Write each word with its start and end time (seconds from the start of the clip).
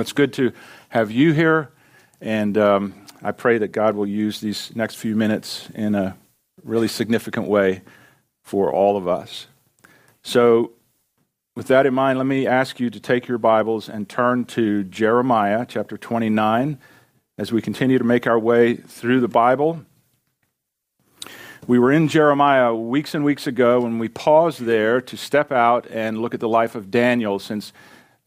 It's 0.00 0.12
good 0.12 0.32
to 0.34 0.52
have 0.90 1.10
you 1.10 1.32
here, 1.32 1.70
and 2.20 2.56
um, 2.56 2.94
I 3.22 3.32
pray 3.32 3.58
that 3.58 3.72
God 3.72 3.96
will 3.96 4.06
use 4.06 4.40
these 4.40 4.74
next 4.76 4.94
few 4.96 5.16
minutes 5.16 5.68
in 5.74 5.94
a 5.94 6.16
really 6.62 6.88
significant 6.88 7.48
way 7.48 7.82
for 8.42 8.72
all 8.72 8.96
of 8.96 9.08
us. 9.08 9.48
So, 10.22 10.72
with 11.56 11.66
that 11.66 11.84
in 11.84 11.94
mind, 11.94 12.18
let 12.18 12.26
me 12.26 12.46
ask 12.46 12.78
you 12.78 12.90
to 12.90 13.00
take 13.00 13.26
your 13.26 13.38
Bibles 13.38 13.88
and 13.88 14.08
turn 14.08 14.44
to 14.46 14.84
Jeremiah 14.84 15.66
chapter 15.68 15.98
29 15.98 16.78
as 17.36 17.50
we 17.50 17.60
continue 17.60 17.98
to 17.98 18.04
make 18.04 18.26
our 18.26 18.38
way 18.38 18.76
through 18.76 19.20
the 19.20 19.28
Bible. 19.28 19.84
We 21.66 21.78
were 21.80 21.90
in 21.90 22.06
Jeremiah 22.06 22.72
weeks 22.72 23.14
and 23.14 23.24
weeks 23.24 23.46
ago 23.48 23.80
when 23.80 23.98
we 23.98 24.08
paused 24.08 24.60
there 24.60 25.00
to 25.00 25.16
step 25.16 25.50
out 25.50 25.86
and 25.90 26.22
look 26.22 26.34
at 26.34 26.40
the 26.40 26.48
life 26.48 26.76
of 26.76 26.90
Daniel 26.90 27.38
since 27.38 27.72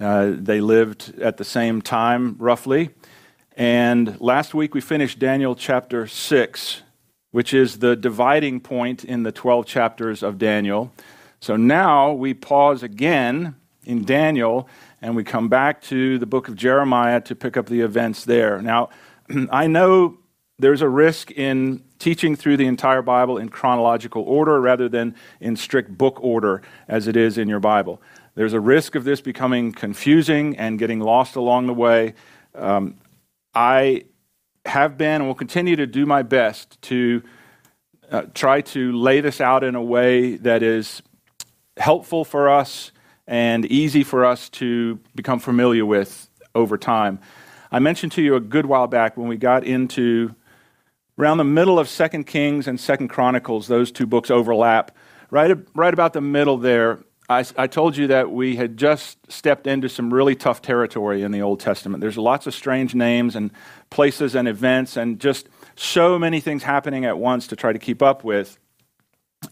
uh, 0.01 0.33
they 0.35 0.61
lived 0.61 1.19
at 1.21 1.37
the 1.37 1.43
same 1.43 1.81
time, 1.81 2.35
roughly. 2.39 2.89
And 3.55 4.19
last 4.19 4.53
week 4.53 4.73
we 4.73 4.81
finished 4.81 5.19
Daniel 5.19 5.55
chapter 5.55 6.07
6, 6.07 6.81
which 7.29 7.53
is 7.53 7.79
the 7.79 7.95
dividing 7.95 8.61
point 8.61 9.03
in 9.03 9.23
the 9.23 9.31
12 9.31 9.65
chapters 9.67 10.23
of 10.23 10.39
Daniel. 10.39 10.91
So 11.39 11.55
now 11.55 12.13
we 12.13 12.33
pause 12.33 12.81
again 12.81 13.55
in 13.85 14.03
Daniel 14.03 14.67
and 15.01 15.15
we 15.15 15.23
come 15.23 15.49
back 15.49 15.81
to 15.83 16.17
the 16.17 16.25
book 16.25 16.47
of 16.47 16.55
Jeremiah 16.55 17.21
to 17.21 17.35
pick 17.35 17.55
up 17.55 17.67
the 17.67 17.81
events 17.81 18.25
there. 18.25 18.61
Now, 18.61 18.89
I 19.51 19.67
know 19.67 20.17
there's 20.57 20.81
a 20.81 20.89
risk 20.89 21.31
in 21.31 21.83
teaching 21.97 22.35
through 22.35 22.57
the 22.57 22.67
entire 22.67 23.01
Bible 23.01 23.37
in 23.37 23.49
chronological 23.49 24.23
order 24.23 24.59
rather 24.61 24.87
than 24.89 25.15
in 25.39 25.55
strict 25.55 25.97
book 25.97 26.17
order 26.21 26.61
as 26.87 27.07
it 27.07 27.15
is 27.15 27.37
in 27.37 27.47
your 27.47 27.59
Bible. 27.59 28.01
There's 28.35 28.53
a 28.53 28.59
risk 28.59 28.95
of 28.95 29.03
this 29.03 29.21
becoming 29.21 29.71
confusing 29.71 30.57
and 30.57 30.79
getting 30.79 30.99
lost 30.99 31.35
along 31.35 31.67
the 31.67 31.73
way. 31.73 32.13
Um, 32.55 32.95
I 33.53 34.05
have 34.65 34.97
been 34.97 35.21
and 35.21 35.27
will 35.27 35.35
continue 35.35 35.75
to 35.75 35.87
do 35.87 36.05
my 36.05 36.21
best 36.21 36.81
to 36.83 37.23
uh, 38.11 38.23
try 38.33 38.61
to 38.61 38.91
lay 38.93 39.21
this 39.21 39.41
out 39.41 39.63
in 39.63 39.75
a 39.75 39.83
way 39.83 40.35
that 40.37 40.63
is 40.63 41.01
helpful 41.77 42.23
for 42.23 42.49
us 42.49 42.91
and 43.27 43.65
easy 43.65 44.03
for 44.03 44.25
us 44.25 44.49
to 44.49 44.99
become 45.15 45.39
familiar 45.39 45.85
with 45.85 46.29
over 46.53 46.77
time. 46.77 47.19
I 47.71 47.79
mentioned 47.79 48.11
to 48.13 48.21
you 48.21 48.35
a 48.35 48.41
good 48.41 48.65
while 48.65 48.87
back 48.87 49.17
when 49.17 49.27
we 49.27 49.37
got 49.37 49.63
into 49.63 50.35
around 51.17 51.37
the 51.37 51.43
middle 51.43 51.79
of 51.79 51.87
Second 51.87 52.25
Kings 52.25 52.67
and 52.67 52.79
Second 52.79 53.07
Chronicles, 53.07 53.67
those 53.67 53.91
two 53.91 54.05
books 54.05 54.29
overlap. 54.29 54.95
Right, 55.29 55.57
right 55.73 55.93
about 55.93 56.11
the 56.11 56.19
middle 56.19 56.57
there, 56.57 56.99
I, 57.31 57.45
I, 57.57 57.67
told 57.67 57.95
you 57.95 58.07
that 58.07 58.31
we 58.31 58.55
had 58.55 58.77
just 58.77 59.17
stepped 59.31 59.65
into 59.65 59.87
some 59.89 60.13
really 60.13 60.35
tough 60.35 60.61
territory 60.61 61.23
in 61.23 61.31
the 61.31 61.41
Old 61.41 61.59
Testament. 61.59 62.01
There's 62.01 62.17
lots 62.17 62.47
of 62.47 62.53
strange 62.53 62.93
names 62.93 63.35
and 63.35 63.51
places 63.89 64.35
and 64.35 64.47
events, 64.47 64.97
and 64.97 65.19
just 65.19 65.47
so 65.75 66.19
many 66.19 66.41
things 66.41 66.63
happening 66.63 67.05
at 67.05 67.17
once 67.17 67.47
to 67.47 67.55
try 67.55 67.73
to 67.73 67.79
keep 67.79 68.01
up 68.01 68.23
with. 68.23 68.59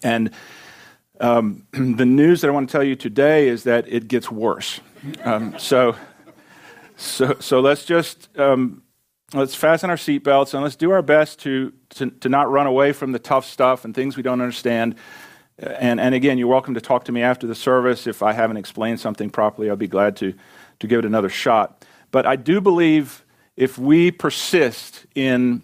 And 0.03 0.31
um, 1.19 1.65
the 1.71 2.05
news 2.05 2.41
that 2.41 2.49
I 2.49 2.51
want 2.51 2.69
to 2.69 2.71
tell 2.71 2.83
you 2.83 2.95
today 2.95 3.47
is 3.47 3.63
that 3.63 3.87
it 3.87 4.07
gets 4.07 4.29
worse. 4.29 4.81
Um, 5.23 5.57
so, 5.57 5.95
so, 6.97 7.37
so 7.39 7.61
let's 7.61 7.85
just 7.85 8.29
um, 8.37 8.83
let's 9.33 9.55
fasten 9.55 9.89
our 9.89 9.95
seatbelts 9.95 10.53
and 10.53 10.63
let's 10.63 10.75
do 10.75 10.91
our 10.91 11.01
best 11.01 11.39
to, 11.39 11.73
to, 11.89 12.09
to 12.09 12.29
not 12.29 12.51
run 12.51 12.67
away 12.67 12.91
from 12.91 13.11
the 13.11 13.19
tough 13.19 13.45
stuff 13.45 13.85
and 13.85 13.93
things 13.93 14.17
we 14.17 14.23
don't 14.23 14.41
understand. 14.41 14.95
And, 15.61 15.99
and 15.99 16.15
again, 16.15 16.37
you're 16.37 16.47
welcome 16.47 16.73
to 16.75 16.81
talk 16.81 17.05
to 17.05 17.11
me 17.11 17.21
after 17.21 17.45
the 17.45 17.55
service. 17.55 18.07
If 18.07 18.23
I 18.23 18.31
haven't 18.33 18.57
explained 18.57 18.99
something 18.99 19.29
properly, 19.29 19.69
I'll 19.69 19.75
be 19.75 19.87
glad 19.87 20.15
to, 20.17 20.33
to 20.79 20.87
give 20.87 20.99
it 20.99 21.05
another 21.05 21.29
shot. 21.29 21.85
But 22.11 22.25
I 22.25 22.37
do 22.37 22.61
believe 22.61 23.25
if 23.57 23.77
we 23.77 24.09
persist 24.11 25.05
in 25.15 25.61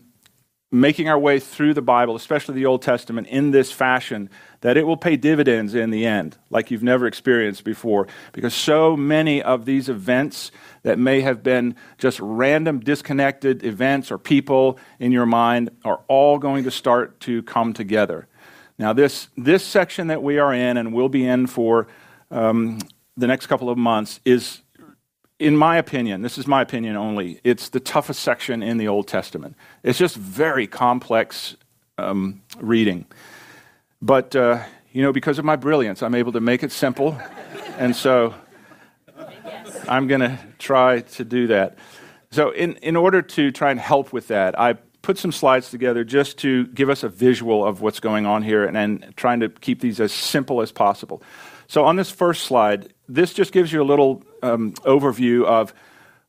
making 0.70 1.08
our 1.08 1.18
way 1.18 1.40
through 1.40 1.74
the 1.74 1.82
Bible, 1.82 2.16
especially 2.18 2.56
the 2.56 2.66
Old 2.66 2.82
Testament, 2.82 3.28
in 3.28 3.52
this 3.52 3.72
fashion, 3.72 4.30
that 4.60 4.76
it 4.76 4.86
will 4.86 4.98
pay 4.98 5.16
dividends 5.16 5.74
in 5.74 5.92
the 5.92 6.06
end, 6.06 6.38
like 6.50 6.70
you've 6.70 6.84
never 6.84 7.08
experienced 7.08 7.64
before. 7.64 8.08
Because 8.34 8.54
so 8.54 8.98
many 8.98 9.42
of 9.42 9.64
these 9.64 9.88
events 9.88 10.52
that 10.84 11.00
may 11.00 11.22
have 11.22 11.42
been 11.42 11.76
just 11.98 12.20
random, 12.20 12.82
disconnected 12.82 13.64
events 13.64 14.12
or 14.12 14.18
people 14.18 14.78
in 15.00 15.14
your 15.14 15.26
mind 15.26 15.70
are 15.86 16.02
all 16.10 16.38
going 16.38 16.66
to 16.66 16.72
start 16.72 17.22
to 17.22 17.42
come 17.44 17.72
together. 17.72 18.28
Now, 18.78 18.94
this, 18.94 19.30
this 19.38 19.64
section 19.64 20.08
that 20.08 20.22
we 20.22 20.38
are 20.38 20.54
in 20.54 20.78
and 20.78 20.94
will 20.94 21.10
be 21.10 21.26
in 21.26 21.48
for 21.48 21.88
um, 22.32 22.80
the 23.16 23.28
next 23.28 23.48
couple 23.48 23.70
of 23.70 23.78
months 23.78 24.20
is 24.26 24.62
in 25.38 25.58
my 25.58 25.78
opinion, 25.78 26.22
this 26.22 26.38
is 26.38 26.48
my 26.48 26.62
opinion 26.62 26.96
only, 26.96 27.42
it's 27.44 27.70
the 27.70 27.80
toughest 27.80 28.22
section 28.22 28.64
in 28.64 28.78
the 28.78 28.88
Old 28.88 29.08
Testament. 29.08 29.56
It's 29.84 30.00
just 30.00 30.16
very 30.16 30.66
complex 30.66 31.58
um, 31.98 32.42
reading. 32.58 33.06
But, 34.02 34.36
uh, 34.36 34.64
you 34.94 35.02
know, 35.02 35.12
because 35.12 35.38
of 35.38 35.46
my 35.46 35.58
brilliance, 35.58 36.02
I'm 36.02 36.16
able 36.16 36.32
to 36.34 36.40
make 36.40 36.64
it 36.64 36.72
simple. 36.72 37.20
and 37.78 37.96
so 37.96 38.34
I'm 39.90 40.08
going 40.08 40.22
to 40.22 40.40
try 40.58 41.02
to 41.02 41.26
do 41.26 41.48
that. 41.48 41.78
So, 42.32 42.52
in, 42.52 42.76
in 42.78 42.96
order 42.96 43.22
to 43.22 43.52
try 43.52 43.72
and 43.72 43.80
help 43.80 44.12
with 44.12 44.28
that, 44.28 44.60
I 44.60 44.76
put 45.06 45.18
some 45.20 45.32
slides 45.32 45.70
together 45.70 46.04
just 46.04 46.40
to 46.40 46.66
give 46.68 46.90
us 46.90 47.04
a 47.04 47.10
visual 47.10 47.64
of 47.64 47.80
what's 47.80 48.00
going 48.00 48.26
on 48.26 48.42
here 48.42 48.66
and, 48.66 48.76
and 48.76 49.14
trying 49.16 49.40
to 49.40 49.50
keep 49.50 49.80
these 49.80 50.00
as 50.02 50.12
simple 50.12 50.62
as 50.62 50.72
possible. 50.72 51.22
So, 51.68 51.86
on 51.86 51.96
this 51.96 52.10
first 52.10 52.44
slide, 52.44 52.92
this 53.08 53.34
just 53.34 53.52
gives 53.52 53.72
you 53.72 53.82
a 53.82 53.86
little 53.86 54.24
um, 54.42 54.74
overview 54.84 55.46
of 55.46 55.74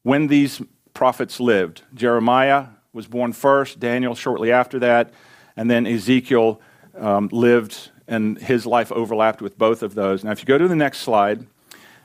when 0.02 0.26
these 0.26 0.60
prophets 0.92 1.40
lived. 1.40 1.82
Jeremiah 1.94 2.66
was 2.92 3.06
born 3.06 3.32
first, 3.32 3.80
Daniel 3.80 4.14
shortly 4.14 4.52
after 4.52 4.78
that, 4.80 5.12
and 5.56 5.70
then 5.70 5.86
Ezekiel 5.86 6.60
um, 6.98 7.28
lived, 7.32 7.90
and 8.06 8.38
his 8.38 8.66
life 8.66 8.92
overlapped 8.92 9.40
with 9.40 9.56
both 9.56 9.82
of 9.82 9.94
those. 9.94 10.22
Now, 10.22 10.32
if 10.32 10.40
you 10.40 10.46
go 10.46 10.58
to 10.58 10.68
the 10.68 10.76
next 10.76 10.98
slide, 10.98 11.46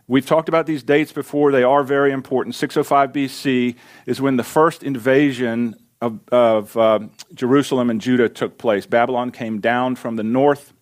we've 0.08 0.26
talked 0.26 0.48
about 0.48 0.66
these 0.68 0.84
dates 0.84 1.12
before. 1.12 1.52
They 1.52 1.64
are 1.64 1.84
very 1.84 2.14
important. 2.14 2.56
605 2.56 3.12
BC 3.12 3.76
is 4.06 4.22
when 4.22 4.38
the 4.38 4.44
first 4.44 4.84
invasion 4.84 5.76
of, 6.02 6.20
of 6.32 6.76
uh, 6.76 7.00
Jerusalem 7.34 7.90
and 7.90 8.02
Judah 8.02 8.28
took 8.28 8.58
place. 8.58 8.86
Babylon 8.86 9.32
came 9.32 9.60
down 9.60 9.96
from 9.96 10.16
the 10.16 10.24
north. 10.24 10.74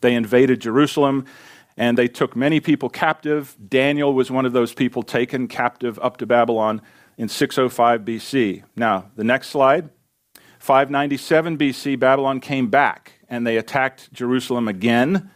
They 0.00 0.14
invaded 0.14 0.60
Jerusalem 0.60 1.24
and 1.76 1.96
they 1.96 2.08
took 2.08 2.34
many 2.34 2.60
people 2.60 2.88
captive. 2.88 3.56
Daniel 3.68 4.12
was 4.12 4.30
one 4.30 4.46
of 4.46 4.52
those 4.52 4.74
people 4.74 5.02
taken 5.02 5.46
captive 5.46 5.98
up 6.00 6.16
to 6.18 6.26
Babylon 6.26 6.82
in 7.18 7.28
605 7.28 8.02
BC. 8.02 8.62
Now, 8.74 9.10
the 9.14 9.24
next 9.24 9.48
slide. 9.48 9.90
597 10.58 11.58
BC, 11.58 11.98
Babylon 11.98 12.40
came 12.40 12.68
back 12.68 13.20
and 13.28 13.46
they 13.46 13.56
attacked 13.56 14.12
Jerusalem 14.12 14.68
again. 14.68 15.30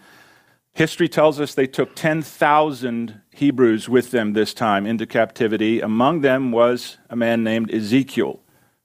History 0.72 1.08
tells 1.08 1.40
us 1.40 1.54
they 1.54 1.66
took 1.66 1.94
10,000 1.94 3.19
Hebrews 3.40 3.88
with 3.88 4.10
them 4.10 4.34
this 4.34 4.52
time 4.52 4.84
into 4.84 5.06
captivity. 5.06 5.80
Among 5.80 6.20
them 6.20 6.52
was 6.52 6.98
a 7.08 7.16
man 7.16 7.42
named 7.42 7.72
Ezekiel, 7.72 8.38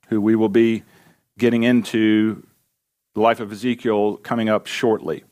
who 0.07 0.21
we 0.21 0.33
will 0.33 0.47
be 0.47 0.83
getting 1.38 1.63
into 1.63 2.41
the 3.15 3.19
life 3.19 3.41
of 3.41 3.51
Ezekiel 3.51 4.15
coming 4.15 4.47
up 4.47 4.65
shortly. 4.65 5.25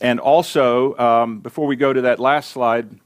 And 0.00 0.18
also, 0.20 0.96
um, 0.96 1.40
before 1.40 1.66
we 1.66 1.76
go 1.76 1.92
to 1.92 2.00
that 2.00 2.18
last 2.18 2.50
slide, 2.50 2.98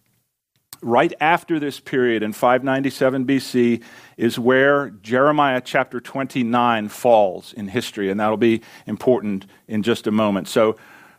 right 0.82 1.12
after 1.20 1.58
this 1.58 1.80
period 1.80 2.22
in 2.22 2.32
597 2.32 3.26
BC 3.26 3.82
is 4.16 4.38
where 4.38 4.90
Jeremiah 4.90 5.60
chapter 5.60 6.00
29 6.00 6.88
falls 6.90 7.52
in 7.54 7.66
history, 7.66 8.08
and 8.08 8.20
that'll 8.20 8.36
be 8.36 8.62
important 8.86 9.46
in 9.66 9.82
just 9.82 10.06
a 10.06 10.12
moment. 10.12 10.46
So, 10.46 10.76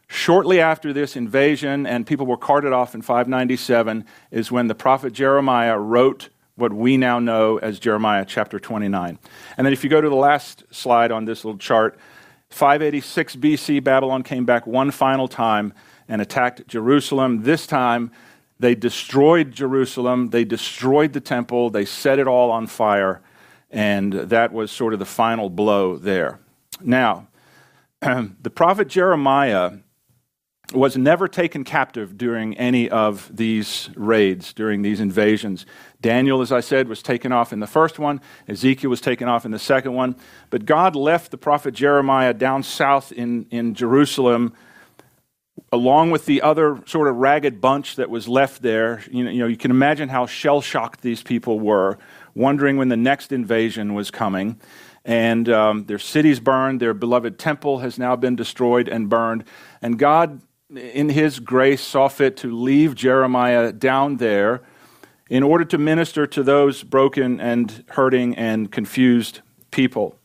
shortly 0.10 0.60
after 0.60 0.92
this 0.92 1.16
invasion 1.16 1.86
and 1.86 2.06
people 2.06 2.26
were 2.26 2.38
carted 2.38 2.74
off 2.74 2.94
in 2.94 3.02
597 3.02 4.06
is 4.32 4.52
when 4.52 4.68
the 4.68 4.76
prophet 4.76 5.14
Jeremiah 5.14 5.78
wrote 5.78 6.30
what 6.56 6.74
we 6.74 6.98
now 6.98 7.20
know 7.20 7.58
as 7.58 7.80
Jeremiah 7.80 8.26
chapter 8.26 8.60
29. 8.60 9.18
And 9.56 9.66
then, 9.66 9.72
if 9.72 9.84
you 9.84 9.90
go 9.90 10.02
to 10.02 10.10
the 10.10 10.16
last 10.16 10.64
slide 10.72 11.12
on 11.12 11.24
this 11.24 11.46
little 11.46 11.58
chart, 11.58 11.98
586 12.50 13.38
BC, 13.38 13.84
Babylon 13.84 14.24
came 14.24 14.44
back 14.44 14.68
one 14.68 14.92
final 14.92 15.28
time 15.28 15.74
and 16.10 16.22
attacked 16.22 16.68
Jerusalem. 16.68 17.44
This 17.44 17.66
time, 17.66 18.12
they 18.60 18.76
destroyed 18.76 19.52
Jerusalem, 19.52 20.32
they 20.32 20.44
destroyed 20.44 21.14
the 21.14 21.22
temple, 21.22 21.70
they 21.70 21.86
set 21.86 22.20
it 22.20 22.28
all 22.28 22.52
on 22.52 22.68
fire, 22.68 23.22
and 23.72 24.12
that 24.12 24.52
was 24.52 24.70
sort 24.70 24.92
of 24.92 25.00
the 25.00 25.06
final 25.06 25.50
blow 25.50 25.96
there. 25.96 26.40
Now, 26.82 27.28
the 28.02 28.52
prophet 28.54 28.90
Jeremiah 28.90 29.78
was 30.74 30.98
never 30.98 31.28
taken 31.28 31.64
captive 31.64 32.18
during 32.18 32.56
any 32.58 32.90
of 32.90 33.36
these 33.36 33.90
raids, 33.96 34.54
during 34.54 34.82
these 34.82 35.00
invasions. 35.00 35.66
Daniel, 36.00 36.42
as 36.42 36.52
I 36.52 36.60
said, 36.60 36.88
was 36.88 37.02
taken 37.02 37.32
off 37.32 37.52
in 37.52 37.60
the 37.60 37.68
first 37.68 37.98
one. 37.98 38.22
Ezekiel 38.48 38.90
was 38.90 39.02
taken 39.02 39.28
off 39.28 39.46
in 39.46 39.52
the 39.52 39.60
second 39.60 39.94
one. 39.94 40.16
But 40.50 40.66
God 40.66 40.96
left 40.96 41.32
the 41.32 41.38
prophet 41.38 41.74
Jeremiah 41.74 42.34
down 42.34 42.64
south 42.64 43.12
in, 43.12 43.48
in 43.50 43.74
Jerusalem 43.74 44.54
along 45.72 46.12
with 46.12 46.26
the 46.26 46.42
other 46.42 46.80
sort 46.86 47.08
of 47.08 47.18
ragged 47.18 47.62
bunch 47.62 47.98
that 47.98 48.10
was 48.10 48.28
left 48.28 48.62
there, 48.62 49.04
you 49.12 49.24
know, 49.24 49.30
you, 49.30 49.40
know, 49.40 49.48
you 49.48 49.58
can 49.58 49.72
imagine 49.72 50.10
how 50.10 50.26
shell 50.26 50.62
shocked 50.62 51.02
these 51.02 51.22
people 51.22 51.60
were, 51.60 51.98
wondering 52.34 52.78
when 52.78 52.90
the 52.90 52.98
next 52.98 53.32
invasion 53.32 53.94
was 53.94 54.10
coming. 54.10 54.60
And 55.06 55.50
um, 55.50 55.86
their 55.86 56.00
cities 56.00 56.40
burned, 56.40 56.80
their 56.80 56.94
beloved 56.94 57.40
temple 57.40 57.80
has 57.80 57.98
now 57.98 58.16
been 58.16 58.36
destroyed 58.36 58.88
and 58.88 59.10
burned. 59.10 59.44
And 59.82 59.98
God, 59.98 60.42
in 60.76 61.10
His 61.10 61.40
grace, 61.40 61.82
saw 61.82 62.08
fit 62.08 62.38
to 62.38 62.52
leave 62.52 62.96
Jeremiah 62.96 63.72
down 63.72 64.18
there 64.18 64.62
in 65.30 65.44
order 65.44 65.66
to 65.66 65.78
minister 65.78 66.26
to 66.28 66.44
those 66.44 66.84
broken 66.84 67.40
and 67.40 67.84
hurting 67.90 68.36
and 68.36 68.72
confused 68.72 69.42
people. 69.72 70.16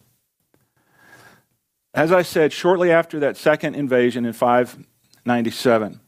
As 1.93 2.11
I 2.11 2.23
said, 2.23 2.53
shortly 2.53 2.91
after 2.91 3.21
that 3.21 3.37
second 3.37 3.77
invasion 3.77 4.25
in 4.25 4.33
597, 4.33 6.01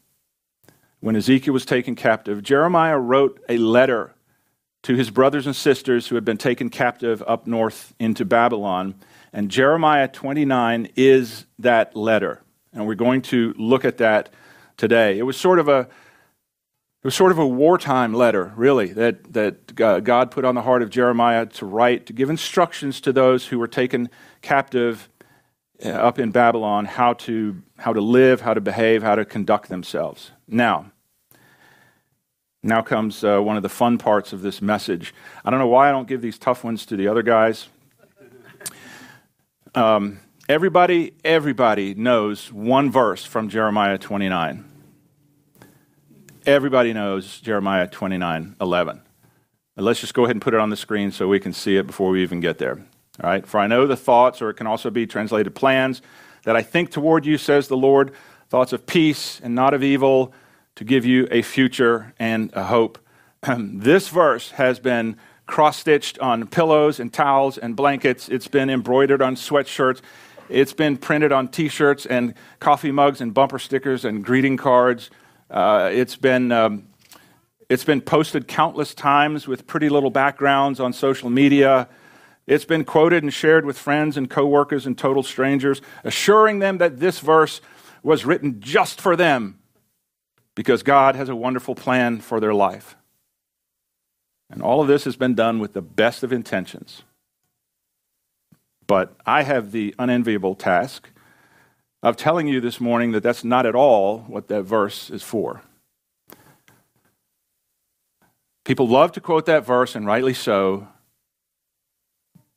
when 1.00 1.15
Ezekiel 1.15 1.53
was 1.53 1.65
taken 1.65 1.94
captive, 1.94 2.43
Jeremiah 2.43 2.99
wrote 2.99 3.41
a 3.49 3.59
letter 3.59 4.15
to 4.82 4.94
his 4.94 5.11
brothers 5.11 5.47
and 5.47 5.55
sisters 5.55 6.09
who 6.09 6.15
had 6.15 6.25
been 6.25 6.39
taken 6.39 6.71
captive 6.71 7.23
up 7.27 7.47
north 7.47 7.94
into 7.99 8.25
Babylon. 8.25 8.94
And 9.32 9.50
Jeremiah 9.50 10.09
29 10.09 10.89
is 10.97 11.47
that 11.59 11.94
letter. 11.94 12.43
And 12.76 12.87
we're 12.87 12.94
going 12.94 13.23
to 13.23 13.55
look 13.56 13.84
at 13.84 13.96
that 13.96 14.28
today. 14.76 15.19
It 15.19 15.23
was 15.23 15.37
sort 15.37 15.58
of 15.58 15.69
a 15.69 15.88
it 17.02 17.06
was 17.06 17.14
sort 17.14 17.31
of 17.31 17.38
a 17.38 17.46
wartime 17.46 18.12
letter, 18.14 18.52
really, 18.56 18.93
that, 18.94 19.32
that 19.32 19.76
God 19.76 20.31
put 20.32 20.44
on 20.44 20.56
the 20.56 20.62
heart 20.62 20.82
of 20.82 20.90
Jeremiah 20.90 21.46
to 21.46 21.64
write, 21.64 22.06
to 22.06 22.12
give 22.12 22.28
instructions 22.28 23.00
to 23.02 23.12
those 23.12 23.46
who 23.46 23.61
were 23.61 23.69
taken 23.69 24.11
captive 24.43 25.08
uh, 25.84 25.90
up 25.90 26.19
in 26.19 26.32
Babylon 26.32 26.84
how 26.84 27.12
to, 27.12 27.62
how 27.78 27.93
to 27.93 28.00
live, 28.00 28.40
how 28.40 28.55
to 28.55 28.61
behave, 28.61 29.05
how 29.05 29.14
to 29.14 29.25
conduct 29.25 29.69
themselves. 29.69 30.32
Now, 30.49 30.90
now 32.61 32.82
comes 32.82 33.22
uh, 33.22 33.38
one 33.38 33.56
of 33.56 33.62
the 33.62 33.69
fun 33.69 33.99
parts 33.99 34.32
of 34.32 34.43
this 34.43 34.61
message. 34.61 35.14
I 35.44 35.50
don't 35.50 35.61
know 35.61 35.69
why 35.69 35.88
I 35.88 35.93
don't 35.93 36.08
give 36.08 36.22
these 36.22 36.38
tough 36.38 36.64
ones 36.64 36.84
to 36.87 36.96
the 36.96 37.06
other 37.06 37.22
guys. 37.22 37.69
Um, 39.76 40.19
everybody, 40.48 41.12
everybody 41.25 41.94
knows 41.94 42.52
one 42.52 42.90
verse 42.90 43.25
from 43.25 43.48
Jeremiah 43.48 43.98
29. 43.98 44.64
Everybody 46.44 46.93
knows 46.93 47.40
Jeremiah 47.40 47.88
29 47.88 48.56
11. 48.60 49.02
let's 49.76 50.00
just 50.00 50.14
go 50.14 50.25
ahead 50.25 50.37
and 50.37 50.43
put 50.43 50.54
it 50.54 50.60
on 50.60 50.70
the 50.70 50.76
screen 50.76 51.10
so 51.10 51.26
we 51.26 51.40
can 51.40 51.52
see 51.52 51.76
it 51.76 51.87
before 51.87 52.10
we 52.10 52.22
even 52.22 52.40
get 52.40 52.58
there. 52.58 52.78
All 53.22 53.31
right? 53.31 53.46
For 53.46 53.58
I 53.58 53.66
know 53.66 53.87
the 53.87 53.96
thoughts, 53.96 54.40
or 54.40 54.50
it 54.50 54.54
can 54.54 54.66
also 54.66 54.90
be 54.90 55.06
translated 55.06 55.54
plans, 55.54 56.02
that 56.44 56.54
I 56.54 56.62
think 56.62 56.90
toward 56.90 57.26
you, 57.26 57.38
says 57.38 57.66
the 57.66 57.76
Lord, 57.76 58.12
thoughts 58.48 58.72
of 58.72 58.87
peace 58.87 59.40
and 59.43 59.54
not 59.54 59.75
of 59.75 59.82
evil, 59.82 60.32
to 60.76 60.84
give 60.84 61.04
you 61.04 61.26
a 61.31 61.43
future 61.43 62.14
and 62.19 62.52
a 62.52 62.64
hope. 62.64 62.98
this 63.58 64.08
verse 64.08 64.52
has 64.52 64.78
been 64.78 65.16
cross 65.46 65.78
stitched 65.78 66.19
on 66.19 66.46
pillows 66.46 67.00
and 67.00 67.12
towels 67.12 67.56
and 67.58 67.75
blankets, 67.75 68.28
it's 68.28 68.48
been 68.48 68.69
embroidered 68.70 69.22
on 69.22 69.34
sweatshirts. 69.37 70.00
It's 70.48 70.72
been 70.72 70.96
printed 70.96 71.32
on 71.32 71.48
t 71.48 71.69
shirts 71.69 72.06
and 72.06 72.34
coffee 72.60 72.93
mugs 72.93 73.20
and 73.20 73.34
bumper 73.34 73.58
stickers 73.58 74.04
and 74.04 74.25
greeting 74.25 74.56
cards. 74.56 75.10
Uh, 75.50 75.90
it's 75.93 76.16
been 76.16 76.52
um, 76.52 76.88
it's 77.69 77.84
been 77.84 78.00
posted 78.00 78.46
countless 78.46 78.94
times 78.94 79.48
with 79.48 79.66
pretty 79.66 79.88
little 79.88 80.10
backgrounds 80.10 80.78
on 80.78 80.93
social 80.93 81.31
media. 81.31 81.88
It's 82.46 82.64
been 82.64 82.84
quoted 82.84 83.25
and 83.25 83.34
shared 83.34 83.64
with 83.64 83.76
friends 83.76 84.16
and 84.16 84.31
coworkers 84.31 84.87
and 84.87 84.96
total 84.96 85.25
strangers, 85.25 85.82
assuring 86.04 86.60
them 86.60 86.78
that 86.78 87.00
this 87.00 87.19
verse 87.19 87.60
was 88.04 88.25
written 88.25 88.60
just 88.60 89.00
for 89.00 89.16
them 89.16 89.58
because 90.54 90.84
God 90.84 91.16
has 91.16 91.28
a 91.28 91.34
wonderful 91.34 91.75
plan 91.75 92.20
for 92.20 92.38
their 92.38 92.54
life. 92.54 92.96
And 94.48 94.62
all 94.62 94.81
of 94.81 94.87
this 94.87 95.04
has 95.04 95.16
been 95.16 95.34
done 95.34 95.58
with 95.58 95.72
the 95.72 95.82
best 95.82 96.22
of 96.22 96.32
intentions. 96.32 97.02
But 98.87 99.17
I 99.27 99.43
have 99.43 99.73
the 99.73 99.94
unenviable 99.99 100.55
task 100.55 101.11
of 102.03 102.17
telling 102.17 102.47
you 102.47 102.61
this 102.61 102.81
morning 102.81 103.12
that 103.12 103.23
that's 103.23 103.44
not 103.44 103.67
at 103.67 103.75
all 103.75 104.21
what 104.21 104.49
that 104.49 104.62
verse 104.62 105.11
is 105.11 105.23
for. 105.23 105.62
People 108.65 108.88
love 108.88 109.12
to 109.12 109.21
quote 109.21 109.47
that 109.47 109.65
verse, 109.65 109.94
and 109.94 110.06
rightly 110.06 110.35
so. 110.35 110.88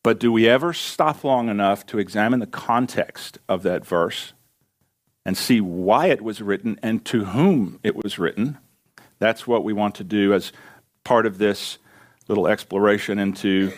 But 0.04 0.20
do 0.20 0.31
we 0.31 0.48
ever 0.48 0.74
stop 0.74 1.24
long 1.24 1.50
enough 1.50 1.86
to 1.88 2.00
examine 2.00 2.40
the 2.40 2.48
context 2.48 3.38
of 3.48 3.64
that 3.64 3.86
verse 3.86 4.34
and 5.25 5.38
see 5.38 5.62
why 5.62 6.08
it 6.08 6.22
was 6.22 6.42
written 6.42 6.80
and 6.82 7.04
to 7.06 7.25
whom 7.25 7.80
it 7.84 7.96
was 7.96 8.18
written? 8.18 8.58
That's 9.20 9.46
what 9.46 9.64
we 9.64 9.74
want 9.74 9.96
to 9.96 10.04
do 10.04 10.34
as 10.34 10.52
part 11.04 11.25
of 11.25 11.38
this 11.38 11.78
little 12.28 12.48
exploration 12.48 13.20
into 13.20 13.74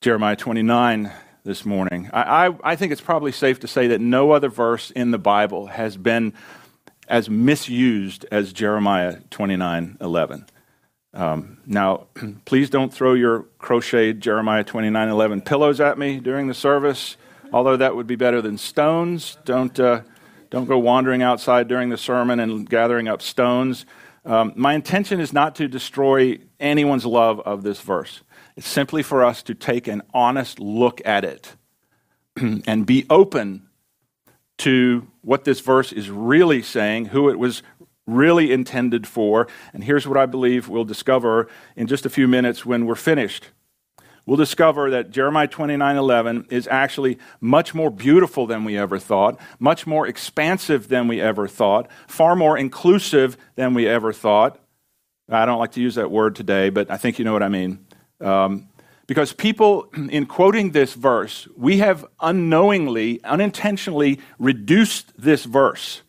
Jeremiah 0.00 0.36
29 0.36 1.10
this 1.44 1.66
morning. 1.66 2.08
I, 2.12 2.46
I, 2.46 2.54
I, 2.62 2.76
think 2.76 2.92
it's 2.92 3.00
probably 3.00 3.32
safe 3.32 3.60
to 3.60 3.68
say 3.68 3.88
that 3.88 4.00
no 4.00 4.30
other 4.30 4.48
verse 4.48 4.90
in 4.92 5.10
the 5.10 5.18
Bible 5.18 5.66
has 5.66 5.96
been 5.96 6.34
as 7.08 7.28
misused 7.28 8.24
as 8.30 8.52
Jeremiah 8.52 9.18
29 9.30 9.98
11. 10.00 10.46
Um, 11.14 11.58
now, 11.66 12.06
please 12.44 12.70
don't 12.70 12.92
throw 12.94 13.14
your 13.14 13.42
crocheted 13.58 14.20
Jeremiah 14.20 14.64
29 14.64 15.08
11 15.08 15.40
pillows 15.42 15.80
at 15.80 15.98
me 15.98 16.20
during 16.20 16.46
the 16.46 16.54
service, 16.54 17.16
although 17.52 17.76
that 17.76 17.96
would 17.96 18.06
be 18.06 18.16
better 18.16 18.40
than 18.40 18.56
stones. 18.56 19.36
Don't, 19.44 19.78
uh, 19.80 20.02
don't 20.50 20.66
go 20.66 20.78
wandering 20.78 21.22
outside 21.22 21.66
during 21.66 21.88
the 21.88 21.98
sermon 21.98 22.38
and 22.38 22.68
gathering 22.68 23.08
up 23.08 23.20
stones. 23.20 23.84
Um, 24.24 24.52
my 24.54 24.74
intention 24.74 25.18
is 25.18 25.32
not 25.32 25.56
to 25.56 25.66
destroy 25.66 26.38
anyone's 26.60 27.04
love 27.04 27.40
of 27.40 27.64
this 27.64 27.80
verse. 27.80 28.22
It's 28.56 28.68
simply 28.68 29.02
for 29.02 29.24
us 29.24 29.42
to 29.44 29.54
take 29.54 29.88
an 29.88 30.02
honest 30.12 30.60
look 30.60 31.00
at 31.04 31.24
it 31.24 31.56
and 32.36 32.86
be 32.86 33.06
open 33.08 33.68
to 34.58 35.06
what 35.22 35.44
this 35.44 35.60
verse 35.60 35.92
is 35.92 36.10
really 36.10 36.62
saying, 36.62 37.06
who 37.06 37.28
it 37.28 37.38
was 37.38 37.62
really 38.06 38.52
intended 38.52 39.06
for. 39.06 39.48
And 39.72 39.84
here's 39.84 40.06
what 40.06 40.18
I 40.18 40.26
believe 40.26 40.68
we'll 40.68 40.84
discover 40.84 41.48
in 41.76 41.86
just 41.86 42.06
a 42.06 42.10
few 42.10 42.28
minutes 42.28 42.66
when 42.66 42.86
we're 42.86 42.94
finished. 42.94 43.48
We'll 44.24 44.36
discover 44.36 44.90
that 44.90 45.10
Jeremiah 45.10 45.48
29:11 45.48 46.46
is 46.52 46.68
actually 46.68 47.18
much 47.40 47.74
more 47.74 47.90
beautiful 47.90 48.46
than 48.46 48.64
we 48.64 48.78
ever 48.78 48.98
thought, 48.98 49.40
much 49.58 49.84
more 49.84 50.06
expansive 50.06 50.88
than 50.88 51.08
we 51.08 51.20
ever 51.20 51.48
thought, 51.48 51.88
far 52.06 52.36
more 52.36 52.56
inclusive 52.56 53.36
than 53.56 53.74
we 53.74 53.88
ever 53.88 54.12
thought. 54.12 54.60
I 55.28 55.44
don't 55.44 55.58
like 55.58 55.72
to 55.72 55.80
use 55.80 55.96
that 55.96 56.10
word 56.10 56.36
today, 56.36 56.68
but 56.70 56.90
I 56.90 56.98
think 56.98 57.18
you 57.18 57.24
know 57.24 57.32
what 57.32 57.42
I 57.42 57.48
mean. 57.48 57.84
Um, 58.22 58.68
because 59.06 59.32
people, 59.32 59.90
in 60.10 60.26
quoting 60.26 60.70
this 60.70 60.94
verse, 60.94 61.48
we 61.56 61.78
have 61.78 62.06
unknowingly, 62.20 63.22
unintentionally 63.24 64.20
reduced 64.38 65.12
this 65.20 65.44
verse 65.44 66.02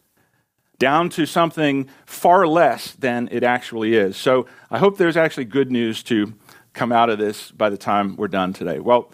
down 0.80 1.10
to 1.10 1.26
something 1.26 1.88
far 2.06 2.48
less 2.48 2.94
than 2.94 3.30
it 3.32 3.44
actually 3.44 3.96
is. 3.96 4.18
So 4.18 4.48
I 4.70 4.80
hope 4.80 4.98
there's 4.98 5.18
actually 5.18 5.46
good 5.46 5.72
news 5.72 6.04
to 6.04 6.34
come 6.74 6.92
out 6.92 7.10
of 7.10 7.20
this 7.20 7.52
by 7.52 7.70
the 7.70 7.78
time 7.78 8.16
we're 8.16 8.28
done 8.28 8.54
today. 8.54 8.80
Well, 8.80 9.12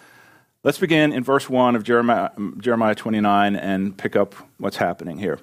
let's 0.64 0.78
begin 0.78 1.12
in 1.12 1.24
verse 1.24 1.50
1 1.50 1.76
of 1.76 1.84
Jeremiah, 1.84 2.30
Jeremiah 2.58 2.96
29 2.96 3.56
and 3.56 3.98
pick 3.98 4.16
up 4.16 4.36
what's 4.58 4.78
happening 4.78 5.18
here. 5.18 5.40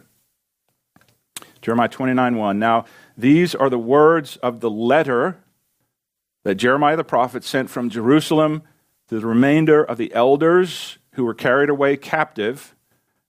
Jeremiah 1.63 1.89
29 1.89 2.37
1. 2.37 2.59
Now, 2.59 2.85
these 3.17 3.55
are 3.55 3.71
the 3.71 3.79
words 3.79 4.37
of 4.37 4.61
the 4.61 4.71
letter 4.71 5.39
that 6.47 6.55
Jeremiah 6.55 6.97
the 6.97 7.03
prophet 7.03 7.43
sent 7.43 7.71
from 7.71 7.91
Jerusalem 7.91 8.63
to 9.09 9.19
the 9.19 9.27
remainder 9.27 9.83
of 9.83 9.99
the 9.99 10.15
elders 10.15 10.97
who 11.15 11.25
were 11.25 11.35
carried 11.35 11.69
away 11.69 11.97
captive. 11.97 12.77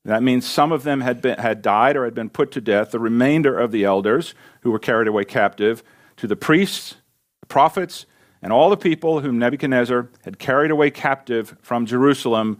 That 0.05 0.21
means 0.21 0.45
some 0.47 0.71
of 0.71 0.83
them 0.83 1.01
had, 1.01 1.19
been, 1.19 1.39
had 1.39 1.63
died 1.63 1.97
or 1.97 2.05
had 2.05 2.13
been 2.13 2.29
put 2.29 2.51
to 2.51 2.61
death. 2.61 2.91
The 2.91 2.99
remainder 2.99 3.57
of 3.57 3.71
the 3.71 3.85
elders 3.85 4.35
who 4.61 4.69
were 4.69 4.77
carried 4.77 5.07
away 5.07 5.25
captive, 5.25 5.83
to 6.17 6.27
the 6.27 6.35
priests, 6.35 6.97
the 7.39 7.47
prophets, 7.47 8.05
and 8.43 8.53
all 8.53 8.69
the 8.69 8.77
people 8.77 9.21
whom 9.21 9.39
Nebuchadnezzar 9.39 10.09
had 10.23 10.37
carried 10.37 10.69
away 10.69 10.91
captive 10.91 11.57
from 11.63 11.87
Jerusalem 11.87 12.59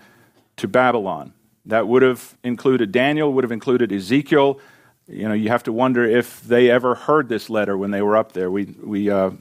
to 0.56 0.68
Babylon. 0.68 1.34
That 1.68 1.88
would 1.88 2.02
have 2.02 2.36
included 2.44 2.92
Daniel, 2.92 3.32
would 3.34 3.44
have 3.44 3.52
included 3.52 3.92
Ezekiel. 3.92 4.60
You 5.08 5.28
know, 5.28 5.36
you 5.36 5.50
have 5.50 5.62
to 5.64 5.72
wonder 5.72 6.04
if 6.04 6.42
they 6.42 6.72
ever 6.72 6.96
heard 6.96 7.30
this 7.30 7.48
letter 7.48 7.78
when 7.78 7.92
they 7.92 8.02
were 8.02 8.18
up 8.18 8.32
there. 8.32 8.50
We, 8.50 8.66
we 8.66 9.12
uh, 9.12 9.32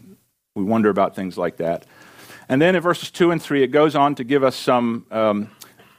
we 0.56 0.64
wonder 0.64 0.88
about 0.88 1.14
things 1.14 1.38
like 1.38 1.58
that. 1.58 1.86
And 2.48 2.60
then 2.60 2.74
in 2.74 2.82
verses 2.82 3.10
2 3.10 3.30
and 3.30 3.42
3, 3.42 3.62
it 3.62 3.68
goes 3.68 3.94
on 3.94 4.14
to 4.16 4.24
give 4.24 4.42
us 4.42 4.56
some 4.56 5.06
um, 5.10 5.50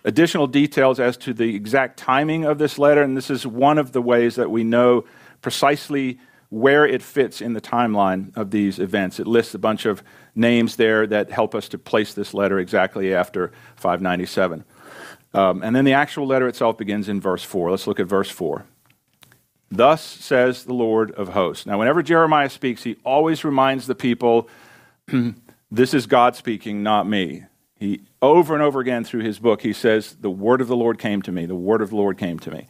additional 0.03 0.47
details 0.47 0.99
as 0.99 1.15
to 1.17 1.33
the 1.33 1.55
exact 1.55 1.97
timing 1.97 2.43
of 2.43 2.57
this 2.57 2.79
letter. 2.79 3.03
And 3.03 3.15
this 3.15 3.29
is 3.29 3.45
one 3.45 3.77
of 3.77 3.91
the 3.91 4.01
ways 4.01 4.35
that 4.35 4.49
we 4.49 4.63
know 4.63 5.05
precisely 5.41 6.19
where 6.49 6.85
it 6.85 7.03
fits 7.03 7.41
in 7.41 7.53
the 7.53 7.61
timeline 7.61 8.35
of 8.35 8.51
these 8.51 8.79
events. 8.79 9.19
It 9.19 9.27
lists 9.27 9.53
a 9.53 9.59
bunch 9.59 9.85
of 9.85 10.01
names 10.33 10.77
there 10.77 11.05
that 11.05 11.29
help 11.29 11.53
us 11.53 11.67
to 11.69 11.77
place 11.77 12.13
this 12.13 12.33
letter 12.33 12.57
exactly 12.57 13.13
after 13.13 13.51
597. 13.75 14.63
Um, 15.33 15.61
and 15.61 15.75
then 15.75 15.85
the 15.85 15.93
actual 15.93 16.25
letter 16.25 16.47
itself 16.47 16.77
begins 16.77 17.09
in 17.09 17.21
verse 17.21 17.43
4. 17.43 17.69
Let's 17.69 17.85
look 17.85 17.99
at 17.99 18.07
verse 18.07 18.29
4. 18.29 18.65
Thus 19.69 20.01
says 20.01 20.63
the 20.63 20.73
Lord 20.73 21.11
of 21.11 21.29
hosts. 21.29 21.65
Now, 21.65 21.79
whenever 21.79 22.01
Jeremiah 22.01 22.49
speaks, 22.49 22.83
he 22.83 22.97
always 23.03 23.43
reminds 23.43 23.87
the 23.87 23.95
people 23.95 24.49
this 25.71 25.93
is 25.93 26.05
God 26.05 26.35
speaking, 26.35 26.83
not 26.83 27.07
me. 27.07 27.43
He 27.75 28.01
over 28.21 28.53
and 28.53 28.63
over 28.63 28.79
again 28.79 29.03
through 29.03 29.21
his 29.21 29.39
book, 29.39 29.61
he 29.61 29.73
says, 29.73 30.15
The 30.19 30.29
word 30.29 30.61
of 30.61 30.67
the 30.67 30.75
Lord 30.75 30.99
came 30.99 31.21
to 31.23 31.31
me, 31.31 31.45
the 31.45 31.55
word 31.55 31.81
of 31.81 31.89
the 31.89 31.95
Lord 31.95 32.17
came 32.17 32.39
to 32.39 32.51
me. 32.51 32.67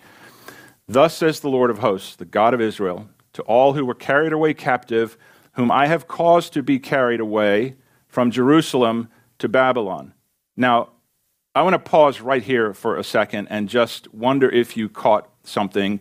Thus 0.87 1.15
says 1.15 1.39
the 1.39 1.49
Lord 1.49 1.69
of 1.69 1.79
hosts, 1.79 2.15
the 2.15 2.25
God 2.25 2.53
of 2.53 2.61
Israel, 2.61 3.09
to 3.33 3.41
all 3.43 3.73
who 3.73 3.85
were 3.85 3.93
carried 3.93 4.33
away 4.33 4.53
captive, 4.53 5.17
whom 5.53 5.71
I 5.71 5.87
have 5.87 6.07
caused 6.07 6.53
to 6.53 6.63
be 6.63 6.79
carried 6.79 7.19
away 7.19 7.75
from 8.07 8.31
Jerusalem 8.31 9.09
to 9.39 9.49
Babylon. 9.49 10.13
Now, 10.55 10.89
I 11.53 11.61
want 11.61 11.73
to 11.73 11.79
pause 11.79 12.21
right 12.21 12.43
here 12.43 12.73
for 12.73 12.97
a 12.97 13.03
second 13.03 13.47
and 13.49 13.67
just 13.67 14.13
wonder 14.13 14.49
if 14.49 14.77
you 14.77 14.89
caught 14.89 15.29
something 15.43 15.99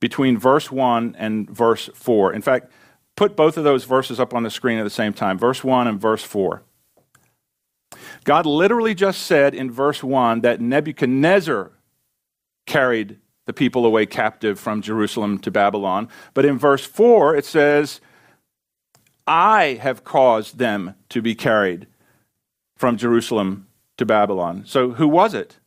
between 0.00 0.38
verse 0.38 0.70
1 0.70 1.16
and 1.18 1.48
verse 1.50 1.88
4. 1.94 2.32
In 2.32 2.42
fact, 2.42 2.70
put 3.16 3.36
both 3.36 3.56
of 3.56 3.64
those 3.64 3.84
verses 3.84 4.20
up 4.20 4.34
on 4.34 4.42
the 4.42 4.50
screen 4.50 4.78
at 4.78 4.84
the 4.84 4.90
same 4.90 5.12
time 5.12 5.38
verse 5.38 5.64
1 5.64 5.86
and 5.86 6.00
verse 6.00 6.22
4. 6.22 6.62
God 8.24 8.46
literally 8.46 8.94
just 8.94 9.22
said 9.22 9.54
in 9.54 9.70
verse 9.70 10.02
1 10.02 10.40
that 10.40 10.60
Nebuchadnezzar 10.60 11.72
carried 12.66 13.18
the 13.46 13.52
people 13.52 13.86
away 13.86 14.04
captive 14.06 14.58
from 14.58 14.82
Jerusalem 14.82 15.38
to 15.38 15.50
Babylon. 15.50 16.08
But 16.34 16.44
in 16.44 16.58
verse 16.58 16.84
4, 16.84 17.36
it 17.36 17.44
says, 17.44 18.00
I 19.26 19.78
have 19.80 20.04
caused 20.04 20.58
them 20.58 20.94
to 21.10 21.22
be 21.22 21.34
carried 21.34 21.86
from 22.76 22.96
Jerusalem 22.96 23.68
to 23.96 24.04
Babylon. 24.04 24.64
So 24.66 24.90
who 24.90 25.08
was 25.08 25.32
it? 25.32 25.58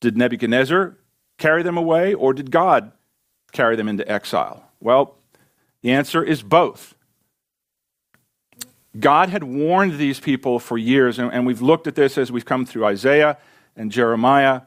Did 0.00 0.16
Nebuchadnezzar 0.16 0.96
carry 1.38 1.62
them 1.62 1.76
away, 1.76 2.14
or 2.14 2.32
did 2.32 2.50
God 2.50 2.92
carry 3.52 3.76
them 3.76 3.88
into 3.88 4.10
exile? 4.10 4.70
Well, 4.80 5.16
the 5.82 5.92
answer 5.92 6.22
is 6.22 6.42
both. 6.42 6.94
God 8.98 9.28
had 9.28 9.44
warned 9.44 9.98
these 9.98 10.18
people 10.18 10.58
for 10.58 10.78
years, 10.78 11.18
and, 11.18 11.46
we've 11.46 11.62
looked 11.62 11.86
at 11.86 11.94
this 11.94 12.18
as 12.18 12.32
we've 12.32 12.44
come 12.44 12.66
through 12.66 12.84
Isaiah 12.86 13.38
and 13.76 13.92
Jeremiah. 13.92 14.62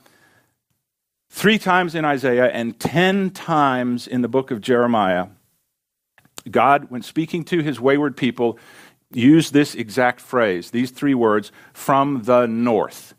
Three 1.30 1.58
times 1.58 1.96
in 1.96 2.06
Isaiah 2.06 2.48
and 2.48 2.80
ten 2.80 3.32
times 3.32 4.08
in 4.08 4.22
the 4.22 4.28
book 4.28 4.52
of 4.52 4.62
Jeremiah, 4.62 5.28
God, 6.50 6.90
when 6.90 7.02
speaking 7.02 7.44
to 7.46 7.62
his 7.62 7.80
wayward 7.80 8.16
people, 8.16 8.58
used 9.12 9.54
this 9.54 9.76
exact 9.76 10.22
phrase, 10.22 10.72
these 10.72 10.92
three 10.92 11.14
words, 11.14 11.52
from 11.74 12.24
the 12.24 12.46
north. 12.46 13.14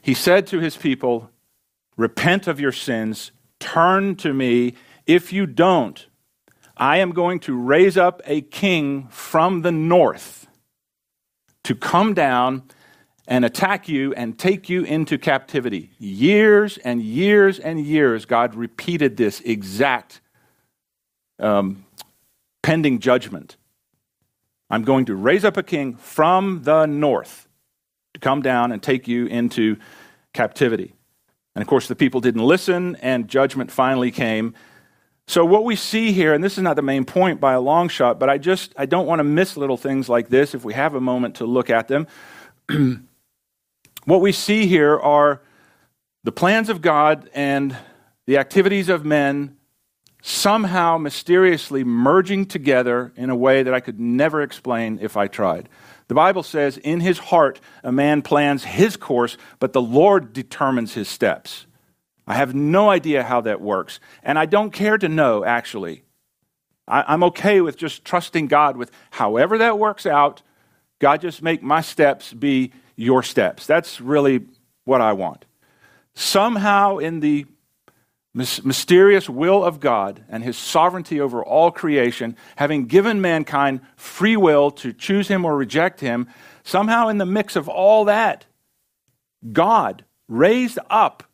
He 0.00 0.14
said 0.14 0.46
to 0.48 0.58
his 0.58 0.76
people, 0.76 1.30
Repent 1.96 2.46
of 2.46 2.58
your 2.58 2.72
sins, 2.72 3.32
turn 3.62 4.16
to 4.16 4.34
me. 4.34 4.74
If 5.06 5.32
you 5.32 5.46
don't, 5.46 6.04
I 6.76 6.98
am 6.98 7.12
going 7.12 7.38
to 7.40 7.56
raise 7.56 7.96
up 7.96 8.20
a 8.26 8.40
king 8.40 9.06
from 9.08 9.62
the 9.62 9.70
north 9.70 10.48
to 11.62 11.76
come 11.76 12.12
down 12.12 12.64
and 13.28 13.44
attack 13.44 13.88
you 13.88 14.12
and 14.14 14.36
take 14.36 14.68
you 14.68 14.82
into 14.82 15.16
captivity. 15.16 15.92
Years 15.98 16.76
and 16.78 17.00
years 17.00 17.60
and 17.60 17.80
years, 17.80 18.24
God 18.24 18.56
repeated 18.56 19.16
this 19.16 19.40
exact 19.42 20.20
um, 21.38 21.86
pending 22.62 22.98
judgment. 22.98 23.56
I'm 24.68 24.82
going 24.82 25.04
to 25.04 25.14
raise 25.14 25.44
up 25.44 25.56
a 25.56 25.62
king 25.62 25.94
from 25.94 26.64
the 26.64 26.86
north 26.86 27.46
to 28.14 28.20
come 28.20 28.42
down 28.42 28.72
and 28.72 28.82
take 28.82 29.06
you 29.06 29.26
into 29.26 29.76
captivity. 30.32 30.94
And 31.54 31.62
of 31.62 31.68
course, 31.68 31.88
the 31.88 31.96
people 31.96 32.20
didn't 32.20 32.42
listen, 32.42 32.96
and 32.96 33.28
judgment 33.28 33.70
finally 33.70 34.10
came. 34.10 34.54
So 35.26 35.44
what 35.44 35.64
we 35.64 35.76
see 35.76 36.12
here, 36.12 36.34
and 36.34 36.42
this 36.42 36.58
is 36.58 36.62
not 36.62 36.76
the 36.76 36.82
main 36.82 37.04
point 37.04 37.40
by 37.40 37.52
a 37.52 37.60
long 37.60 37.88
shot, 37.88 38.18
but 38.18 38.28
I 38.28 38.38
just 38.38 38.74
I 38.76 38.86
don't 38.86 39.06
want 39.06 39.20
to 39.20 39.24
miss 39.24 39.56
little 39.56 39.76
things 39.76 40.08
like 40.08 40.28
this 40.28 40.54
if 40.54 40.64
we 40.64 40.74
have 40.74 40.94
a 40.94 41.00
moment 41.00 41.36
to 41.36 41.46
look 41.46 41.70
at 41.70 41.88
them. 41.88 42.06
what 44.04 44.20
we 44.20 44.32
see 44.32 44.66
here 44.66 44.98
are 44.98 45.42
the 46.24 46.32
plans 46.32 46.68
of 46.68 46.80
God 46.80 47.30
and 47.34 47.76
the 48.26 48.38
activities 48.38 48.88
of 48.88 49.04
men 49.04 49.56
somehow 50.22 50.98
mysteriously 50.98 51.82
merging 51.82 52.46
together 52.46 53.12
in 53.16 53.28
a 53.28 53.36
way 53.36 53.62
that 53.62 53.74
I 53.74 53.80
could 53.80 53.98
never 53.98 54.42
explain 54.42 54.98
if 55.02 55.16
I 55.16 55.26
tried. 55.26 55.68
The 56.08 56.14
Bible 56.14 56.42
says, 56.42 56.76
In 56.78 57.00
his 57.00 57.18
heart, 57.18 57.60
a 57.82 57.92
man 57.92 58.22
plans 58.22 58.64
his 58.64 58.96
course, 58.96 59.36
but 59.58 59.72
the 59.72 59.82
Lord 59.82 60.32
determines 60.32 60.94
his 60.94 61.08
steps. 61.08 61.66
I 62.26 62.34
have 62.34 62.54
no 62.54 62.90
idea 62.90 63.22
how 63.22 63.40
that 63.42 63.60
works. 63.60 64.00
And 64.22 64.38
I 64.38 64.46
don't 64.46 64.70
care 64.70 64.98
to 64.98 65.08
know, 65.08 65.44
actually. 65.44 66.02
I, 66.86 67.14
am 67.14 67.22
okay 67.24 67.60
with 67.60 67.76
just 67.76 68.04
trusting 68.04 68.48
God 68.48 68.76
with 68.76 68.90
however 69.10 69.58
that 69.58 69.78
works 69.78 70.06
out. 70.06 70.42
God, 70.98 71.20
just 71.20 71.42
make 71.42 71.62
my 71.62 71.80
steps 71.80 72.32
be 72.32 72.72
your 72.96 73.22
steps. 73.22 73.66
That's 73.66 74.00
really 74.00 74.46
what 74.84 75.00
I 75.00 75.12
want. 75.12 75.44
Somehow, 76.14 76.98
in 76.98 77.20
the 77.20 77.46
mysterious 78.34 79.28
will 79.28 79.62
of 79.62 79.78
God 79.78 80.24
and 80.28 80.42
his 80.42 80.56
sovereignty 80.56 81.20
over 81.20 81.44
all 81.44 81.70
creation, 81.70 82.36
having 82.56 82.86
given 82.86 83.20
mankind 83.20 83.80
free 83.96 84.36
will 84.36 84.70
to 84.70 84.92
choose 84.92 85.28
him 85.28 85.44
or 85.44 85.56
reject 85.56 86.00
him, 86.00 86.28
somehow 86.64 87.08
in 87.08 87.18
the 87.18 87.26
mix 87.26 87.56
of 87.56 87.68
all 87.68 88.06
that, 88.06 88.46
God 89.52 90.04
raised 90.28 90.78
up 90.88 91.24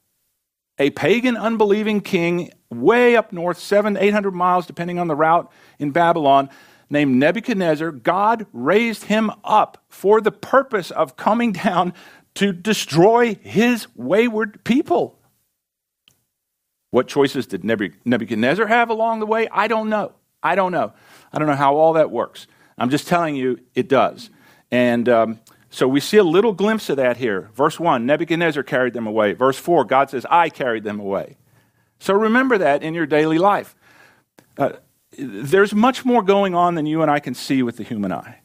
a 0.78 0.90
pagan, 0.90 1.36
unbelieving 1.36 2.00
king 2.00 2.50
way 2.70 3.16
up 3.16 3.32
north, 3.32 3.58
seven, 3.58 3.96
eight 3.96 4.12
hundred 4.12 4.32
miles, 4.32 4.66
depending 4.66 4.98
on 4.98 5.08
the 5.08 5.16
route 5.16 5.50
in 5.78 5.90
Babylon, 5.90 6.48
named 6.90 7.16
Nebuchadnezzar. 7.16 7.92
God 7.92 8.46
raised 8.52 9.04
him 9.04 9.30
up 9.44 9.84
for 9.88 10.20
the 10.20 10.32
purpose 10.32 10.90
of 10.90 11.16
coming 11.16 11.52
down 11.64 11.94
to 12.34 12.52
destroy 12.52 13.34
his 13.36 13.86
wayward 13.96 14.62
people. 14.64 15.17
What 16.90 17.06
choices 17.06 17.46
did 17.46 17.64
Nebuchadnezzar 17.64 18.66
have 18.66 18.90
along 18.90 19.20
the 19.20 19.26
way? 19.26 19.48
I 19.50 19.68
don't 19.68 19.90
know. 19.90 20.12
I 20.42 20.54
don't 20.54 20.72
know. 20.72 20.92
I 21.32 21.38
don't 21.38 21.48
know 21.48 21.54
how 21.54 21.76
all 21.76 21.94
that 21.94 22.10
works. 22.10 22.46
I'm 22.78 22.90
just 22.90 23.08
telling 23.08 23.36
you 23.36 23.60
it 23.74 23.88
does. 23.88 24.30
And 24.70 25.08
um, 25.08 25.40
so 25.70 25.86
we 25.86 26.00
see 26.00 26.16
a 26.16 26.24
little 26.24 26.52
glimpse 26.52 26.88
of 26.88 26.96
that 26.96 27.16
here. 27.16 27.50
Verse 27.54 27.78
1 27.78 28.06
Nebuchadnezzar 28.06 28.62
carried 28.62 28.94
them 28.94 29.06
away. 29.06 29.32
Verse 29.32 29.58
4 29.58 29.84
God 29.84 30.10
says, 30.10 30.24
I 30.30 30.48
carried 30.48 30.84
them 30.84 31.00
away. 31.00 31.36
So 31.98 32.14
remember 32.14 32.58
that 32.58 32.82
in 32.82 32.94
your 32.94 33.06
daily 33.06 33.38
life. 33.38 33.74
Uh, 34.56 34.72
there's 35.18 35.74
much 35.74 36.04
more 36.04 36.22
going 36.22 36.54
on 36.54 36.74
than 36.74 36.86
you 36.86 37.02
and 37.02 37.10
I 37.10 37.18
can 37.18 37.34
see 37.34 37.62
with 37.62 37.76
the 37.76 37.82
human 37.82 38.12
eye. 38.12 38.40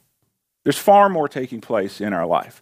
There's 0.63 0.77
far 0.77 1.09
more 1.09 1.27
taking 1.27 1.61
place 1.61 2.01
in 2.01 2.13
our 2.13 2.25
life. 2.25 2.61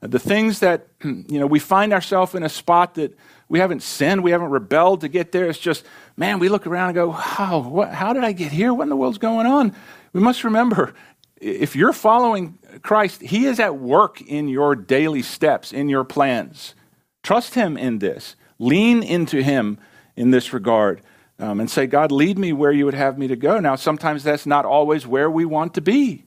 The 0.00 0.18
things 0.18 0.60
that, 0.60 0.88
you 1.04 1.38
know, 1.38 1.46
we 1.46 1.58
find 1.58 1.92
ourselves 1.92 2.34
in 2.34 2.42
a 2.42 2.48
spot 2.48 2.94
that 2.94 3.16
we 3.52 3.58
haven't 3.58 3.82
sinned, 3.82 4.24
we 4.24 4.30
haven't 4.30 4.48
rebelled 4.48 5.02
to 5.02 5.08
get 5.08 5.30
there. 5.30 5.46
It's 5.46 5.58
just, 5.58 5.84
man, 6.16 6.38
we 6.38 6.48
look 6.48 6.66
around 6.66 6.88
and 6.88 6.94
go, 6.94 7.08
wow, 7.10 7.62
what, 7.68 7.90
how 7.90 8.14
did 8.14 8.24
I 8.24 8.32
get 8.32 8.50
here? 8.50 8.72
What 8.72 8.84
in 8.84 8.88
the 8.88 8.96
world's 8.96 9.18
going 9.18 9.46
on? 9.46 9.74
We 10.14 10.22
must 10.22 10.42
remember 10.42 10.94
if 11.36 11.76
you're 11.76 11.92
following 11.92 12.58
Christ, 12.80 13.20
He 13.20 13.44
is 13.44 13.60
at 13.60 13.76
work 13.76 14.22
in 14.22 14.48
your 14.48 14.74
daily 14.74 15.20
steps, 15.20 15.70
in 15.70 15.90
your 15.90 16.02
plans. 16.02 16.74
Trust 17.22 17.52
Him 17.52 17.76
in 17.76 17.98
this. 17.98 18.36
Lean 18.58 19.02
into 19.02 19.42
Him 19.42 19.78
in 20.16 20.30
this 20.30 20.54
regard 20.54 21.02
um, 21.38 21.60
and 21.60 21.70
say, 21.70 21.86
God, 21.86 22.10
lead 22.10 22.38
me 22.38 22.54
where 22.54 22.72
you 22.72 22.86
would 22.86 22.94
have 22.94 23.18
me 23.18 23.26
to 23.26 23.36
go. 23.36 23.60
Now, 23.60 23.76
sometimes 23.76 24.24
that's 24.24 24.46
not 24.46 24.64
always 24.64 25.06
where 25.06 25.30
we 25.30 25.44
want 25.44 25.74
to 25.74 25.82
be. 25.82 26.24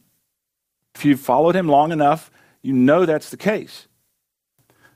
If 0.93 1.03
you've 1.03 1.19
followed 1.19 1.55
Him 1.55 1.67
long 1.67 1.91
enough, 1.91 2.29
you 2.61 2.73
know 2.73 3.03
that's 3.03 3.31
the 3.31 3.37
case. 3.37 3.87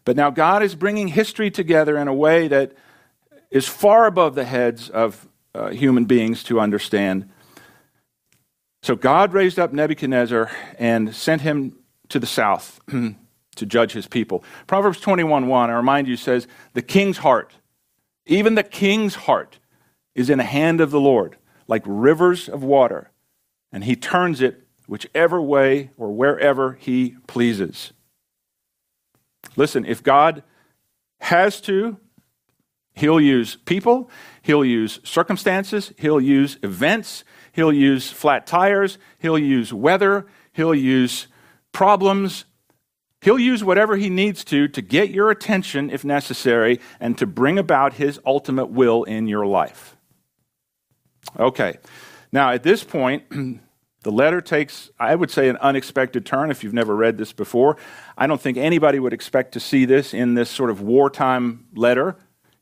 But 0.06 0.16
now 0.16 0.30
God 0.30 0.64
is 0.64 0.76
bringing 0.76 1.10
history 1.10 1.52
together 1.52 1.98
in 1.98 2.08
a 2.08 2.14
way 2.14 2.48
that 2.48 2.74
is 3.52 3.68
far 3.68 4.06
above 4.06 4.36
the 4.36 4.46
heads 4.46 4.90
of 4.90 5.28
uh, 5.54 5.70
human 5.70 6.06
beings 6.06 6.44
to 6.44 6.60
understand. 6.60 7.30
So 8.82 8.96
God 8.96 9.34
raised 9.34 9.60
up 9.60 9.74
Nebuchadnezzar 9.74 10.52
and 10.78 11.14
sent 11.14 11.42
him 11.42 11.78
to 12.10 12.20
the 12.20 12.28
south 12.28 12.80
to 13.56 13.66
judge 13.66 13.92
his 13.92 14.08
people. 14.08 14.44
Proverbs 14.68 15.02
21:1, 15.02 15.70
I 15.70 15.74
remind 15.74 16.08
you, 16.08 16.16
says, 16.16 16.48
The 16.74 16.82
king's 16.82 17.20
heart, 17.20 17.54
even 18.26 18.56
the 18.56 18.64
king's 18.64 19.16
heart, 19.16 19.60
is 20.16 20.30
in 20.30 20.38
the 20.38 20.44
hand 20.44 20.82
of 20.82 20.92
the 20.92 21.00
Lord, 21.00 21.38
like 21.68 21.84
rivers 21.86 22.48
of 22.50 22.64
water, 22.64 23.12
and 23.72 23.84
he 23.84 23.96
turns 23.96 24.42
it 24.42 24.66
whichever 24.88 25.42
way 25.42 25.92
or 25.98 26.12
wherever 26.12 26.74
he 26.74 27.16
pleases. 27.28 27.94
Listen, 29.56 29.86
if 29.86 30.04
God 30.04 30.44
has 31.20 31.60
to, 31.62 31.98
he'll 32.94 33.20
use 33.20 33.56
people, 33.56 34.10
he'll 34.42 34.66
use 34.66 35.00
circumstances, 35.04 35.94
he'll 35.98 36.22
use 36.22 36.58
events, 36.64 37.24
He'll 37.60 37.74
use 37.74 38.10
flat 38.10 38.48
tires. 38.48 38.98
He'll 39.20 39.38
use 39.38 39.74
weather. 39.74 40.28
He'll 40.54 40.76
use 40.76 41.28
problems. 41.72 42.46
He'll 43.22 43.40
use 43.40 43.64
whatever 43.64 43.98
he 43.98 44.10
needs 44.10 44.44
to 44.46 44.68
to 44.70 44.82
get 44.82 45.10
your 45.10 45.30
attention 45.30 45.90
if 45.90 46.06
necessary 46.06 46.80
and 47.00 47.18
to 47.18 47.26
bring 47.26 47.60
about 47.60 47.96
his 47.96 48.20
ultimate 48.26 48.68
will 48.68 49.04
in 49.04 49.28
your 49.28 49.46
life. 49.46 49.98
Okay. 51.38 51.80
Now, 52.32 52.52
at 52.52 52.64
this 52.64 52.84
point, 52.84 53.24
the 54.04 54.12
letter 54.12 54.40
takes, 54.40 54.90
I 54.98 55.14
would 55.14 55.30
say, 55.30 55.50
an 55.50 55.58
unexpected 55.58 56.26
turn 56.26 56.52
if 56.52 56.64
you've 56.64 56.74
never 56.74 56.96
read 56.96 57.18
this 57.18 57.34
before. 57.34 57.78
I 58.18 58.28
don't 58.28 58.40
think 58.40 58.58
anybody 58.58 59.00
would 59.00 59.12
expect 59.12 59.54
to 59.54 59.60
see 59.60 59.86
this 59.86 60.14
in 60.14 60.36
this 60.36 60.50
sort 60.50 60.70
of 60.70 60.82
wartime 60.82 61.66
letter. 61.76 62.16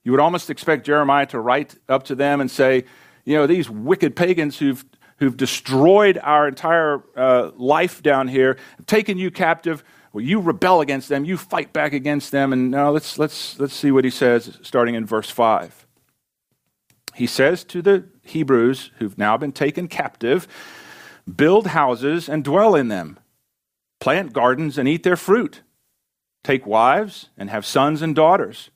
You 0.04 0.12
would 0.12 0.20
almost 0.22 0.50
expect 0.50 0.86
Jeremiah 0.86 1.28
to 1.28 1.40
write 1.40 1.76
up 1.88 2.04
to 2.04 2.16
them 2.16 2.42
and 2.42 2.50
say, 2.50 2.86
you 3.24 3.36
know, 3.36 3.46
these 3.46 3.70
wicked 3.70 4.16
pagans 4.16 4.58
who've, 4.58 4.84
who've 5.18 5.38
destroyed 5.38 6.18
our 6.24 6.48
entire 6.48 7.04
uh, 7.16 7.52
life 7.56 8.02
down 8.02 8.28
here, 8.28 8.58
taken 8.88 9.18
you 9.18 9.30
captive. 9.30 9.84
Well, 10.14 10.24
you 10.24 10.40
rebel 10.40 10.82
against 10.82 11.10
them, 11.10 11.26
you 11.26 11.38
fight 11.38 11.72
back 11.72 11.94
against 11.94 12.32
them. 12.32 12.52
And 12.52 12.72
now 12.72 12.90
let's, 12.90 13.20
let's, 13.20 13.60
let's 13.60 13.76
see 13.76 13.92
what 13.92 14.06
he 14.06 14.10
says 14.10 14.58
starting 14.64 14.96
in 14.96 15.06
verse 15.06 15.30
5. 15.30 15.86
He 17.14 17.28
says 17.28 17.64
to 17.66 17.82
the 17.82 18.06
Hebrews 18.24 18.92
who've 19.00 19.18
now 19.18 19.38
been 19.38 19.52
taken 19.52 19.88
captive, 19.88 20.48
build 21.36 21.68
houses 21.68 22.30
and 22.30 22.44
dwell 22.44 22.76
in 22.76 22.88
them, 22.88 23.20
plant 24.00 24.34
gardens 24.34 24.78
and 24.78 24.88
eat 24.88 25.04
their 25.04 25.18
fruit, 25.18 25.62
take 26.44 26.66
wives 26.66 27.30
and 27.38 27.50
have 27.50 27.66
sons 27.66 28.02
and 28.02 28.16
daughters, 28.16 28.70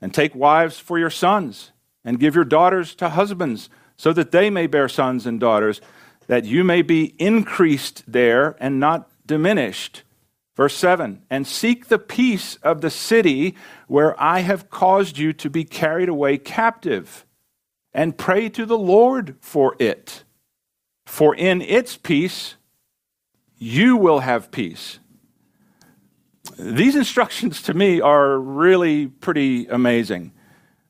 and 0.00 0.12
take 0.12 0.34
wives 0.34 0.78
for 0.78 0.98
your 0.98 1.10
sons, 1.10 1.72
and 2.04 2.20
give 2.20 2.34
your 2.34 2.44
daughters 2.44 2.94
to 2.94 3.08
husbands, 3.08 3.70
so 3.96 4.12
that 4.12 4.30
they 4.30 4.50
may 4.50 4.66
bear 4.66 4.88
sons 4.88 5.26
and 5.26 5.40
daughters, 5.40 5.80
that 6.26 6.44
you 6.44 6.62
may 6.62 6.82
be 6.82 7.14
increased 7.18 8.02
there 8.06 8.56
and 8.60 8.78
not 8.78 9.08
diminished. 9.26 10.02
Verse 10.54 10.74
7 10.74 11.22
And 11.30 11.46
seek 11.46 11.86
the 11.86 11.98
peace 11.98 12.56
of 12.56 12.80
the 12.80 12.90
city 12.90 13.54
where 13.86 14.20
I 14.20 14.40
have 14.40 14.70
caused 14.70 15.18
you 15.18 15.32
to 15.34 15.50
be 15.50 15.64
carried 15.64 16.08
away 16.08 16.38
captive 16.38 17.24
and 17.92 18.18
pray 18.18 18.48
to 18.50 18.66
the 18.66 18.78
Lord 18.78 19.36
for 19.40 19.76
it. 19.78 20.24
For 21.06 21.34
in 21.34 21.62
its 21.62 21.96
peace, 21.96 22.56
you 23.58 23.96
will 23.96 24.20
have 24.20 24.50
peace. 24.50 24.98
These 26.58 26.96
instructions 26.96 27.62
to 27.62 27.74
me 27.74 28.00
are 28.00 28.38
really 28.38 29.06
pretty 29.06 29.66
amazing. 29.66 30.32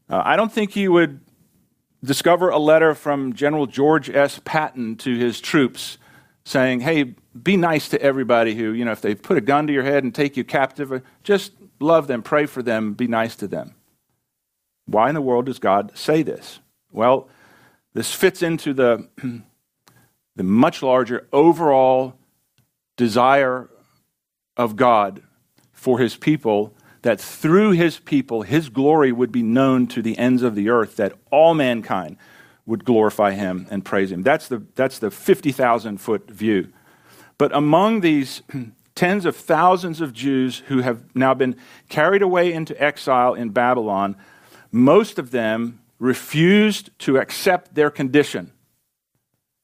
Uh, 0.08 0.22
I 0.24 0.36
don't 0.36 0.52
think 0.52 0.76
you 0.76 0.92
would 0.92 1.20
discover 2.04 2.50
a 2.50 2.58
letter 2.58 2.94
from 2.94 3.32
General 3.32 3.66
George 3.66 4.08
S. 4.10 4.40
Patton 4.44 4.96
to 4.96 5.16
his 5.16 5.40
troops 5.40 5.98
saying, 6.44 6.80
hey, 6.80 7.14
be 7.42 7.56
nice 7.56 7.88
to 7.88 8.00
everybody 8.00 8.54
who, 8.54 8.72
you 8.72 8.84
know, 8.84 8.92
if 8.92 9.00
they 9.00 9.14
put 9.14 9.36
a 9.36 9.40
gun 9.40 9.66
to 9.66 9.72
your 9.72 9.82
head 9.82 10.04
and 10.04 10.14
take 10.14 10.36
you 10.36 10.44
captive, 10.44 11.02
just 11.24 11.52
love 11.80 12.06
them, 12.06 12.22
pray 12.22 12.46
for 12.46 12.62
them, 12.62 12.94
be 12.94 13.08
nice 13.08 13.34
to 13.36 13.48
them. 13.48 13.74
Why 14.86 15.08
in 15.08 15.14
the 15.14 15.20
world 15.20 15.46
does 15.46 15.58
God 15.58 15.92
say 15.96 16.22
this? 16.22 16.60
Well, 16.92 17.28
this 17.94 18.12
fits 18.12 18.42
into 18.42 18.72
the, 18.72 19.08
the 20.36 20.42
much 20.42 20.82
larger 20.82 21.26
overall 21.32 22.14
desire 22.96 23.68
of 24.56 24.76
God 24.76 25.22
for 25.72 25.98
his 25.98 26.16
people 26.16 26.74
that 27.02 27.20
through 27.20 27.72
his 27.72 27.98
people 27.98 28.42
his 28.42 28.68
glory 28.68 29.12
would 29.12 29.32
be 29.32 29.42
known 29.42 29.86
to 29.88 30.02
the 30.02 30.16
ends 30.18 30.42
of 30.42 30.54
the 30.54 30.68
earth 30.68 30.96
that 30.96 31.12
all 31.30 31.54
mankind 31.54 32.16
would 32.64 32.84
glorify 32.84 33.32
him 33.32 33.66
and 33.70 33.84
praise 33.84 34.10
him 34.10 34.22
that's 34.22 34.48
the 34.48 34.62
that's 34.74 34.98
the 34.98 35.10
50,000 35.10 35.98
foot 35.98 36.30
view 36.30 36.72
but 37.38 37.54
among 37.54 38.00
these 38.00 38.42
tens 38.94 39.26
of 39.26 39.36
thousands 39.36 40.00
of 40.00 40.14
Jews 40.14 40.62
who 40.68 40.80
have 40.80 41.14
now 41.14 41.34
been 41.34 41.54
carried 41.90 42.22
away 42.22 42.52
into 42.52 42.82
exile 42.82 43.34
in 43.34 43.50
Babylon 43.50 44.16
most 44.72 45.18
of 45.18 45.30
them 45.30 45.80
refused 45.98 46.90
to 47.00 47.18
accept 47.18 47.74
their 47.74 47.90
condition. 47.90 48.52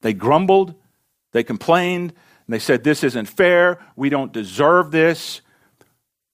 They 0.03 0.13
grumbled, 0.13 0.75
they 1.33 1.43
complained, 1.43 2.13
they 2.49 2.59
said, 2.59 2.85
This 2.85 3.03
isn't 3.03 3.27
fair. 3.27 3.79
We 3.97 4.11
don't 4.11 4.33
deserve 4.33 4.91
this. 4.91 5.41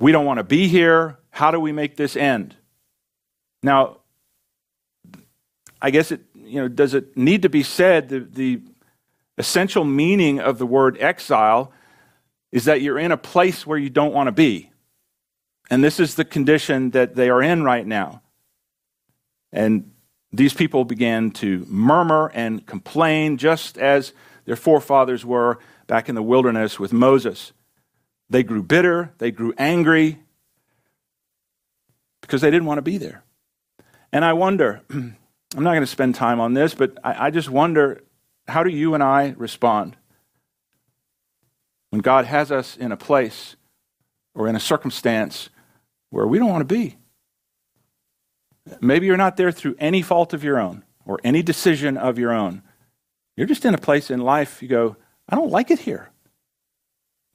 We 0.00 0.10
don't 0.10 0.26
want 0.26 0.38
to 0.38 0.44
be 0.44 0.66
here. 0.66 1.18
How 1.30 1.50
do 1.50 1.60
we 1.60 1.70
make 1.70 1.96
this 1.96 2.16
end? 2.16 2.56
Now, 3.62 3.98
I 5.80 5.90
guess 5.90 6.10
it, 6.10 6.22
you 6.34 6.60
know, 6.60 6.68
does 6.68 6.94
it 6.94 7.16
need 7.16 7.42
to 7.42 7.48
be 7.48 7.62
said 7.62 8.08
the, 8.08 8.20
the 8.20 8.62
essential 9.38 9.84
meaning 9.84 10.40
of 10.40 10.58
the 10.58 10.66
word 10.66 10.96
exile 11.00 11.72
is 12.50 12.64
that 12.64 12.82
you're 12.82 12.98
in 12.98 13.12
a 13.12 13.16
place 13.16 13.66
where 13.66 13.78
you 13.78 13.90
don't 13.90 14.12
want 14.12 14.26
to 14.26 14.32
be. 14.32 14.72
And 15.70 15.84
this 15.84 16.00
is 16.00 16.14
the 16.14 16.24
condition 16.24 16.90
that 16.90 17.14
they 17.14 17.28
are 17.28 17.42
in 17.42 17.62
right 17.62 17.86
now. 17.86 18.22
And 19.52 19.92
these 20.32 20.52
people 20.52 20.84
began 20.84 21.30
to 21.32 21.64
murmur 21.68 22.30
and 22.34 22.66
complain, 22.66 23.38
just 23.38 23.78
as 23.78 24.12
their 24.44 24.56
forefathers 24.56 25.24
were 25.24 25.58
back 25.86 26.08
in 26.08 26.14
the 26.14 26.22
wilderness 26.22 26.78
with 26.78 26.92
Moses. 26.92 27.52
They 28.30 28.42
grew 28.42 28.62
bitter, 28.62 29.12
they 29.18 29.30
grew 29.30 29.54
angry 29.56 30.18
because 32.20 32.42
they 32.42 32.50
didn't 32.50 32.66
want 32.66 32.78
to 32.78 32.82
be 32.82 32.98
there. 32.98 33.24
And 34.12 34.24
I 34.24 34.34
wonder, 34.34 34.82
I'm 34.90 35.16
not 35.54 35.72
going 35.72 35.80
to 35.80 35.86
spend 35.86 36.14
time 36.14 36.40
on 36.40 36.54
this, 36.54 36.74
but 36.74 36.98
I, 37.02 37.26
I 37.26 37.30
just 37.30 37.48
wonder 37.48 38.02
how 38.46 38.62
do 38.62 38.70
you 38.70 38.94
and 38.94 39.02
I 39.02 39.34
respond 39.36 39.96
when 41.90 42.02
God 42.02 42.26
has 42.26 42.52
us 42.52 42.76
in 42.76 42.92
a 42.92 42.96
place 42.96 43.56
or 44.34 44.46
in 44.46 44.56
a 44.56 44.60
circumstance 44.60 45.48
where 46.10 46.26
we 46.26 46.38
don't 46.38 46.50
want 46.50 46.66
to 46.66 46.74
be? 46.74 46.96
Maybe 48.80 49.06
you're 49.06 49.16
not 49.16 49.36
there 49.36 49.52
through 49.52 49.76
any 49.78 50.02
fault 50.02 50.32
of 50.32 50.44
your 50.44 50.58
own 50.58 50.84
or 51.04 51.18
any 51.24 51.42
decision 51.42 51.96
of 51.96 52.18
your 52.18 52.32
own. 52.32 52.62
You're 53.36 53.46
just 53.46 53.64
in 53.64 53.74
a 53.74 53.78
place 53.78 54.10
in 54.10 54.20
life 54.20 54.62
you 54.62 54.68
go, 54.68 54.96
I 55.28 55.36
don't 55.36 55.50
like 55.50 55.70
it 55.70 55.80
here. 55.80 56.10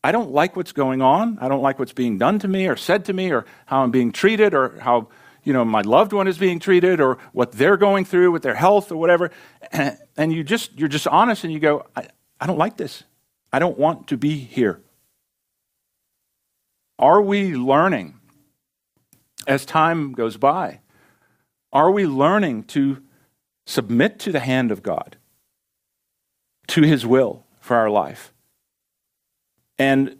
I 0.03 0.11
don't 0.11 0.31
like 0.31 0.55
what's 0.55 0.73
going 0.73 1.01
on. 1.01 1.37
I 1.39 1.47
don't 1.47 1.61
like 1.61 1.79
what's 1.79 1.93
being 1.93 2.17
done 2.17 2.39
to 2.39 2.47
me 2.47 2.67
or 2.67 2.75
said 2.75 3.05
to 3.05 3.13
me 3.13 3.31
or 3.31 3.45
how 3.65 3.83
I'm 3.83 3.91
being 3.91 4.11
treated 4.11 4.53
or 4.53 4.77
how 4.79 5.07
you 5.43 5.53
know 5.53 5.63
my 5.63 5.81
loved 5.81 6.11
one 6.11 6.27
is 6.27 6.37
being 6.37 6.59
treated 6.59 6.99
or 6.99 7.19
what 7.31 7.53
they're 7.53 7.77
going 7.77 8.03
through 8.03 8.31
with 8.31 8.43
their 8.43 8.55
health 8.55 8.91
or 8.91 8.97
whatever. 8.97 9.31
And 10.15 10.31
you 10.31 10.43
just 10.43 10.77
you're 10.77 10.89
just 10.89 11.07
honest 11.07 11.43
and 11.43 11.51
you 11.51 11.59
go, 11.59 11.87
I, 11.95 12.07
I 12.39 12.45
don't 12.45 12.59
like 12.59 12.77
this. 12.77 13.03
I 13.51 13.57
don't 13.57 13.79
want 13.79 14.09
to 14.09 14.17
be 14.17 14.37
here. 14.37 14.79
Are 16.99 17.19
we 17.19 17.55
learning 17.55 18.19
as 19.47 19.65
time 19.65 20.13
goes 20.13 20.37
by 20.37 20.81
are 21.73 21.91
we 21.91 22.05
learning 22.05 22.63
to 22.63 23.01
submit 23.65 24.19
to 24.19 24.31
the 24.31 24.39
hand 24.39 24.71
of 24.71 24.83
God, 24.83 25.17
to 26.67 26.83
his 26.83 27.05
will 27.05 27.43
for 27.59 27.75
our 27.75 27.89
life? 27.89 28.31
And, 29.77 30.17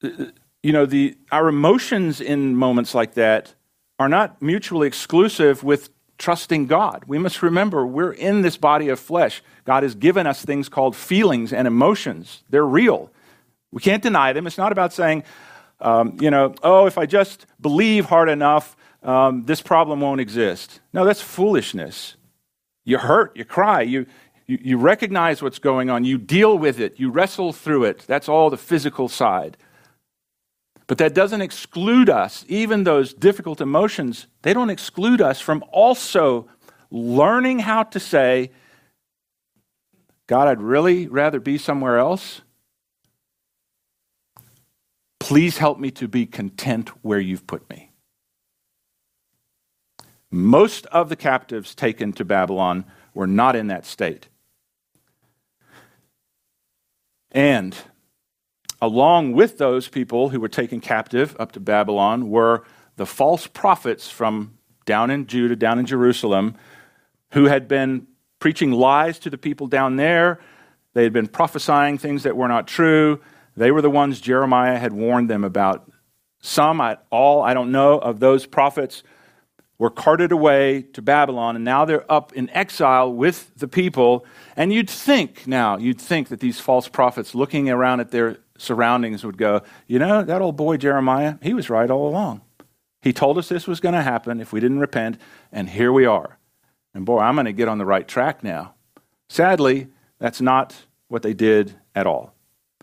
you 0.00 0.72
know, 0.72 0.86
the, 0.86 1.16
our 1.30 1.48
emotions 1.48 2.20
in 2.20 2.56
moments 2.56 2.94
like 2.94 3.14
that 3.14 3.54
are 3.98 4.08
not 4.08 4.40
mutually 4.42 4.88
exclusive 4.88 5.62
with 5.62 5.90
trusting 6.16 6.66
God. 6.66 7.04
We 7.06 7.18
must 7.18 7.42
remember 7.42 7.86
we're 7.86 8.12
in 8.12 8.42
this 8.42 8.56
body 8.56 8.88
of 8.88 8.98
flesh. 8.98 9.42
God 9.64 9.82
has 9.82 9.94
given 9.94 10.26
us 10.26 10.44
things 10.44 10.68
called 10.68 10.96
feelings 10.96 11.52
and 11.52 11.68
emotions, 11.68 12.42
they're 12.50 12.64
real. 12.66 13.10
We 13.72 13.82
can't 13.82 14.02
deny 14.02 14.32
them. 14.32 14.46
It's 14.46 14.56
not 14.56 14.70
about 14.70 14.92
saying, 14.92 15.24
um, 15.80 16.16
you 16.20 16.30
know, 16.30 16.54
oh, 16.62 16.86
if 16.86 16.96
I 16.96 17.06
just 17.06 17.46
believe 17.60 18.06
hard 18.06 18.28
enough, 18.28 18.76
um, 19.04 19.44
this 19.44 19.60
problem 19.60 20.00
won't 20.00 20.20
exist. 20.20 20.80
No, 20.92 21.04
that's 21.04 21.20
foolishness. 21.20 22.16
You 22.84 22.98
hurt, 22.98 23.36
you 23.36 23.44
cry, 23.44 23.82
you, 23.82 24.06
you, 24.46 24.58
you 24.60 24.78
recognize 24.78 25.42
what's 25.42 25.58
going 25.58 25.90
on, 25.90 26.04
you 26.04 26.18
deal 26.18 26.58
with 26.58 26.80
it, 26.80 26.98
you 26.98 27.10
wrestle 27.10 27.52
through 27.52 27.84
it. 27.84 28.04
That's 28.06 28.28
all 28.28 28.50
the 28.50 28.56
physical 28.56 29.08
side. 29.08 29.56
But 30.86 30.98
that 30.98 31.14
doesn't 31.14 31.40
exclude 31.40 32.10
us, 32.10 32.44
even 32.48 32.84
those 32.84 33.14
difficult 33.14 33.60
emotions, 33.60 34.26
they 34.42 34.52
don't 34.52 34.70
exclude 34.70 35.20
us 35.20 35.40
from 35.40 35.64
also 35.70 36.48
learning 36.90 37.60
how 37.60 37.84
to 37.84 38.00
say, 38.00 38.50
God, 40.26 40.48
I'd 40.48 40.60
really 40.60 41.06
rather 41.06 41.40
be 41.40 41.58
somewhere 41.58 41.98
else. 41.98 42.40
Please 45.20 45.56
help 45.58 45.78
me 45.78 45.90
to 45.92 46.08
be 46.08 46.26
content 46.26 46.90
where 47.02 47.20
you've 47.20 47.46
put 47.46 47.68
me. 47.70 47.90
Most 50.34 50.86
of 50.86 51.10
the 51.10 51.14
captives 51.14 51.76
taken 51.76 52.12
to 52.14 52.24
Babylon 52.24 52.86
were 53.14 53.28
not 53.28 53.54
in 53.54 53.68
that 53.68 53.86
state. 53.86 54.26
And 57.30 57.76
along 58.82 59.34
with 59.34 59.58
those 59.58 59.86
people 59.86 60.30
who 60.30 60.40
were 60.40 60.48
taken 60.48 60.80
captive 60.80 61.36
up 61.38 61.52
to 61.52 61.60
Babylon 61.60 62.30
were 62.30 62.64
the 62.96 63.06
false 63.06 63.46
prophets 63.46 64.10
from 64.10 64.58
down 64.86 65.12
in 65.12 65.28
Judah, 65.28 65.54
down 65.54 65.78
in 65.78 65.86
Jerusalem, 65.86 66.56
who 67.30 67.44
had 67.44 67.68
been 67.68 68.08
preaching 68.40 68.72
lies 68.72 69.20
to 69.20 69.30
the 69.30 69.38
people 69.38 69.68
down 69.68 69.94
there. 69.94 70.40
They 70.94 71.04
had 71.04 71.12
been 71.12 71.28
prophesying 71.28 71.96
things 71.96 72.24
that 72.24 72.36
were 72.36 72.48
not 72.48 72.66
true. 72.66 73.20
They 73.56 73.70
were 73.70 73.82
the 73.82 73.88
ones 73.88 74.20
Jeremiah 74.20 74.78
had 74.78 74.92
warned 74.92 75.30
them 75.30 75.44
about. 75.44 75.88
Some, 76.40 76.82
all, 77.10 77.42
I 77.42 77.54
don't 77.54 77.70
know, 77.70 78.00
of 78.00 78.18
those 78.18 78.46
prophets 78.46 79.04
were 79.78 79.90
carted 79.90 80.32
away 80.32 80.82
to 80.92 81.02
Babylon, 81.02 81.56
and 81.56 81.64
now 81.64 81.84
they're 81.84 82.10
up 82.10 82.32
in 82.32 82.48
exile 82.50 83.12
with 83.12 83.50
the 83.56 83.68
people. 83.68 84.24
And 84.56 84.72
you'd 84.72 84.90
think 84.90 85.46
now, 85.46 85.76
you'd 85.78 86.00
think 86.00 86.28
that 86.28 86.40
these 86.40 86.60
false 86.60 86.88
prophets 86.88 87.34
looking 87.34 87.68
around 87.68 88.00
at 88.00 88.10
their 88.10 88.38
surroundings 88.56 89.24
would 89.24 89.36
go, 89.36 89.62
you 89.86 89.98
know, 89.98 90.22
that 90.22 90.40
old 90.40 90.56
boy 90.56 90.76
Jeremiah, 90.76 91.36
he 91.42 91.54
was 91.54 91.68
right 91.68 91.90
all 91.90 92.08
along. 92.08 92.42
He 93.02 93.12
told 93.12 93.36
us 93.36 93.48
this 93.48 93.66
was 93.66 93.80
going 93.80 93.94
to 93.94 94.02
happen 94.02 94.40
if 94.40 94.52
we 94.52 94.60
didn't 94.60 94.78
repent, 94.78 95.20
and 95.52 95.68
here 95.68 95.92
we 95.92 96.06
are. 96.06 96.38
And 96.94 97.04
boy, 97.04 97.18
I'm 97.18 97.34
going 97.34 97.46
to 97.46 97.52
get 97.52 97.68
on 97.68 97.78
the 97.78 97.84
right 97.84 98.06
track 98.06 98.44
now. 98.44 98.74
Sadly, 99.28 99.88
that's 100.18 100.40
not 100.40 100.74
what 101.08 101.22
they 101.22 101.34
did 101.34 101.74
at 101.94 102.06
all. 102.06 102.34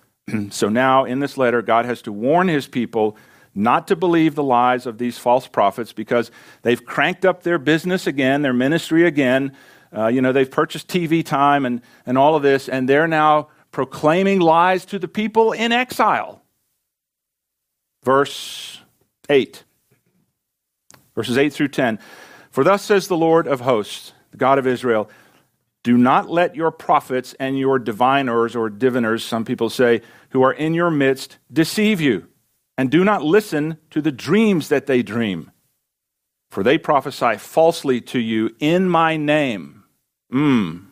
so 0.50 0.70
now, 0.70 1.06
in 1.06 1.20
this 1.20 1.38
letter, 1.38 1.62
God 1.62 1.86
has 1.86 2.02
to 2.04 2.12
warn 2.12 2.48
his 2.50 2.68
people 2.68 3.18
not 3.54 3.88
to 3.88 3.96
believe 3.96 4.36
the 4.36 4.44
lies 4.44 4.86
of 4.86 4.98
these 4.98 5.18
false 5.18 5.48
prophets 5.48 5.92
because 5.92 6.32
they've 6.62 6.84
cranked 6.86 7.26
up 7.26 7.44
their 7.44 7.58
business 7.58 8.08
again, 8.08 8.42
their 8.42 8.54
ministry 8.54 9.06
again. 9.06 9.56
Uh, 9.96 10.08
you 10.08 10.22
know, 10.22 10.32
they've 10.32 10.50
purchased 10.50 10.88
TV 10.88 11.26
time 11.26 11.66
and, 11.66 11.82
and 12.06 12.18
all 12.18 12.36
of 12.36 12.44
this, 12.44 12.70
and 12.70 12.88
they're 12.88 13.08
now 13.08 13.50
proclaiming 13.72 14.40
lies 14.40 14.86
to 14.86 15.00
the 15.00 15.08
people 15.08 15.52
in 15.52 15.72
exile. 15.72 16.42
Verse 18.04 18.82
8. 19.30 19.64
Verses 21.14 21.38
8 21.38 21.52
through 21.52 21.68
10. 21.68 22.00
For 22.52 22.64
thus 22.64 22.84
says 22.84 23.08
the 23.08 23.18
Lord 23.18 23.48
of 23.48 23.62
hosts, 23.62 24.14
the 24.32 24.38
God 24.38 24.60
of 24.60 24.68
Israel, 24.68 25.10
do 25.84 25.98
not 25.98 26.30
let 26.30 26.56
your 26.56 26.72
prophets 26.72 27.34
and 27.40 27.58
your 27.58 27.80
diviners 27.80 28.56
or 28.56 28.70
diviners, 28.70 29.26
some 29.26 29.44
people 29.44 29.70
say, 29.70 30.02
who 30.30 30.42
are 30.44 30.54
in 30.54 30.74
your 30.74 30.92
midst, 30.92 31.38
deceive 31.52 32.00
you 32.00 32.31
and 32.78 32.90
do 32.90 33.04
not 33.04 33.24
listen 33.24 33.78
to 33.90 34.02
the 34.02 34.12
dreams 34.12 34.70
that 34.70 34.88
they 34.88 35.04
dream. 35.04 35.52
For 36.50 36.64
they 36.64 36.78
prophesy 36.78 37.38
falsely 37.38 38.02
to 38.02 38.20
you 38.20 38.56
in 38.60 38.90
my 38.90 39.18
name. 39.18 39.84
Mm. 40.34 40.86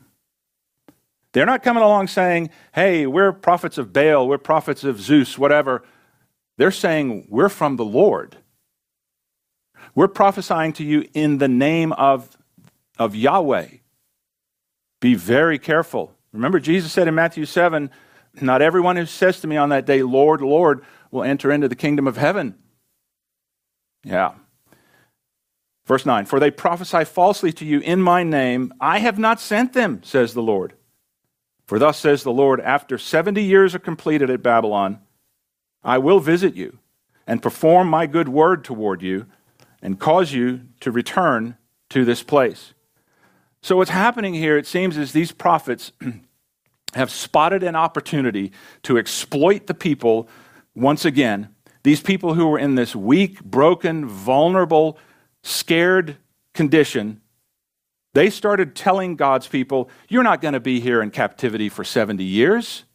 They're 1.34 1.46
not 1.46 1.64
coming 1.64 1.84
along 1.84 2.08
saying, 2.08 2.50
hey, 2.74 3.06
we're 3.06 3.32
prophets 3.32 3.78
of 3.78 3.94
Baal, 3.94 4.28
we're 4.28 4.38
prophets 4.38 4.84
of 4.84 5.00
Zeus, 5.00 5.38
whatever. 5.38 5.84
They're 6.58 6.72
saying, 6.72 7.28
we're 7.30 7.50
from 7.50 7.76
the 7.76 7.86
Lord. 7.86 8.38
We're 9.96 10.08
prophesying 10.08 10.74
to 10.74 10.84
you 10.84 11.08
in 11.14 11.38
the 11.38 11.48
name 11.48 11.94
of, 11.94 12.38
of 12.98 13.16
Yahweh. 13.16 13.68
Be 15.00 15.16
very 15.16 15.60
careful. 15.60 16.14
Remember, 16.34 16.60
Jesus 16.60 16.92
said 16.92 17.08
in 17.08 17.16
Matthew 17.16 17.46
7 17.46 17.90
Not 18.42 18.62
everyone 18.62 18.98
who 18.98 19.06
says 19.06 19.42
to 19.42 19.48
me 19.48 19.58
on 19.58 19.70
that 19.70 19.86
day, 19.86 20.04
Lord, 20.04 20.42
Lord, 20.42 20.84
will 21.12 21.24
enter 21.24 21.52
into 21.52 21.68
the 21.68 21.76
kingdom 21.76 22.08
of 22.08 22.18
heaven. 22.18 22.56
Yeah. 24.04 24.34
Verse 25.86 26.06
9 26.06 26.26
For 26.26 26.40
they 26.40 26.52
prophesy 26.52 27.04
falsely 27.04 27.52
to 27.54 27.66
you 27.66 27.80
in 27.80 28.02
my 28.02 28.24
name. 28.24 28.74
I 28.80 29.00
have 29.00 29.20
not 29.20 29.40
sent 29.40 29.74
them, 29.74 30.02
says 30.04 30.34
the 30.34 30.42
Lord. 30.42 30.74
For 31.66 31.78
thus 31.78 32.00
says 32.00 32.24
the 32.24 32.32
Lord, 32.32 32.60
after 32.62 32.98
70 32.98 33.44
years 33.44 33.76
are 33.76 33.80
completed 33.80 34.30
at 34.30 34.42
Babylon, 34.42 35.02
I 35.84 36.00
will 36.00 36.20
visit 36.20 36.56
you 36.56 36.80
and 37.28 37.44
perform 37.44 37.88
my 37.90 38.08
good 38.08 38.28
word 38.28 38.64
toward 38.64 39.02
you 39.02 39.28
and 39.82 40.00
cause 40.00 40.34
you 40.34 40.62
to 40.80 40.92
return 40.92 41.58
to 41.90 42.06
this 42.06 42.24
place. 42.24 42.74
So, 43.62 43.78
what's 43.78 43.92
happening 43.92 44.34
here, 44.34 44.58
it 44.58 44.66
seems, 44.66 44.98
is 44.98 45.12
these 45.12 45.32
prophets 45.32 45.92
have 46.94 47.12
spotted 47.12 47.62
an 47.62 47.76
opportunity 47.76 48.52
to 48.84 48.98
exploit 48.98 49.68
the 49.68 49.74
people 49.74 50.30
once 50.80 51.06
again, 51.06 51.54
these 51.84 52.02
people 52.02 52.34
who 52.34 52.48
were 52.48 52.60
in 52.60 52.76
this 52.76 52.96
weak, 52.96 53.44
broken, 53.44 54.08
vulnerable, 54.08 54.98
scared 55.44 56.18
condition, 56.54 57.22
they 58.14 58.30
started 58.30 58.76
telling 58.76 59.16
God's 59.16 59.48
people, 59.48 59.90
You're 60.08 60.24
not 60.24 60.42
going 60.42 60.54
to 60.54 60.60
be 60.60 60.80
here 60.80 61.02
in 61.02 61.12
captivity 61.12 61.70
for 61.70 61.84
70 61.84 62.24
years. 62.24 62.86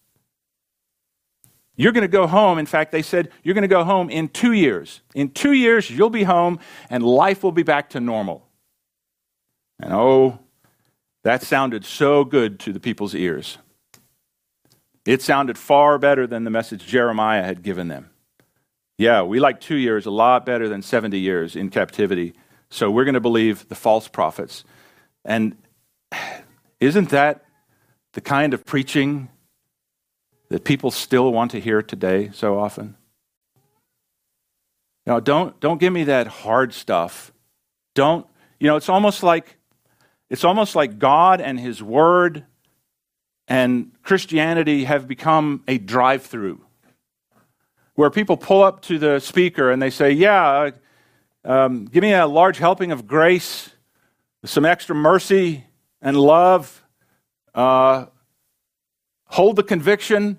You're 1.76 1.92
going 1.92 2.02
to 2.02 2.08
go 2.08 2.26
home. 2.26 2.58
In 2.58 2.66
fact, 2.66 2.92
they 2.92 3.02
said, 3.02 3.30
You're 3.42 3.54
going 3.54 3.62
to 3.62 3.68
go 3.68 3.84
home 3.84 4.10
in 4.10 4.28
two 4.28 4.52
years. 4.52 5.00
In 5.14 5.30
two 5.30 5.52
years, 5.52 5.90
you'll 5.90 6.10
be 6.10 6.24
home 6.24 6.58
and 6.90 7.02
life 7.02 7.42
will 7.42 7.52
be 7.52 7.62
back 7.62 7.90
to 7.90 8.00
normal. 8.00 8.46
And 9.80 9.92
oh, 9.92 10.38
that 11.22 11.42
sounded 11.42 11.84
so 11.84 12.24
good 12.24 12.60
to 12.60 12.72
the 12.72 12.80
people's 12.80 13.14
ears. 13.14 13.58
It 15.06 15.20
sounded 15.20 15.58
far 15.58 15.98
better 15.98 16.26
than 16.26 16.44
the 16.44 16.50
message 16.50 16.86
Jeremiah 16.86 17.42
had 17.42 17.62
given 17.62 17.88
them. 17.88 18.10
Yeah, 18.96 19.22
we 19.22 19.40
like 19.40 19.60
two 19.60 19.76
years 19.76 20.06
a 20.06 20.10
lot 20.10 20.46
better 20.46 20.68
than 20.68 20.82
70 20.82 21.18
years 21.18 21.56
in 21.56 21.68
captivity. 21.68 22.34
So 22.70 22.90
we're 22.90 23.04
going 23.04 23.14
to 23.14 23.20
believe 23.20 23.68
the 23.68 23.74
false 23.74 24.08
prophets. 24.08 24.64
And 25.24 25.56
isn't 26.80 27.10
that 27.10 27.44
the 28.12 28.20
kind 28.20 28.54
of 28.54 28.64
preaching 28.64 29.28
that 30.48 30.64
people 30.64 30.90
still 30.90 31.32
want 31.32 31.50
to 31.50 31.60
hear 31.60 31.82
today 31.82 32.30
so 32.32 32.58
often? 32.58 32.96
Now, 35.06 35.20
don't, 35.20 35.58
don't 35.60 35.78
give 35.78 35.92
me 35.92 36.04
that 36.04 36.26
hard 36.26 36.72
stuff. 36.72 37.32
Don't, 37.94 38.26
you 38.58 38.68
know, 38.68 38.76
it's 38.76 38.88
almost 38.88 39.22
like 39.22 39.58
it's 40.30 40.44
almost 40.44 40.74
like 40.74 40.98
God 40.98 41.40
and 41.40 41.60
His 41.60 41.82
Word 41.82 42.44
and 43.48 43.92
Christianity 44.02 44.84
have 44.84 45.06
become 45.06 45.62
a 45.68 45.78
drive 45.78 46.24
through 46.24 46.64
where 47.94 48.10
people 48.10 48.36
pull 48.36 48.62
up 48.62 48.82
to 48.82 48.98
the 48.98 49.20
speaker 49.20 49.70
and 49.70 49.80
they 49.80 49.90
say, 49.90 50.10
Yeah, 50.10 50.70
um, 51.44 51.86
give 51.86 52.02
me 52.02 52.12
a 52.12 52.26
large 52.26 52.58
helping 52.58 52.90
of 52.92 53.06
grace, 53.06 53.70
some 54.44 54.64
extra 54.64 54.94
mercy 54.94 55.64
and 56.00 56.16
love, 56.16 56.82
uh, 57.54 58.06
hold 59.26 59.56
the 59.56 59.62
conviction, 59.62 60.38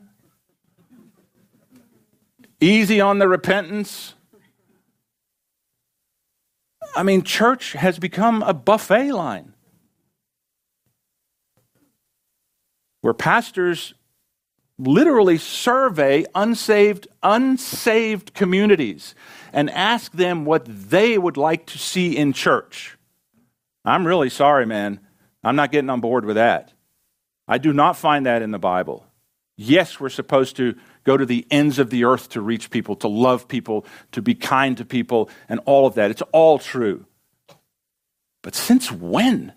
easy 2.60 3.02
on 3.02 3.20
the 3.20 3.28
repentance. 3.28 4.14
I 6.96 7.04
mean, 7.04 7.24
church 7.24 7.74
has 7.74 8.00
become 8.00 8.42
a 8.44 8.54
buffet 8.54 9.12
line. 9.12 9.55
Where 13.06 13.14
pastors 13.14 13.94
literally 14.80 15.38
survey 15.38 16.26
unsaved 16.34 17.08
unsaved 17.22 18.34
communities 18.34 19.14
and 19.54 19.70
ask 19.70 20.12
them 20.14 20.44
what 20.44 20.66
they 20.66 21.16
would 21.16 21.38
like 21.38 21.68
to 21.68 21.78
see 21.78 22.18
in 22.18 22.34
church. 22.34 22.98
I'm 23.86 24.08
really 24.08 24.32
sorry, 24.32 24.66
man. 24.66 25.02
I'm 25.44 25.56
not 25.56 25.72
getting 25.72 25.92
on 25.92 26.02
board 26.02 26.26
with 26.26 26.38
that. 26.38 26.74
I 27.48 27.60
do 27.60 27.74
not 27.74 27.96
find 27.96 28.26
that 28.26 28.42
in 28.42 28.50
the 28.50 28.58
Bible. 28.58 29.06
Yes, 29.56 30.00
we're 30.00 30.10
supposed 30.10 30.56
to 30.56 30.74
go 31.04 31.16
to 31.16 31.28
the 31.28 31.46
ends 31.52 31.78
of 31.78 31.92
the 31.92 32.06
earth 32.06 32.30
to 32.30 32.42
reach 32.42 32.72
people, 32.72 32.96
to 32.96 33.08
love 33.08 33.48
people, 33.48 33.86
to 34.14 34.22
be 34.24 34.34
kind 34.34 34.76
to 34.78 34.84
people, 34.84 35.30
and 35.48 35.60
all 35.66 35.86
of 35.86 35.94
that. 35.94 36.10
It's 36.10 36.24
all 36.32 36.58
true. 36.58 37.06
But 38.42 38.56
since 38.56 38.92
when 38.92 39.54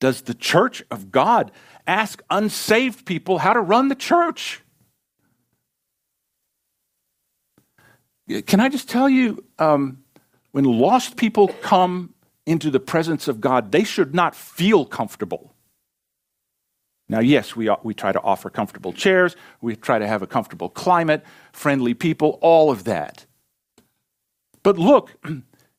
does 0.00 0.22
the 0.22 0.34
church 0.34 0.82
of 0.90 1.12
God 1.12 1.52
ask 1.88 2.22
unsaved 2.30 3.04
people 3.06 3.38
how 3.38 3.52
to 3.52 3.60
run 3.60 3.88
the 3.88 3.94
church. 3.96 4.60
Can 8.46 8.60
I 8.60 8.68
just 8.68 8.88
tell 8.88 9.08
you, 9.08 9.42
um, 9.58 10.04
when 10.52 10.64
lost 10.64 11.16
people 11.16 11.48
come 11.48 12.14
into 12.46 12.70
the 12.70 12.80
presence 12.80 13.26
of 13.26 13.40
God, 13.40 13.72
they 13.72 13.84
should 13.84 14.14
not 14.14 14.34
feel 14.34 14.84
comfortable. 14.84 15.54
Now, 17.08 17.20
yes, 17.20 17.56
we, 17.56 17.70
we 17.82 17.94
try 17.94 18.12
to 18.12 18.20
offer 18.20 18.50
comfortable 18.50 18.92
chairs, 18.92 19.34
we 19.62 19.76
try 19.76 19.98
to 19.98 20.06
have 20.06 20.20
a 20.20 20.26
comfortable 20.26 20.68
climate, 20.68 21.24
friendly 21.52 21.94
people, 21.94 22.38
all 22.42 22.70
of 22.70 22.84
that. 22.84 23.24
But 24.62 24.76
look, 24.76 25.16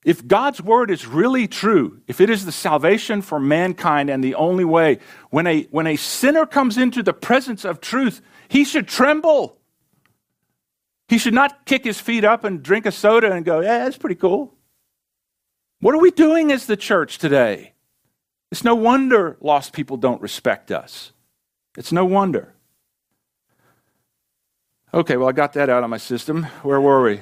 if 0.10 0.26
God's 0.26 0.60
word 0.60 0.90
is 0.90 1.06
really 1.06 1.48
true, 1.48 2.02
if 2.08 2.20
it 2.20 2.32
is 2.32 2.44
the 2.44 2.52
salvation 2.52 3.22
for 3.22 3.40
mankind 3.40 4.10
and 4.10 4.24
the 4.24 4.34
only 4.34 4.66
way, 4.66 4.98
when 5.30 5.46
a, 5.46 5.66
when 5.66 5.86
a 5.86 5.98
sinner 5.98 6.48
comes 6.48 6.80
into 6.80 7.04
the 7.04 7.14
presence 7.14 7.64
of 7.64 7.80
truth, 7.80 8.20
he 8.48 8.64
should 8.64 8.88
tremble. 8.88 9.60
He 11.10 11.20
should 11.20 11.36
not 11.36 11.64
kick 11.68 11.84
his 11.84 12.00
feet 12.00 12.24
up 12.24 12.44
and 12.44 12.64
drink 12.64 12.88
a 12.88 12.92
soda 12.92 13.32
and 13.32 13.46
go, 13.46 13.60
yeah, 13.60 13.84
that's 13.84 14.00
pretty 14.00 14.16
cool. 14.16 14.56
What 15.80 15.94
are 15.94 16.00
we 16.00 16.10
doing 16.10 16.52
as 16.52 16.66
the 16.66 16.76
church 16.76 17.20
today? 17.20 17.74
It's 18.52 18.64
no 18.64 18.74
wonder 18.74 19.38
lost 19.42 19.74
people 19.74 19.96
don't 19.96 20.24
respect 20.24 20.72
us. 20.72 21.12
It's 21.78 21.92
no 21.92 22.04
wonder. 22.04 22.56
Okay, 24.92 25.18
well, 25.18 25.30
I 25.30 25.34
got 25.34 25.54
that 25.54 25.70
out 25.70 25.84
of 25.84 25.90
my 25.92 25.98
system. 25.98 26.46
Where 26.64 26.82
were 26.82 27.04
we? 27.04 27.22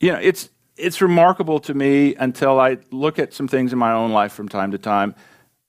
You 0.00 0.12
know, 0.12 0.18
it's, 0.20 0.50
it's 0.76 1.00
remarkable 1.00 1.60
to 1.60 1.74
me 1.74 2.14
until 2.14 2.60
I 2.60 2.78
look 2.90 3.18
at 3.18 3.32
some 3.32 3.48
things 3.48 3.72
in 3.72 3.78
my 3.78 3.92
own 3.92 4.12
life 4.12 4.32
from 4.32 4.48
time 4.48 4.72
to 4.72 4.78
time 4.78 5.14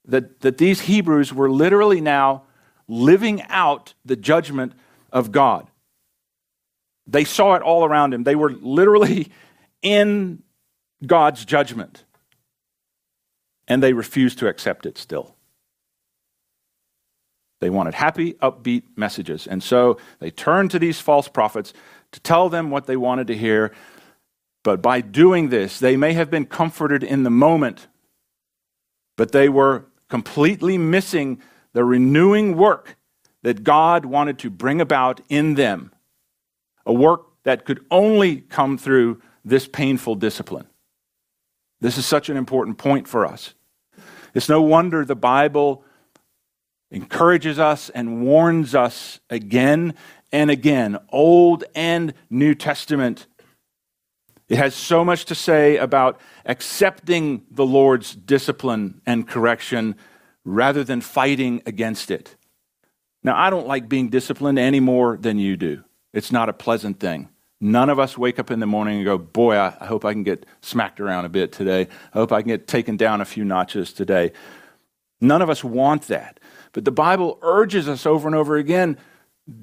that, 0.06 0.40
that 0.40 0.58
these 0.58 0.80
Hebrews 0.82 1.32
were 1.32 1.50
literally 1.50 2.00
now 2.00 2.44
living 2.88 3.42
out 3.48 3.94
the 4.04 4.16
judgment 4.16 4.72
of 5.12 5.32
God. 5.32 5.68
They 7.06 7.24
saw 7.24 7.54
it 7.54 7.62
all 7.62 7.84
around 7.84 8.12
them. 8.12 8.24
They 8.24 8.34
were 8.34 8.52
literally 8.52 9.30
in 9.82 10.42
God's 11.06 11.44
judgment. 11.44 12.04
And 13.66 13.82
they 13.82 13.92
refused 13.92 14.38
to 14.38 14.48
accept 14.48 14.86
it 14.86 14.96
still. 14.96 15.34
They 17.60 17.70
wanted 17.70 17.94
happy, 17.94 18.34
upbeat 18.34 18.84
messages. 18.96 19.46
And 19.46 19.62
so 19.62 19.98
they 20.20 20.30
turned 20.30 20.70
to 20.70 20.78
these 20.78 21.00
false 21.00 21.28
prophets 21.28 21.72
to 22.12 22.20
tell 22.20 22.48
them 22.48 22.70
what 22.70 22.86
they 22.86 22.96
wanted 22.96 23.26
to 23.26 23.36
hear. 23.36 23.72
But 24.62 24.82
by 24.82 25.00
doing 25.00 25.48
this, 25.48 25.78
they 25.78 25.96
may 25.96 26.12
have 26.14 26.30
been 26.30 26.46
comforted 26.46 27.02
in 27.02 27.22
the 27.22 27.30
moment, 27.30 27.86
but 29.16 29.32
they 29.32 29.48
were 29.48 29.86
completely 30.08 30.78
missing 30.78 31.40
the 31.72 31.84
renewing 31.84 32.56
work 32.56 32.96
that 33.42 33.62
God 33.62 34.04
wanted 34.04 34.38
to 34.40 34.50
bring 34.50 34.80
about 34.80 35.20
in 35.28 35.54
them, 35.54 35.92
a 36.84 36.92
work 36.92 37.22
that 37.44 37.64
could 37.64 37.84
only 37.90 38.40
come 38.40 38.76
through 38.76 39.22
this 39.44 39.68
painful 39.68 40.16
discipline. 40.16 40.66
This 41.80 41.96
is 41.96 42.06
such 42.06 42.28
an 42.28 42.36
important 42.36 42.78
point 42.78 43.06
for 43.06 43.24
us. 43.24 43.54
It's 44.34 44.48
no 44.48 44.60
wonder 44.60 45.04
the 45.04 45.14
Bible 45.14 45.84
encourages 46.90 47.58
us 47.58 47.90
and 47.90 48.22
warns 48.22 48.74
us 48.74 49.20
again 49.30 49.94
and 50.32 50.50
again, 50.50 50.98
Old 51.10 51.64
and 51.74 52.14
New 52.28 52.54
Testament. 52.54 53.26
It 54.48 54.56
has 54.56 54.74
so 54.74 55.04
much 55.04 55.26
to 55.26 55.34
say 55.34 55.76
about 55.76 56.20
accepting 56.46 57.44
the 57.50 57.66
Lord's 57.66 58.14
discipline 58.14 59.00
and 59.04 59.28
correction 59.28 59.94
rather 60.44 60.82
than 60.82 61.00
fighting 61.00 61.62
against 61.66 62.10
it. 62.10 62.34
Now, 63.22 63.36
I 63.36 63.50
don't 63.50 63.66
like 63.66 63.88
being 63.88 64.08
disciplined 64.08 64.58
any 64.58 64.80
more 64.80 65.16
than 65.16 65.38
you 65.38 65.56
do. 65.56 65.84
It's 66.14 66.32
not 66.32 66.48
a 66.48 66.54
pleasant 66.54 66.98
thing. 66.98 67.28
None 67.60 67.90
of 67.90 67.98
us 67.98 68.16
wake 68.16 68.38
up 68.38 68.50
in 68.50 68.60
the 68.60 68.66
morning 68.66 68.96
and 68.96 69.04
go, 69.04 69.18
Boy, 69.18 69.56
I, 69.56 69.86
hope 69.86 70.04
I 70.04 70.12
can 70.12 70.22
get 70.22 70.46
smacked 70.62 71.00
around 71.00 71.24
a 71.24 71.28
bit 71.28 71.52
today. 71.52 71.88
I 72.14 72.18
hope 72.18 72.32
I 72.32 72.40
can 72.40 72.48
get 72.48 72.66
taken 72.66 72.96
down 72.96 73.20
a 73.20 73.24
few 73.24 73.44
notches 73.44 73.92
today. 73.92 74.32
None 75.20 75.42
of 75.42 75.50
us 75.50 75.64
want 75.64 76.02
that. 76.02 76.38
But 76.72 76.84
the 76.84 76.92
Bible 76.92 77.38
urges 77.42 77.88
us 77.88 78.06
over 78.06 78.28
and 78.28 78.36
over 78.36 78.56
again 78.56 78.96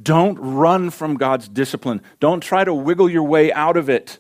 don't 0.01 0.35
run 0.39 0.89
from 0.89 1.15
God's 1.15 1.47
discipline, 1.47 2.01
don't 2.19 2.41
try 2.41 2.63
to 2.63 2.73
wiggle 2.73 3.07
your 3.07 3.23
way 3.23 3.53
out 3.53 3.77
of 3.77 3.87
it. 3.87 4.19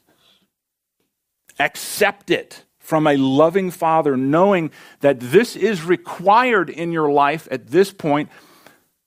Accept 1.59 2.29
it 2.29 2.65
from 2.79 3.07
a 3.07 3.17
loving 3.17 3.71
father, 3.71 4.15
knowing 4.15 4.71
that 4.99 5.19
this 5.19 5.55
is 5.55 5.83
required 5.83 6.69
in 6.69 6.91
your 6.91 7.11
life 7.11 7.47
at 7.49 7.67
this 7.67 7.91
point 7.91 8.29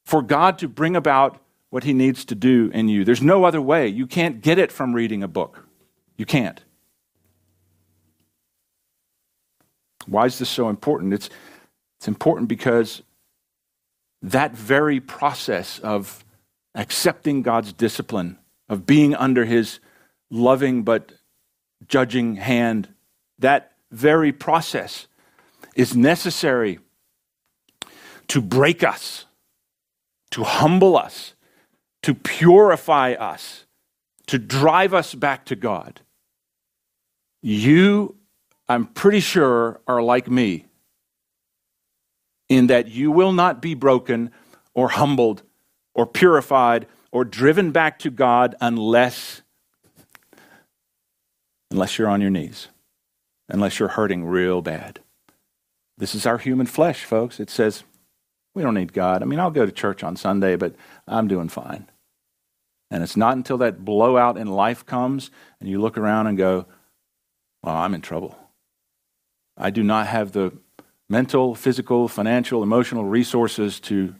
for 0.04 0.22
God 0.22 0.58
to 0.58 0.68
bring 0.68 0.96
about 0.96 1.40
what 1.70 1.84
he 1.84 1.92
needs 1.92 2.24
to 2.24 2.34
do 2.34 2.70
in 2.72 2.88
you. 2.88 3.04
There's 3.04 3.22
no 3.22 3.44
other 3.44 3.60
way. 3.60 3.88
You 3.88 4.06
can't 4.06 4.40
get 4.40 4.58
it 4.58 4.72
from 4.72 4.94
reading 4.94 5.22
a 5.22 5.28
book. 5.28 5.64
You 6.16 6.26
can't. 6.26 6.62
Why 10.06 10.24
is 10.24 10.38
this 10.38 10.48
so 10.48 10.70
important? 10.70 11.12
It's, 11.12 11.28
it's 11.98 12.08
important 12.08 12.48
because 12.48 13.02
that 14.22 14.56
very 14.56 15.00
process 15.00 15.78
of 15.78 16.24
accepting 16.74 17.42
God's 17.42 17.72
discipline, 17.72 18.38
of 18.68 18.86
being 18.86 19.14
under 19.14 19.44
his 19.44 19.78
loving 20.30 20.82
but 20.82 21.12
judging 21.86 22.36
hand, 22.36 22.88
that 23.38 23.72
very 23.90 24.32
process 24.32 25.06
is 25.74 25.96
necessary 25.96 26.78
to 28.28 28.40
break 28.40 28.82
us, 28.82 29.26
to 30.30 30.44
humble 30.44 30.96
us, 30.96 31.34
to 32.02 32.14
purify 32.14 33.12
us, 33.12 33.64
to 34.26 34.38
drive 34.38 34.92
us 34.92 35.14
back 35.14 35.46
to 35.46 35.56
God. 35.56 36.00
You, 37.42 38.16
I'm 38.68 38.86
pretty 38.86 39.20
sure, 39.20 39.80
are 39.86 40.02
like 40.02 40.28
me 40.30 40.66
in 42.48 42.66
that 42.66 42.88
you 42.88 43.10
will 43.10 43.32
not 43.32 43.62
be 43.62 43.74
broken 43.74 44.30
or 44.74 44.88
humbled 44.88 45.42
or 45.94 46.06
purified 46.06 46.86
or 47.10 47.24
driven 47.24 47.70
back 47.72 47.98
to 48.00 48.10
God 48.10 48.54
unless 48.60 49.42
unless 51.70 51.98
you're 51.98 52.08
on 52.08 52.20
your 52.20 52.30
knees, 52.30 52.68
unless 53.48 53.78
you're 53.78 53.88
hurting 53.88 54.24
real 54.24 54.62
bad. 54.62 55.00
This 55.96 56.14
is 56.14 56.26
our 56.26 56.38
human 56.38 56.66
flesh, 56.66 57.04
folks. 57.04 57.40
It 57.40 57.50
says, 57.50 57.82
we 58.54 58.62
don't 58.62 58.74
need 58.74 58.92
God. 58.92 59.22
I 59.22 59.26
mean, 59.26 59.40
I'll 59.40 59.50
go 59.50 59.66
to 59.66 59.72
church 59.72 60.02
on 60.02 60.16
Sunday, 60.16 60.56
but 60.56 60.74
I'm 61.06 61.28
doing 61.28 61.48
fine. 61.48 61.88
And 62.90 63.02
it's 63.02 63.16
not 63.16 63.36
until 63.36 63.58
that 63.58 63.84
blowout 63.84 64.38
in 64.38 64.48
life 64.48 64.86
comes 64.86 65.30
and 65.60 65.68
you 65.68 65.80
look 65.80 65.98
around 65.98 66.26
and 66.26 66.38
go, 66.38 66.66
well, 67.62 67.76
I'm 67.76 67.94
in 67.94 68.00
trouble. 68.00 68.38
I 69.56 69.70
do 69.70 69.82
not 69.82 70.06
have 70.06 70.32
the 70.32 70.52
mental, 71.08 71.54
physical, 71.54 72.08
financial, 72.08 72.62
emotional 72.62 73.04
resources 73.04 73.80
to 73.80 74.14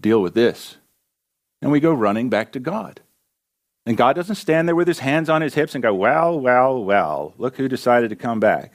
deal 0.00 0.22
with 0.22 0.34
this. 0.34 0.78
And 1.62 1.70
we 1.70 1.80
go 1.80 1.92
running 1.92 2.30
back 2.30 2.52
to 2.52 2.60
God. 2.60 3.00
And 3.90 3.96
God 3.96 4.14
doesn't 4.14 4.36
stand 4.36 4.68
there 4.68 4.76
with 4.76 4.86
his 4.86 5.00
hands 5.00 5.28
on 5.28 5.42
his 5.42 5.54
hips 5.54 5.74
and 5.74 5.82
go, 5.82 5.92
Well, 5.92 6.38
well, 6.38 6.84
well, 6.84 7.34
look 7.38 7.56
who 7.56 7.66
decided 7.66 8.10
to 8.10 8.14
come 8.14 8.38
back. 8.38 8.72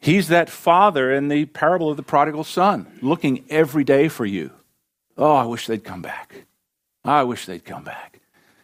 He's 0.00 0.28
that 0.28 0.48
father 0.48 1.12
in 1.12 1.28
the 1.28 1.44
parable 1.44 1.90
of 1.90 1.98
the 1.98 2.02
prodigal 2.02 2.44
son, 2.44 2.86
looking 3.02 3.44
every 3.50 3.84
day 3.84 4.08
for 4.08 4.24
you. 4.24 4.50
Oh, 5.18 5.34
I 5.34 5.44
wish 5.44 5.66
they'd 5.66 5.84
come 5.84 6.00
back. 6.00 6.46
I 7.04 7.22
wish 7.24 7.44
they'd 7.44 7.66
come 7.66 7.84
back. 7.84 8.20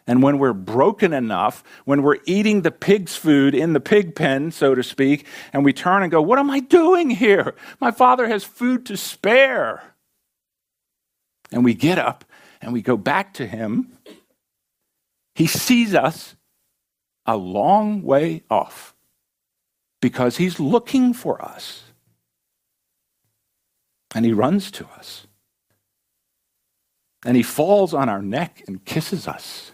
And 0.07 0.23
when 0.23 0.39
we're 0.39 0.51
broken 0.51 1.13
enough, 1.13 1.63
when 1.83 2.01
we're 2.01 2.17
eating 2.25 2.63
the 2.63 2.71
pig's 2.71 3.15
food 3.15 3.53
in 3.53 3.73
the 3.73 3.79
pig 3.79 4.15
pen, 4.15 4.49
so 4.49 4.73
to 4.73 4.81
speak, 4.81 5.27
and 5.53 5.63
we 5.63 5.73
turn 5.73 6.01
and 6.01 6.11
go, 6.11 6.23
What 6.23 6.39
am 6.39 6.49
I 6.49 6.59
doing 6.59 7.11
here? 7.11 7.53
My 7.79 7.91
father 7.91 8.27
has 8.27 8.43
food 8.43 8.83
to 8.87 8.97
spare. 8.97 9.93
And 11.51 11.63
we 11.63 11.75
get 11.75 11.99
up 11.99 12.25
and 12.63 12.73
we 12.73 12.81
go 12.81 12.97
back 12.97 13.35
to 13.35 13.45
him. 13.45 13.94
He 15.35 15.47
sees 15.47 15.93
us 15.93 16.35
a 17.25 17.35
long 17.35 18.01
way 18.03 18.43
off 18.49 18.95
because 20.01 20.37
he's 20.37 20.59
looking 20.59 21.13
for 21.13 21.43
us. 21.43 21.83
And 24.15 24.23
he 24.25 24.31
runs 24.31 24.71
to 24.71 24.87
us. 24.97 25.27
And 27.25 27.35
he 27.35 27.43
falls 27.43 27.93
on 27.93 28.07
our 28.07 28.21
neck 28.21 28.63
and 28.67 28.85
kisses 28.85 29.27
us 29.27 29.73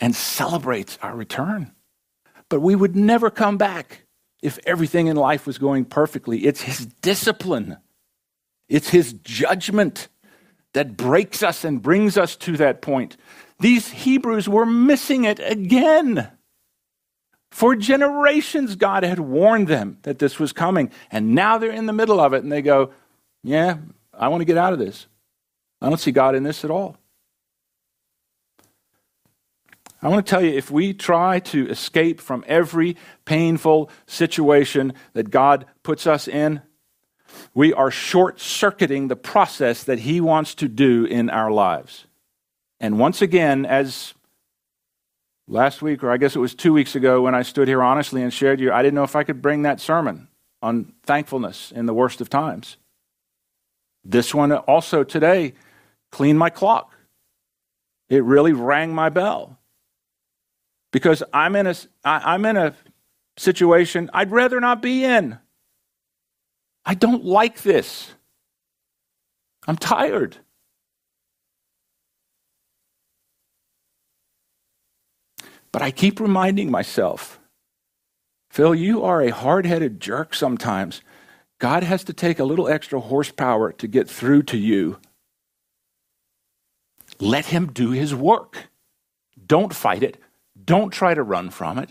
and 0.00 0.14
celebrates 0.14 0.98
our 1.02 1.14
return. 1.14 1.72
But 2.48 2.60
we 2.60 2.74
would 2.74 2.96
never 2.96 3.28
come 3.28 3.58
back 3.58 4.06
if 4.40 4.58
everything 4.64 5.08
in 5.08 5.16
life 5.16 5.46
was 5.46 5.58
going 5.58 5.84
perfectly. 5.84 6.46
It's 6.46 6.62
his 6.62 6.86
discipline, 6.86 7.76
it's 8.68 8.90
his 8.90 9.12
judgment 9.12 10.08
that 10.76 10.94
breaks 10.94 11.42
us 11.42 11.64
and 11.64 11.80
brings 11.80 12.18
us 12.18 12.36
to 12.36 12.54
that 12.58 12.82
point. 12.82 13.16
These 13.58 13.88
Hebrews 13.88 14.46
were 14.46 14.66
missing 14.66 15.24
it 15.24 15.40
again. 15.40 16.30
For 17.50 17.74
generations, 17.74 18.76
God 18.76 19.02
had 19.02 19.18
warned 19.18 19.68
them 19.68 19.96
that 20.02 20.18
this 20.18 20.38
was 20.38 20.52
coming. 20.52 20.90
And 21.10 21.34
now 21.34 21.56
they're 21.56 21.70
in 21.70 21.86
the 21.86 21.94
middle 21.94 22.20
of 22.20 22.34
it 22.34 22.42
and 22.42 22.52
they 22.52 22.60
go, 22.60 22.90
Yeah, 23.42 23.78
I 24.12 24.28
want 24.28 24.42
to 24.42 24.44
get 24.44 24.58
out 24.58 24.74
of 24.74 24.78
this. 24.78 25.06
I 25.80 25.88
don't 25.88 25.96
see 25.96 26.12
God 26.12 26.34
in 26.34 26.42
this 26.42 26.62
at 26.62 26.70
all. 26.70 26.98
I 30.02 30.08
want 30.08 30.26
to 30.26 30.30
tell 30.30 30.44
you 30.44 30.52
if 30.52 30.70
we 30.70 30.92
try 30.92 31.40
to 31.40 31.70
escape 31.70 32.20
from 32.20 32.44
every 32.46 32.98
painful 33.24 33.88
situation 34.06 34.92
that 35.14 35.30
God 35.30 35.64
puts 35.82 36.06
us 36.06 36.28
in, 36.28 36.60
we 37.54 37.72
are 37.72 37.90
short 37.90 38.40
circuiting 38.40 39.08
the 39.08 39.16
process 39.16 39.84
that 39.84 40.00
He 40.00 40.20
wants 40.20 40.54
to 40.56 40.68
do 40.68 41.04
in 41.04 41.30
our 41.30 41.50
lives. 41.50 42.06
And 42.80 42.98
once 42.98 43.22
again, 43.22 43.64
as 43.64 44.14
last 45.48 45.82
week, 45.82 46.02
or 46.02 46.10
I 46.10 46.16
guess 46.16 46.36
it 46.36 46.40
was 46.40 46.54
two 46.54 46.72
weeks 46.72 46.94
ago, 46.94 47.22
when 47.22 47.34
I 47.34 47.42
stood 47.42 47.68
here 47.68 47.82
honestly 47.82 48.22
and 48.22 48.32
shared 48.32 48.60
you, 48.60 48.72
I 48.72 48.82
didn't 48.82 48.94
know 48.94 49.04
if 49.04 49.16
I 49.16 49.24
could 49.24 49.40
bring 49.40 49.62
that 49.62 49.80
sermon 49.80 50.28
on 50.62 50.92
thankfulness 51.04 51.72
in 51.72 51.86
the 51.86 51.94
worst 51.94 52.20
of 52.20 52.28
times. 52.28 52.76
This 54.04 54.34
one 54.34 54.52
also 54.52 55.04
today 55.04 55.54
cleaned 56.12 56.38
my 56.38 56.50
clock. 56.50 56.92
It 58.08 58.22
really 58.22 58.52
rang 58.52 58.94
my 58.94 59.08
bell 59.08 59.58
because 60.92 61.22
I'm 61.32 61.56
in 61.56 61.66
a, 61.66 61.74
I'm 62.04 62.44
in 62.44 62.56
a 62.56 62.74
situation 63.36 64.10
I'd 64.14 64.30
rather 64.30 64.60
not 64.60 64.80
be 64.80 65.04
in. 65.04 65.38
I 66.86 66.94
don't 66.94 67.24
like 67.24 67.62
this. 67.62 68.14
I'm 69.66 69.76
tired. 69.76 70.36
But 75.72 75.82
I 75.82 75.90
keep 75.90 76.20
reminding 76.20 76.70
myself 76.70 77.38
Phil, 78.48 78.74
you 78.74 79.04
are 79.04 79.20
a 79.20 79.28
hard 79.28 79.66
headed 79.66 80.00
jerk 80.00 80.34
sometimes. 80.34 81.02
God 81.58 81.82
has 81.82 82.04
to 82.04 82.14
take 82.14 82.38
a 82.38 82.44
little 82.44 82.68
extra 82.68 83.00
horsepower 83.00 83.72
to 83.72 83.86
get 83.86 84.08
through 84.08 84.44
to 84.44 84.56
you. 84.56 84.98
Let 87.20 87.46
Him 87.46 87.66
do 87.66 87.90
His 87.90 88.14
work. 88.14 88.68
Don't 89.46 89.74
fight 89.74 90.02
it. 90.02 90.18
Don't 90.64 90.90
try 90.90 91.12
to 91.12 91.22
run 91.22 91.50
from 91.50 91.78
it. 91.78 91.90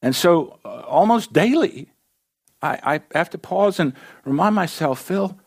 And 0.00 0.14
so, 0.14 0.60
uh, 0.64 0.82
almost 0.86 1.32
daily, 1.32 1.88
I, 2.62 3.00
I 3.12 3.18
have 3.18 3.30
to 3.30 3.38
pause 3.38 3.80
and 3.80 3.94
remind 4.24 4.54
myself 4.54 5.00
Phil, 5.00 5.38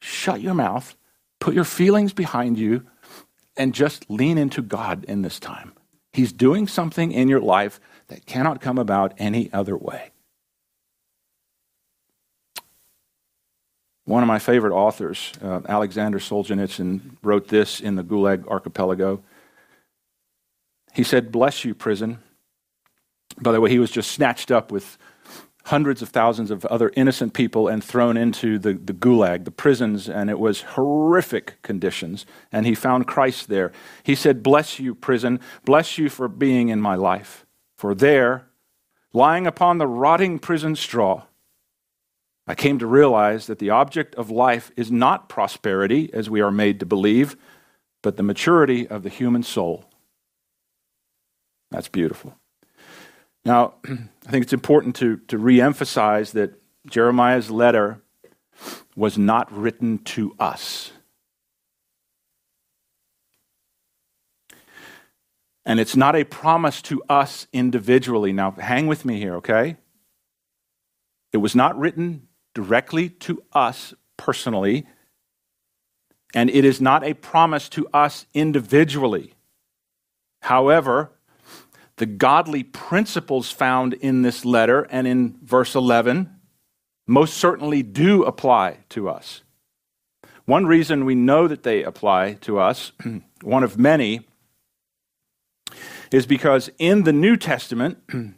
shut 0.00 0.40
your 0.40 0.54
mouth, 0.54 0.96
put 1.40 1.54
your 1.54 1.64
feelings 1.64 2.12
behind 2.12 2.58
you, 2.58 2.86
and 3.56 3.74
just 3.74 4.08
lean 4.10 4.38
into 4.38 4.62
God 4.62 5.04
in 5.04 5.22
this 5.22 5.38
time. 5.38 5.72
He's 6.12 6.32
doing 6.32 6.66
something 6.66 7.12
in 7.12 7.28
your 7.28 7.40
life 7.40 7.80
that 8.08 8.26
cannot 8.26 8.60
come 8.60 8.78
about 8.78 9.14
any 9.18 9.52
other 9.52 9.76
way. 9.76 10.10
One 14.04 14.22
of 14.24 14.26
my 14.26 14.40
favorite 14.40 14.74
authors, 14.74 15.32
uh, 15.40 15.60
Alexander 15.68 16.18
Solzhenitsyn, 16.18 17.16
wrote 17.22 17.48
this 17.48 17.80
in 17.80 17.94
the 17.94 18.02
Gulag 18.02 18.46
Archipelago. 18.48 19.22
He 20.92 21.04
said, 21.04 21.30
Bless 21.30 21.64
you, 21.64 21.74
prison. 21.74 22.18
By 23.40 23.52
the 23.52 23.60
way, 23.60 23.70
he 23.70 23.78
was 23.78 23.92
just 23.92 24.10
snatched 24.10 24.50
up 24.50 24.72
with 24.72 24.98
hundreds 25.64 26.02
of 26.02 26.08
thousands 26.08 26.50
of 26.50 26.64
other 26.66 26.90
innocent 26.96 27.34
people 27.34 27.68
and 27.68 27.84
thrown 27.84 28.16
into 28.16 28.58
the, 28.58 28.72
the 28.72 28.92
gulag, 28.92 29.44
the 29.44 29.50
prisons, 29.50 30.08
and 30.08 30.30
it 30.30 30.38
was 30.38 30.62
horrific 30.62 31.60
conditions. 31.62 32.26
And 32.50 32.66
he 32.66 32.74
found 32.74 33.06
Christ 33.06 33.48
there. 33.48 33.72
He 34.02 34.14
said, 34.14 34.42
Bless 34.42 34.78
you, 34.78 34.94
prison. 34.94 35.40
Bless 35.64 35.98
you 35.98 36.08
for 36.08 36.28
being 36.28 36.68
in 36.68 36.80
my 36.80 36.94
life. 36.94 37.46
For 37.76 37.94
there, 37.94 38.46
lying 39.12 39.46
upon 39.46 39.78
the 39.78 39.86
rotting 39.86 40.38
prison 40.38 40.76
straw, 40.76 41.24
I 42.46 42.54
came 42.54 42.78
to 42.78 42.86
realize 42.86 43.46
that 43.46 43.58
the 43.58 43.70
object 43.70 44.14
of 44.16 44.30
life 44.30 44.72
is 44.76 44.90
not 44.90 45.28
prosperity, 45.28 46.10
as 46.12 46.28
we 46.28 46.40
are 46.40 46.50
made 46.50 46.80
to 46.80 46.86
believe, 46.86 47.36
but 48.02 48.16
the 48.16 48.22
maturity 48.22 48.88
of 48.88 49.02
the 49.02 49.08
human 49.08 49.42
soul. 49.42 49.84
That's 51.70 51.88
beautiful. 51.88 52.39
Now, 53.44 53.74
I 53.84 54.30
think 54.30 54.44
it's 54.44 54.52
important 54.52 54.96
to, 54.96 55.18
to 55.28 55.38
re 55.38 55.60
emphasize 55.60 56.32
that 56.32 56.60
Jeremiah's 56.86 57.50
letter 57.50 58.02
was 58.96 59.16
not 59.16 59.50
written 59.52 59.98
to 59.98 60.34
us. 60.38 60.92
And 65.64 65.78
it's 65.78 65.96
not 65.96 66.16
a 66.16 66.24
promise 66.24 66.82
to 66.82 67.02
us 67.08 67.46
individually. 67.52 68.32
Now, 68.32 68.52
hang 68.52 68.86
with 68.86 69.04
me 69.04 69.18
here, 69.18 69.36
okay? 69.36 69.76
It 71.32 71.36
was 71.36 71.54
not 71.54 71.78
written 71.78 72.28
directly 72.54 73.08
to 73.10 73.42
us 73.52 73.94
personally, 74.16 74.86
and 76.34 76.50
it 76.50 76.64
is 76.64 76.80
not 76.80 77.04
a 77.04 77.14
promise 77.14 77.68
to 77.70 77.86
us 77.92 78.26
individually. 78.34 79.34
However, 80.42 81.12
the 82.00 82.06
godly 82.06 82.62
principles 82.62 83.50
found 83.50 83.92
in 83.92 84.22
this 84.22 84.46
letter 84.46 84.84
and 84.84 85.06
in 85.06 85.36
verse 85.42 85.74
11 85.74 86.34
most 87.06 87.36
certainly 87.36 87.82
do 87.82 88.22
apply 88.22 88.78
to 88.88 89.10
us. 89.10 89.42
One 90.46 90.64
reason 90.64 91.04
we 91.04 91.14
know 91.14 91.46
that 91.46 91.62
they 91.62 91.84
apply 91.84 92.38
to 92.40 92.58
us, 92.58 92.92
one 93.42 93.62
of 93.62 93.78
many, 93.78 94.26
is 96.10 96.24
because 96.24 96.70
in 96.78 97.02
the 97.02 97.12
New 97.12 97.36
Testament, 97.36 97.98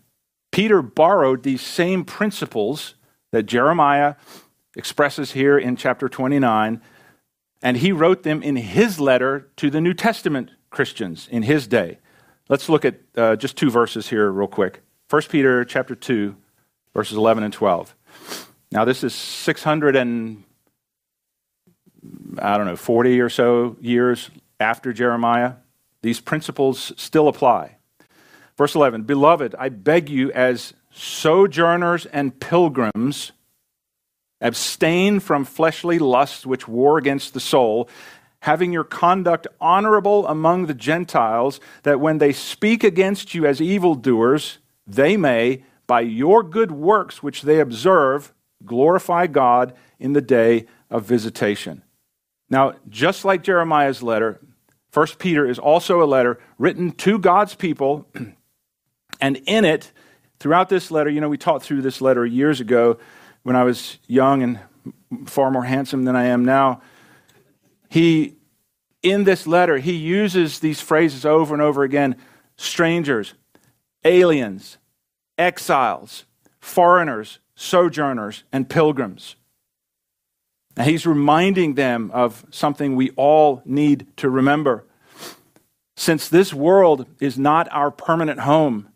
Peter 0.51 0.83
borrowed 0.83 1.45
these 1.45 1.63
same 1.63 2.05
principles 2.05 2.97
that 3.31 3.45
Jeremiah 3.45 4.17
expresses 4.77 5.33
here 5.33 5.57
in 5.57 5.77
chapter 5.77 6.09
29, 6.09 6.83
and 7.63 7.77
he 7.77 7.93
wrote 7.93 8.25
them 8.25 8.43
in 8.43 8.57
his 8.57 8.99
letter 8.99 9.53
to 9.59 9.71
the 9.71 9.81
New 9.81 9.95
Testament 9.95 10.51
Christians 10.71 11.29
in 11.31 11.45
his 11.45 11.69
day. 11.69 11.99
Let's 12.53 12.69
look 12.69 12.85
at 12.85 12.97
uh, 13.17 13.37
just 13.37 13.57
two 13.57 13.71
verses 13.71 14.11
here, 14.11 14.31
real 14.31 14.47
quick. 14.47 14.83
1 15.09 15.23
Peter 15.31 15.65
chapter 15.65 15.95
2, 15.95 16.37
verses 16.93 17.17
11 17.17 17.45
and 17.45 17.53
12. 17.55 17.97
Now, 18.71 18.85
this 18.85 19.03
is 19.03 19.15
600 19.15 19.97
and, 19.97 20.45
I 22.37 22.59
don't 22.59 22.67
know, 22.67 22.77
40 22.77 23.23
or 23.23 23.31
so 23.31 23.79
years 23.81 24.29
after 24.61 24.93
Jeremiah. 24.93 25.55
These 26.03 26.21
principles 26.21 26.93
still 26.99 27.27
apply. 27.27 27.77
Verse 28.59 28.75
11 28.75 29.05
Beloved, 29.05 29.55
I 29.59 29.71
beg 29.71 30.11
you, 30.11 30.31
as 30.33 30.75
sojourners 30.91 32.05
and 32.05 32.39
pilgrims, 32.39 33.33
abstain 34.43 35.21
from 35.21 35.47
fleshly 35.47 35.99
lusts 35.99 36.45
which 36.45 36.69
war 36.69 36.99
against 36.99 37.33
the 37.33 37.41
soul, 37.41 37.89
having 38.43 38.73
your 38.73 38.83
conduct 38.83 39.47
honorable 39.61 40.27
among 40.27 40.67
the 40.67 40.75
Gentiles, 40.75 41.61
that 41.85 42.01
when 42.01 42.19
they 42.19 42.33
speak 42.33 42.83
against 42.83 43.35
you 43.35 43.47
as 43.47 43.61
evildoers, 43.61 44.59
they 44.85 45.17
may, 45.17 45.63
by 45.87 46.01
your 46.01 46.43
good 46.43 46.73
works 46.73 47.23
which 47.23 47.43
they 47.43 47.61
observe, 47.61 48.35
glorify 48.67 49.29
God 49.29 49.75
in 50.01 50.13
the 50.13 50.21
day 50.21 50.67
of 50.91 51.05
visitation. 51.05 51.83
Now, 52.51 52.75
just 52.89 53.25
like 53.25 53.45
Jeremiah's 53.45 54.03
letter, 54.03 54.41
1 54.93 55.07
Peter 55.21 55.47
is 55.47 55.61
also 55.61 56.03
a 56.03 56.05
letter 56.05 56.41
written 56.59 56.91
to 56.91 57.21
God's 57.21 57.55
people, 57.55 58.09
and 59.21 59.37
in 59.47 59.65
it, 59.65 59.93
throughout 60.41 60.69
this 60.69 60.91
letter, 60.91 61.11
you 61.11 61.21
know, 61.21 61.29
we 61.29 61.39
taught 61.39 61.63
through 61.63 61.83
this 61.83 62.01
letter 62.01 62.27
years 62.27 62.61
ago 62.61 62.99
when 63.45 63.55
I 63.55 63.63
was 63.63 63.99
young 64.09 64.43
and 64.43 64.59
far 65.27 65.53
more 65.53 65.65
handsome 65.65 66.05
than 66.05 66.17
I 66.17 66.25
am 66.25 66.45
now. 66.45 66.83
He, 67.93 68.37
in 69.03 69.25
this 69.25 69.47
letter, 69.47 69.77
he 69.77 69.93
uses 69.93 70.61
these 70.61 70.81
phrases 70.81 71.27
over 71.27 71.53
and 71.53 71.61
over 71.63 71.83
again 71.83 72.17
strangers, 72.57 73.35
aliens, 74.03 74.79
exiles, 75.37 76.25
foreigners, 76.59 77.39
sojourners, 77.55 78.45
and 78.51 78.67
pilgrims. 78.67 79.37
And 80.75 80.89
he's 80.89 81.05
reminding 81.05 81.75
them 81.75 82.11
of 82.15 82.47
something 82.51 82.97
we 82.97 83.11
all 83.11 83.61
need 83.67 84.07
to 84.17 84.31
remember. 84.31 84.87
Since 85.95 86.31
this 86.31 86.55
world 86.55 87.05
is 87.21 87.39
not 87.39 87.69
our 87.71 87.91
permanent 87.91 88.41
home, 88.41 88.89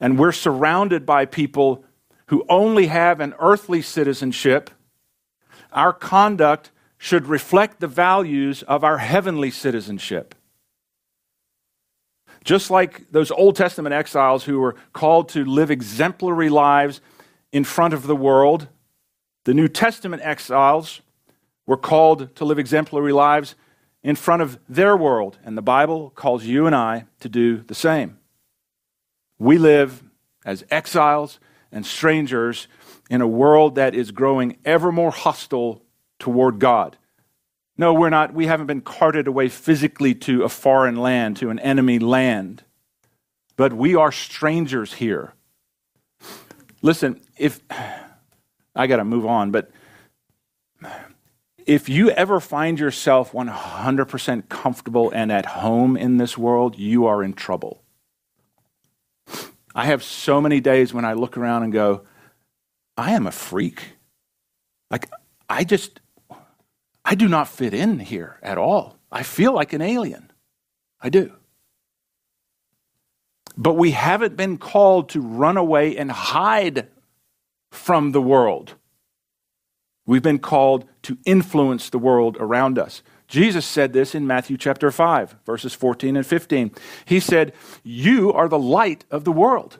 and 0.00 0.18
we're 0.18 0.32
surrounded 0.32 1.06
by 1.06 1.24
people 1.24 1.84
who 2.30 2.44
only 2.48 2.88
have 2.88 3.20
an 3.20 3.32
earthly 3.38 3.80
citizenship, 3.80 4.70
our 5.70 5.92
conduct 5.92 6.72
should 6.98 7.26
reflect 7.26 7.80
the 7.80 7.88
values 7.88 8.62
of 8.64 8.84
our 8.84 8.98
heavenly 8.98 9.50
citizenship. 9.50 10.34
Just 12.44 12.70
like 12.70 13.10
those 13.10 13.30
Old 13.30 13.56
Testament 13.56 13.92
exiles 13.92 14.44
who 14.44 14.60
were 14.60 14.76
called 14.92 15.28
to 15.30 15.44
live 15.44 15.70
exemplary 15.70 16.48
lives 16.48 17.00
in 17.52 17.64
front 17.64 17.92
of 17.92 18.06
the 18.06 18.16
world, 18.16 18.68
the 19.44 19.54
New 19.54 19.68
Testament 19.68 20.22
exiles 20.24 21.00
were 21.66 21.76
called 21.76 22.34
to 22.36 22.44
live 22.44 22.58
exemplary 22.58 23.12
lives 23.12 23.56
in 24.02 24.14
front 24.14 24.42
of 24.42 24.58
their 24.68 24.96
world, 24.96 25.38
and 25.44 25.58
the 25.58 25.62
Bible 25.62 26.10
calls 26.10 26.44
you 26.44 26.66
and 26.66 26.76
I 26.76 27.06
to 27.20 27.28
do 27.28 27.58
the 27.62 27.74
same. 27.74 28.18
We 29.38 29.58
live 29.58 30.04
as 30.44 30.64
exiles 30.70 31.40
and 31.72 31.84
strangers 31.84 32.68
in 33.10 33.20
a 33.20 33.26
world 33.26 33.74
that 33.74 33.94
is 33.94 34.12
growing 34.12 34.58
ever 34.64 34.92
more 34.92 35.10
hostile 35.10 35.82
toward 36.18 36.58
God. 36.58 36.96
No, 37.78 37.92
we're 37.92 38.10
not, 38.10 38.32
we 38.32 38.46
haven't 38.46 38.66
been 38.66 38.80
carted 38.80 39.26
away 39.26 39.48
physically 39.48 40.14
to 40.14 40.44
a 40.44 40.48
foreign 40.48 40.96
land, 40.96 41.36
to 41.38 41.50
an 41.50 41.58
enemy 41.58 41.98
land. 41.98 42.64
But 43.56 43.72
we 43.72 43.94
are 43.94 44.12
strangers 44.12 44.94
here. 44.94 45.34
Listen, 46.82 47.20
if 47.36 47.60
I 48.74 48.86
got 48.86 48.96
to 48.96 49.04
move 49.04 49.26
on, 49.26 49.50
but 49.50 49.70
if 51.66 51.88
you 51.88 52.10
ever 52.10 52.38
find 52.38 52.78
yourself 52.78 53.32
100% 53.32 54.48
comfortable 54.48 55.10
and 55.10 55.32
at 55.32 55.46
home 55.46 55.96
in 55.96 56.16
this 56.16 56.38
world, 56.38 56.78
you 56.78 57.06
are 57.06 57.24
in 57.24 57.32
trouble. 57.32 57.82
I 59.74 59.86
have 59.86 60.02
so 60.02 60.40
many 60.40 60.60
days 60.60 60.94
when 60.94 61.04
I 61.04 61.14
look 61.14 61.36
around 61.36 61.64
and 61.64 61.72
go, 61.72 62.04
I 62.96 63.12
am 63.12 63.26
a 63.26 63.32
freak. 63.32 63.82
Like, 64.90 65.10
I 65.50 65.64
just, 65.64 66.00
I 67.08 67.14
do 67.14 67.28
not 67.28 67.46
fit 67.46 67.72
in 67.72 68.00
here 68.00 68.36
at 68.42 68.58
all. 68.58 68.98
I 69.12 69.22
feel 69.22 69.54
like 69.54 69.72
an 69.72 69.80
alien. 69.80 70.32
I 71.00 71.08
do. 71.08 71.32
But 73.56 73.74
we 73.74 73.92
haven't 73.92 74.36
been 74.36 74.58
called 74.58 75.10
to 75.10 75.20
run 75.20 75.56
away 75.56 75.96
and 75.96 76.10
hide 76.10 76.88
from 77.70 78.10
the 78.10 78.20
world. 78.20 78.74
We've 80.04 80.22
been 80.22 80.40
called 80.40 80.84
to 81.02 81.16
influence 81.24 81.90
the 81.90 81.98
world 81.98 82.36
around 82.40 82.76
us. 82.76 83.04
Jesus 83.28 83.64
said 83.64 83.92
this 83.92 84.14
in 84.14 84.26
Matthew 84.26 84.56
chapter 84.56 84.90
5, 84.90 85.36
verses 85.46 85.74
14 85.74 86.16
and 86.16 86.26
15. 86.26 86.72
He 87.04 87.20
said, 87.20 87.52
You 87.84 88.32
are 88.32 88.48
the 88.48 88.58
light 88.58 89.04
of 89.12 89.22
the 89.22 89.32
world. 89.32 89.78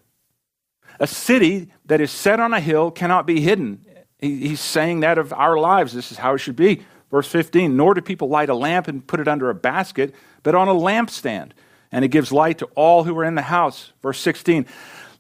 A 1.00 1.08
city 1.08 1.72
that 1.86 2.00
is 2.00 2.12
set 2.12 2.38
on 2.38 2.54
a 2.54 2.60
hill 2.60 2.92
cannot 2.92 3.26
be 3.26 3.40
hidden. 3.40 3.84
He's 4.18 4.60
saying 4.60 5.00
that 5.00 5.18
of 5.18 5.32
our 5.32 5.58
lives. 5.58 5.92
This 5.92 6.10
is 6.10 6.18
how 6.18 6.34
it 6.34 6.38
should 6.38 6.56
be. 6.56 6.84
Verse 7.10 7.28
15 7.28 7.76
Nor 7.76 7.94
do 7.94 8.00
people 8.00 8.28
light 8.28 8.48
a 8.48 8.54
lamp 8.54 8.88
and 8.88 9.06
put 9.06 9.20
it 9.20 9.28
under 9.28 9.50
a 9.50 9.54
basket, 9.54 10.14
but 10.42 10.54
on 10.54 10.68
a 10.68 10.74
lampstand, 10.74 11.52
and 11.92 12.04
it 12.04 12.08
gives 12.08 12.32
light 12.32 12.58
to 12.58 12.66
all 12.74 13.04
who 13.04 13.16
are 13.18 13.24
in 13.24 13.34
the 13.34 13.42
house. 13.42 13.92
Verse 14.02 14.18
16 14.20 14.66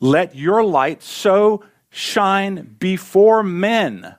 Let 0.00 0.34
your 0.34 0.64
light 0.64 1.02
so 1.02 1.64
shine 1.90 2.76
before 2.78 3.42
men, 3.42 4.16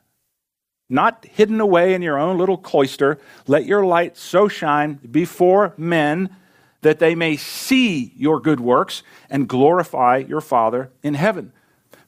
not 0.89 1.25
hidden 1.25 1.59
away 1.59 1.93
in 1.93 2.01
your 2.01 2.17
own 2.17 2.37
little 2.37 2.57
cloister. 2.57 3.19
Let 3.45 3.65
your 3.65 3.85
light 3.85 4.17
so 4.17 4.47
shine 4.47 4.99
before 5.09 5.73
men 5.77 6.35
that 6.81 6.99
they 6.99 7.15
may 7.15 7.35
see 7.35 8.13
your 8.15 8.39
good 8.39 8.59
works 8.59 9.03
and 9.29 9.47
glorify 9.47 10.17
your 10.17 10.41
Father 10.41 10.91
in 11.03 11.15
heaven. 11.15 11.51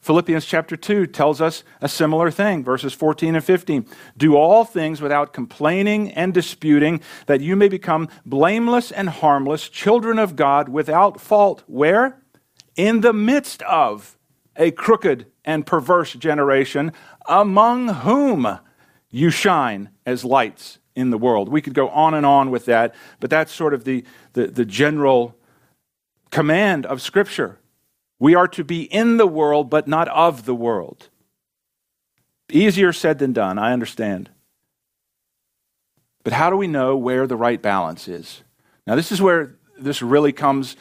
Philippians 0.00 0.46
chapter 0.46 0.76
2 0.76 1.06
tells 1.06 1.42
us 1.42 1.62
a 1.82 1.88
similar 1.88 2.30
thing, 2.30 2.64
verses 2.64 2.94
14 2.94 3.34
and 3.34 3.44
15. 3.44 3.86
Do 4.16 4.34
all 4.34 4.64
things 4.64 5.02
without 5.02 5.34
complaining 5.34 6.10
and 6.12 6.32
disputing, 6.32 7.02
that 7.26 7.42
you 7.42 7.54
may 7.54 7.68
become 7.68 8.08
blameless 8.24 8.90
and 8.90 9.10
harmless, 9.10 9.68
children 9.68 10.18
of 10.18 10.36
God 10.36 10.70
without 10.70 11.20
fault. 11.20 11.62
Where? 11.66 12.22
In 12.76 13.02
the 13.02 13.12
midst 13.12 13.60
of 13.62 14.16
a 14.56 14.70
crooked 14.70 15.26
and 15.44 15.66
perverse 15.66 16.14
generation, 16.14 16.92
among 17.28 17.88
whom 17.88 18.58
you 19.10 19.30
shine 19.30 19.90
as 20.06 20.24
lights 20.24 20.78
in 20.94 21.10
the 21.10 21.18
world. 21.18 21.48
We 21.48 21.60
could 21.60 21.74
go 21.74 21.88
on 21.90 22.14
and 22.14 22.24
on 22.24 22.50
with 22.50 22.64
that, 22.64 22.94
but 23.20 23.28
that's 23.28 23.52
sort 23.52 23.74
of 23.74 23.84
the, 23.84 24.04
the, 24.32 24.46
the 24.46 24.64
general 24.64 25.36
command 26.30 26.86
of 26.86 27.02
Scripture. 27.02 27.59
We 28.20 28.36
are 28.36 28.46
to 28.48 28.62
be 28.62 28.82
in 28.82 29.16
the 29.16 29.26
world, 29.26 29.68
but 29.70 29.88
not 29.88 30.06
of 30.08 30.44
the 30.44 30.54
world. 30.54 31.08
Easier 32.50 32.92
said 32.92 33.18
than 33.18 33.32
done, 33.32 33.58
I 33.58 33.72
understand. 33.72 34.30
But 36.22 36.34
how 36.34 36.50
do 36.50 36.56
we 36.56 36.66
know 36.66 36.96
where 36.96 37.26
the 37.26 37.36
right 37.36 37.60
balance 37.60 38.06
is? 38.06 38.42
Now, 38.86 38.94
this 38.94 39.10
is 39.10 39.22
where 39.22 39.56
this 39.78 40.02
really 40.02 40.32
comes 40.32 40.76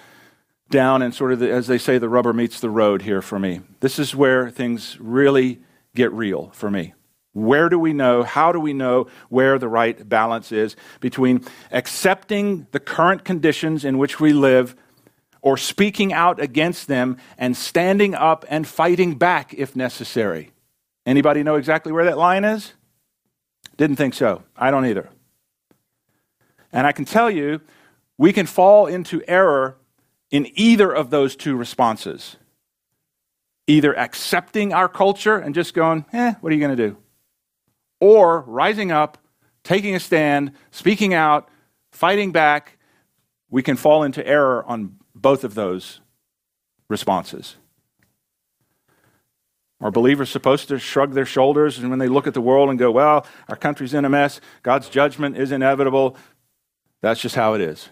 down 0.69 1.01
and 1.01 1.15
sort 1.15 1.31
of, 1.31 1.39
the, 1.39 1.49
as 1.49 1.67
they 1.67 1.77
say, 1.77 1.97
the 1.97 2.09
rubber 2.09 2.33
meets 2.33 2.59
the 2.59 2.69
road 2.69 3.03
here 3.03 3.21
for 3.21 3.39
me. 3.39 3.61
This 3.79 3.97
is 3.97 4.13
where 4.13 4.49
things 4.49 4.97
really 4.99 5.61
get 5.95 6.11
real 6.11 6.51
for 6.53 6.69
me. 6.69 6.93
Where 7.33 7.69
do 7.69 7.79
we 7.79 7.93
know, 7.93 8.23
how 8.23 8.51
do 8.51 8.59
we 8.59 8.73
know 8.73 9.07
where 9.29 9.57
the 9.57 9.67
right 9.69 10.07
balance 10.07 10.51
is 10.51 10.75
between 10.99 11.45
accepting 11.71 12.67
the 12.71 12.79
current 12.79 13.23
conditions 13.23 13.85
in 13.85 13.97
which 13.97 14.19
we 14.19 14.33
live 14.33 14.75
or 15.41 15.57
speaking 15.57 16.13
out 16.13 16.39
against 16.39 16.87
them 16.87 17.17
and 17.37 17.55
standing 17.55 18.15
up 18.15 18.45
and 18.49 18.67
fighting 18.67 19.15
back 19.15 19.53
if 19.53 19.75
necessary. 19.75 20.51
Anybody 21.05 21.43
know 21.43 21.55
exactly 21.55 21.91
where 21.91 22.05
that 22.05 22.17
line 22.17 22.43
is? 22.43 22.73
Didn't 23.77 23.95
think 23.95 24.13
so. 24.13 24.43
I 24.57 24.71
don't 24.71 24.85
either. 24.85 25.09
And 26.71 26.85
I 26.85 26.91
can 26.91 27.05
tell 27.05 27.31
you, 27.31 27.61
we 28.17 28.33
can 28.33 28.45
fall 28.45 28.85
into 28.85 29.23
error 29.27 29.77
in 30.29 30.47
either 30.55 30.91
of 30.91 31.09
those 31.09 31.35
two 31.35 31.55
responses. 31.55 32.35
Either 33.67 33.97
accepting 33.97 34.73
our 34.73 34.89
culture 34.89 35.37
and 35.37 35.55
just 35.55 35.73
going, 35.73 36.05
eh, 36.11 36.33
what 36.41 36.51
are 36.51 36.55
you 36.55 36.61
going 36.61 36.75
to 36.75 36.89
do? 36.89 36.97
Or 37.99 38.41
rising 38.41 38.91
up, 38.91 39.17
taking 39.63 39.95
a 39.95 39.99
stand, 39.99 40.51
speaking 40.71 41.13
out, 41.13 41.49
fighting 41.91 42.31
back. 42.31 42.77
We 43.49 43.63
can 43.63 43.77
fall 43.77 44.03
into 44.03 44.25
error 44.25 44.63
on 44.65 44.97
both 45.21 45.43
of 45.43 45.55
those 45.55 46.01
responses. 46.89 47.55
Are 49.81 49.91
believers 49.91 50.29
supposed 50.29 50.67
to 50.67 50.79
shrug 50.79 51.13
their 51.13 51.25
shoulders 51.25 51.77
and 51.77 51.89
when 51.89 51.99
they 51.99 52.09
look 52.09 52.27
at 52.27 52.33
the 52.33 52.41
world 52.41 52.69
and 52.69 52.77
go, 52.77 52.91
well, 52.91 53.25
our 53.47 53.55
country's 53.55 53.93
in 53.93 54.03
a 54.03 54.09
mess, 54.09 54.41
God's 54.61 54.89
judgment 54.89 55.37
is 55.37 55.51
inevitable? 55.51 56.17
That's 57.01 57.21
just 57.21 57.35
how 57.35 57.53
it 57.53 57.61
is. 57.61 57.87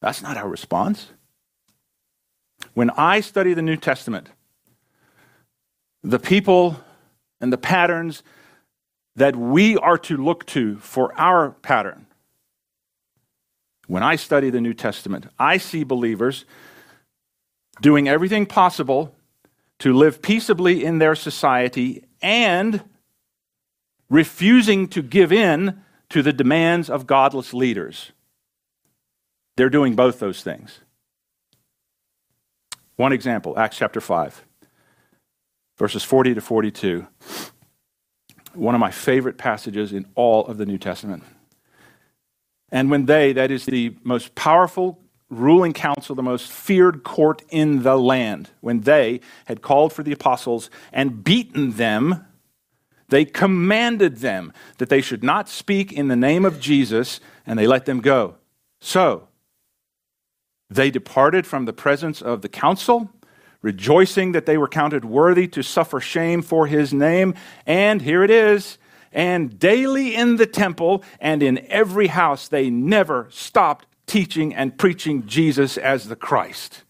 That's 0.00 0.22
not 0.22 0.36
our 0.36 0.48
response. 0.48 1.08
When 2.74 2.90
I 2.90 3.20
study 3.20 3.54
the 3.54 3.62
New 3.62 3.76
Testament, 3.76 4.28
the 6.04 6.20
people 6.20 6.80
and 7.40 7.52
the 7.52 7.58
patterns 7.58 8.22
that 9.16 9.34
we 9.34 9.76
are 9.78 9.98
to 9.98 10.16
look 10.16 10.46
to 10.46 10.76
for 10.76 11.12
our 11.18 11.50
pattern 11.50 12.06
when 13.86 14.02
I 14.02 14.16
study 14.16 14.50
the 14.50 14.60
New 14.60 14.74
Testament, 14.74 15.26
I 15.38 15.58
see 15.58 15.84
believers 15.84 16.44
doing 17.80 18.08
everything 18.08 18.46
possible 18.46 19.14
to 19.78 19.92
live 19.92 20.22
peaceably 20.22 20.84
in 20.84 20.98
their 20.98 21.14
society 21.14 22.04
and 22.22 22.82
refusing 24.08 24.88
to 24.88 25.02
give 25.02 25.32
in 25.32 25.82
to 26.10 26.22
the 26.22 26.32
demands 26.32 26.88
of 26.88 27.06
godless 27.06 27.52
leaders. 27.52 28.12
They're 29.56 29.70
doing 29.70 29.94
both 29.94 30.18
those 30.18 30.42
things. 30.42 30.80
One 32.96 33.12
example, 33.12 33.58
Acts 33.58 33.76
chapter 33.76 34.00
5, 34.00 34.44
verses 35.76 36.02
40 36.02 36.34
to 36.34 36.40
42. 36.40 37.06
One 38.54 38.74
of 38.74 38.80
my 38.80 38.90
favorite 38.90 39.36
passages 39.36 39.92
in 39.92 40.06
all 40.14 40.46
of 40.46 40.56
the 40.56 40.64
New 40.64 40.78
Testament. 40.78 41.22
And 42.76 42.90
when 42.90 43.06
they, 43.06 43.32
that 43.32 43.50
is 43.50 43.64
the 43.64 43.96
most 44.04 44.34
powerful 44.34 44.98
ruling 45.30 45.72
council, 45.72 46.14
the 46.14 46.22
most 46.22 46.52
feared 46.52 47.04
court 47.04 47.40
in 47.48 47.84
the 47.84 47.96
land, 47.96 48.50
when 48.60 48.82
they 48.82 49.22
had 49.46 49.62
called 49.62 49.94
for 49.94 50.02
the 50.02 50.12
apostles 50.12 50.68
and 50.92 51.24
beaten 51.24 51.70
them, 51.78 52.26
they 53.08 53.24
commanded 53.24 54.18
them 54.18 54.52
that 54.76 54.90
they 54.90 55.00
should 55.00 55.24
not 55.24 55.48
speak 55.48 55.90
in 55.90 56.08
the 56.08 56.16
name 56.16 56.44
of 56.44 56.60
Jesus, 56.60 57.18
and 57.46 57.58
they 57.58 57.66
let 57.66 57.86
them 57.86 58.02
go. 58.02 58.34
So, 58.82 59.28
they 60.68 60.90
departed 60.90 61.46
from 61.46 61.64
the 61.64 61.72
presence 61.72 62.20
of 62.20 62.42
the 62.42 62.48
council, 62.50 63.10
rejoicing 63.62 64.32
that 64.32 64.44
they 64.44 64.58
were 64.58 64.68
counted 64.68 65.06
worthy 65.06 65.48
to 65.48 65.62
suffer 65.62 65.98
shame 65.98 66.42
for 66.42 66.66
his 66.66 66.92
name. 66.92 67.32
And 67.64 68.02
here 68.02 68.22
it 68.22 68.30
is 68.30 68.76
and 69.16 69.58
daily 69.58 70.14
in 70.14 70.36
the 70.36 70.46
temple 70.46 71.02
and 71.18 71.42
in 71.42 71.66
every 71.70 72.08
house 72.08 72.46
they 72.46 72.68
never 72.68 73.26
stopped 73.30 73.86
teaching 74.06 74.54
and 74.54 74.78
preaching 74.78 75.26
Jesus 75.26 75.78
as 75.78 76.08
the 76.08 76.14
Christ. 76.14 76.84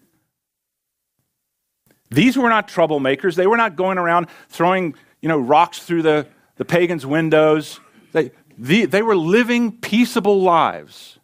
These 2.10 2.36
were 2.36 2.48
not 2.48 2.68
troublemakers. 2.68 3.36
They 3.36 3.46
were 3.46 3.56
not 3.56 3.76
going 3.76 3.96
around 3.96 4.26
throwing 4.48 4.96
you 5.22 5.28
know, 5.28 5.38
rocks 5.38 5.78
through 5.78 6.02
the, 6.02 6.26
the 6.56 6.64
pagans' 6.64 7.06
windows. 7.06 7.80
They, 8.12 8.32
the, 8.58 8.86
they 8.86 9.02
were 9.02 9.16
living 9.16 9.78
peaceable 9.78 10.40
lives. 10.42 11.18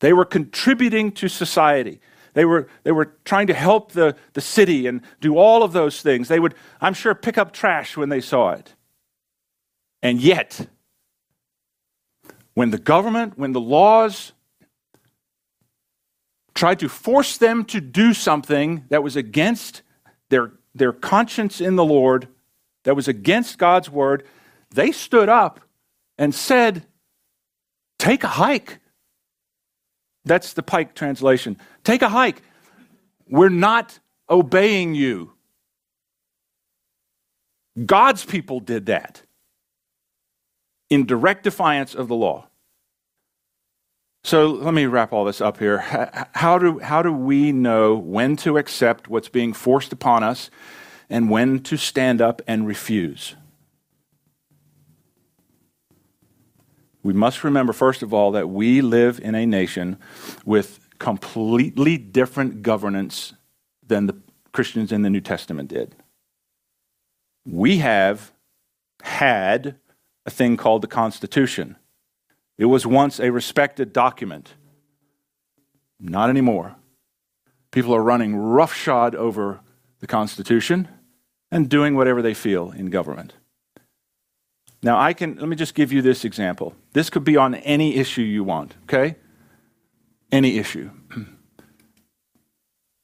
They 0.00 0.12
were 0.12 0.24
contributing 0.24 1.10
to 1.12 1.28
society. 1.28 2.00
They 2.34 2.44
were, 2.44 2.68
they 2.84 2.92
were 2.92 3.16
trying 3.24 3.48
to 3.48 3.54
help 3.54 3.92
the, 3.92 4.14
the 4.34 4.40
city 4.40 4.86
and 4.86 5.00
do 5.20 5.36
all 5.36 5.64
of 5.64 5.72
those 5.72 6.02
things. 6.02 6.28
They 6.28 6.38
would, 6.38 6.54
I'm 6.80 6.94
sure, 6.94 7.14
pick 7.16 7.36
up 7.36 7.52
trash 7.52 7.96
when 7.96 8.10
they 8.10 8.20
saw 8.20 8.52
it. 8.52 8.74
And 10.02 10.20
yet, 10.20 10.68
when 12.54 12.70
the 12.70 12.78
government, 12.78 13.38
when 13.38 13.52
the 13.52 13.60
laws 13.60 14.32
tried 16.54 16.80
to 16.80 16.88
force 16.88 17.38
them 17.38 17.64
to 17.64 17.80
do 17.80 18.12
something 18.12 18.84
that 18.88 19.02
was 19.02 19.16
against 19.16 19.82
their, 20.28 20.52
their 20.74 20.92
conscience 20.92 21.60
in 21.60 21.76
the 21.76 21.84
Lord, 21.84 22.28
that 22.84 22.96
was 22.96 23.08
against 23.08 23.58
God's 23.58 23.90
word, 23.90 24.26
they 24.70 24.92
stood 24.92 25.28
up 25.28 25.60
and 26.16 26.34
said, 26.34 26.84
Take 27.98 28.22
a 28.22 28.28
hike. 28.28 28.78
That's 30.24 30.52
the 30.52 30.62
Pike 30.62 30.94
translation. 30.94 31.58
Take 31.84 32.02
a 32.02 32.08
hike. 32.08 32.42
We're 33.28 33.48
not 33.48 33.98
obeying 34.28 34.94
you. 34.94 35.32
God's 37.84 38.24
people 38.24 38.60
did 38.60 38.86
that 38.86 39.22
in 40.90 41.06
direct 41.06 41.44
defiance 41.44 41.94
of 41.94 42.08
the 42.08 42.14
law. 42.14 42.46
So 44.24 44.48
let 44.48 44.74
me 44.74 44.86
wrap 44.86 45.12
all 45.12 45.24
this 45.24 45.40
up 45.40 45.58
here. 45.58 45.78
How 46.32 46.58
do, 46.58 46.78
how 46.80 47.02
do 47.02 47.12
we 47.12 47.52
know 47.52 47.94
when 47.96 48.36
to 48.38 48.58
accept 48.58 49.08
what's 49.08 49.28
being 49.28 49.52
forced 49.52 49.92
upon 49.92 50.22
us 50.22 50.50
and 51.08 51.30
when 51.30 51.60
to 51.60 51.76
stand 51.76 52.20
up 52.20 52.42
and 52.46 52.66
refuse? 52.66 53.36
We 57.02 57.12
must 57.14 57.44
remember, 57.44 57.72
first 57.72 58.02
of 58.02 58.12
all, 58.12 58.32
that 58.32 58.50
we 58.50 58.82
live 58.82 59.20
in 59.20 59.34
a 59.34 59.46
nation 59.46 59.98
with 60.44 60.80
completely 60.98 61.96
different 61.96 62.62
governance 62.62 63.32
than 63.86 64.06
the 64.06 64.16
Christians 64.52 64.92
in 64.92 65.02
the 65.02 65.10
New 65.10 65.20
Testament 65.20 65.70
did. 65.70 65.94
We 67.46 67.78
have 67.78 68.32
had 69.02 69.76
a 70.28 70.30
thing 70.30 70.58
called 70.58 70.82
the 70.82 70.94
Constitution. 71.02 71.76
It 72.58 72.66
was 72.66 72.86
once 72.86 73.18
a 73.18 73.32
respected 73.32 73.94
document. 73.94 74.54
Not 75.98 76.28
anymore. 76.28 76.76
People 77.70 77.94
are 77.94 78.02
running 78.02 78.36
roughshod 78.36 79.14
over 79.14 79.60
the 80.00 80.06
Constitution 80.06 80.86
and 81.50 81.70
doing 81.70 81.94
whatever 81.96 82.20
they 82.20 82.34
feel 82.34 82.72
in 82.72 82.90
government. 82.90 83.32
Now, 84.82 85.00
I 85.00 85.14
can, 85.14 85.36
let 85.36 85.48
me 85.48 85.56
just 85.56 85.74
give 85.74 85.92
you 85.92 86.02
this 86.02 86.26
example. 86.26 86.74
This 86.92 87.08
could 87.08 87.24
be 87.24 87.38
on 87.38 87.54
any 87.54 87.96
issue 87.96 88.22
you 88.22 88.44
want, 88.44 88.76
okay? 88.84 89.16
any 90.30 90.58
issue. 90.58 90.90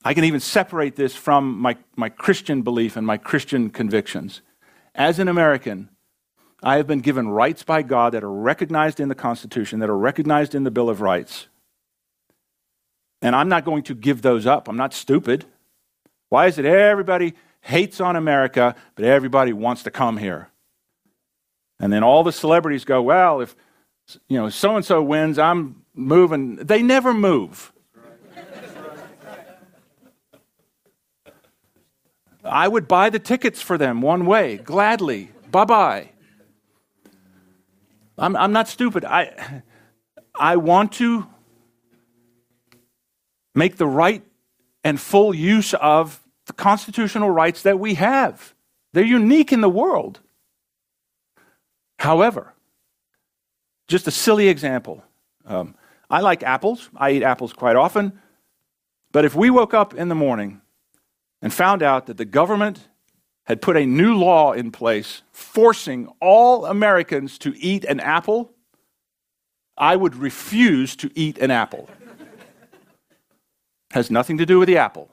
I 0.04 0.12
can 0.12 0.24
even 0.24 0.40
separate 0.40 0.96
this 0.96 1.16
from 1.16 1.58
my, 1.58 1.76
my 1.96 2.10
Christian 2.10 2.62
belief 2.62 2.96
and 2.96 3.06
my 3.06 3.16
Christian 3.16 3.70
convictions. 3.70 4.42
As 4.94 5.18
an 5.18 5.28
American, 5.28 5.88
I 6.64 6.78
have 6.78 6.86
been 6.86 7.00
given 7.00 7.28
rights 7.28 7.62
by 7.62 7.82
God 7.82 8.14
that 8.14 8.24
are 8.24 8.32
recognized 8.32 8.98
in 8.98 9.08
the 9.08 9.14
Constitution, 9.14 9.80
that 9.80 9.90
are 9.90 9.98
recognized 9.98 10.54
in 10.54 10.64
the 10.64 10.70
Bill 10.70 10.88
of 10.88 11.02
Rights. 11.02 11.48
And 13.20 13.36
I'm 13.36 13.50
not 13.50 13.66
going 13.66 13.82
to 13.84 13.94
give 13.94 14.22
those 14.22 14.46
up. 14.46 14.66
I'm 14.66 14.76
not 14.78 14.94
stupid. 14.94 15.44
Why 16.30 16.46
is 16.46 16.58
it 16.58 16.64
everybody 16.64 17.34
hates 17.60 18.00
on 18.00 18.16
America, 18.16 18.74
but 18.94 19.04
everybody 19.04 19.52
wants 19.52 19.82
to 19.82 19.90
come 19.90 20.16
here? 20.16 20.48
And 21.78 21.92
then 21.92 22.02
all 22.02 22.24
the 22.24 22.32
celebrities 22.32 22.86
go, 22.86 23.02
well, 23.02 23.42
if 23.42 23.54
you 24.28 24.38
know 24.38 24.48
so 24.48 24.74
and 24.74 24.84
so 24.84 25.02
wins, 25.02 25.38
I'm 25.38 25.84
moving. 25.92 26.56
They 26.56 26.82
never 26.82 27.12
move. 27.12 27.74
I 32.42 32.68
would 32.68 32.88
buy 32.88 33.10
the 33.10 33.18
tickets 33.18 33.60
for 33.60 33.76
them 33.76 34.00
one 34.00 34.24
way, 34.24 34.56
gladly. 34.56 35.30
Bye 35.50 35.64
bye. 35.64 36.13
I'm, 38.18 38.36
I'm 38.36 38.52
not 38.52 38.68
stupid. 38.68 39.04
I, 39.04 39.62
I 40.34 40.56
want 40.56 40.92
to 40.94 41.26
make 43.54 43.76
the 43.76 43.86
right 43.86 44.22
and 44.82 45.00
full 45.00 45.34
use 45.34 45.74
of 45.74 46.20
the 46.46 46.52
constitutional 46.52 47.30
rights 47.30 47.62
that 47.62 47.78
we 47.78 47.94
have. 47.94 48.54
They're 48.92 49.04
unique 49.04 49.52
in 49.52 49.60
the 49.60 49.68
world. 49.68 50.20
However, 51.98 52.54
just 53.88 54.06
a 54.06 54.10
silly 54.10 54.48
example. 54.48 55.02
Um, 55.46 55.74
I 56.10 56.20
like 56.20 56.42
apples. 56.42 56.90
I 56.96 57.12
eat 57.12 57.22
apples 57.22 57.52
quite 57.52 57.76
often. 57.76 58.20
But 59.12 59.24
if 59.24 59.34
we 59.34 59.50
woke 59.50 59.74
up 59.74 59.94
in 59.94 60.08
the 60.08 60.14
morning 60.14 60.60
and 61.40 61.52
found 61.52 61.82
out 61.82 62.06
that 62.06 62.16
the 62.16 62.24
government 62.24 62.88
had 63.44 63.60
put 63.60 63.76
a 63.76 63.86
new 63.86 64.14
law 64.14 64.52
in 64.52 64.70
place 64.70 65.22
forcing 65.32 66.08
all 66.20 66.64
Americans 66.64 67.38
to 67.38 67.54
eat 67.58 67.84
an 67.84 68.00
apple, 68.00 68.52
I 69.76 69.96
would 69.96 70.16
refuse 70.16 70.96
to 70.96 71.10
eat 71.14 71.38
an 71.38 71.50
apple. 71.50 71.88
Has 73.90 74.10
nothing 74.10 74.38
to 74.38 74.46
do 74.46 74.58
with 74.58 74.68
the 74.68 74.78
apple. 74.78 75.10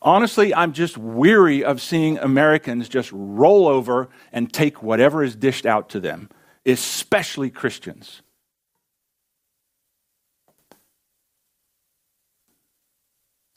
Honestly, 0.00 0.54
I'm 0.54 0.72
just 0.72 0.96
weary 0.96 1.64
of 1.64 1.82
seeing 1.82 2.18
Americans 2.18 2.88
just 2.88 3.10
roll 3.12 3.66
over 3.66 4.08
and 4.32 4.52
take 4.52 4.80
whatever 4.82 5.24
is 5.24 5.34
dished 5.34 5.66
out 5.66 5.88
to 5.90 6.00
them, 6.00 6.30
especially 6.64 7.50
Christians. 7.50 8.22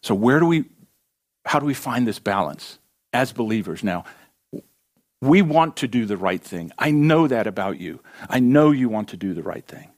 So, 0.03 0.15
where 0.15 0.39
do 0.39 0.45
we, 0.45 0.65
how 1.45 1.59
do 1.59 1.65
we 1.65 1.73
find 1.73 2.07
this 2.07 2.19
balance 2.19 2.79
as 3.13 3.31
believers? 3.31 3.83
Now, 3.83 4.05
we 5.21 5.41
want 5.41 5.77
to 5.77 5.87
do 5.87 6.05
the 6.05 6.17
right 6.17 6.41
thing. 6.41 6.71
I 6.77 6.91
know 6.91 7.27
that 7.27 7.45
about 7.45 7.79
you. 7.79 8.01
I 8.27 8.39
know 8.39 8.71
you 8.71 8.89
want 8.89 9.09
to 9.09 9.17
do 9.17 9.33
the 9.33 9.43
right 9.43 9.65
thing. 9.65 9.91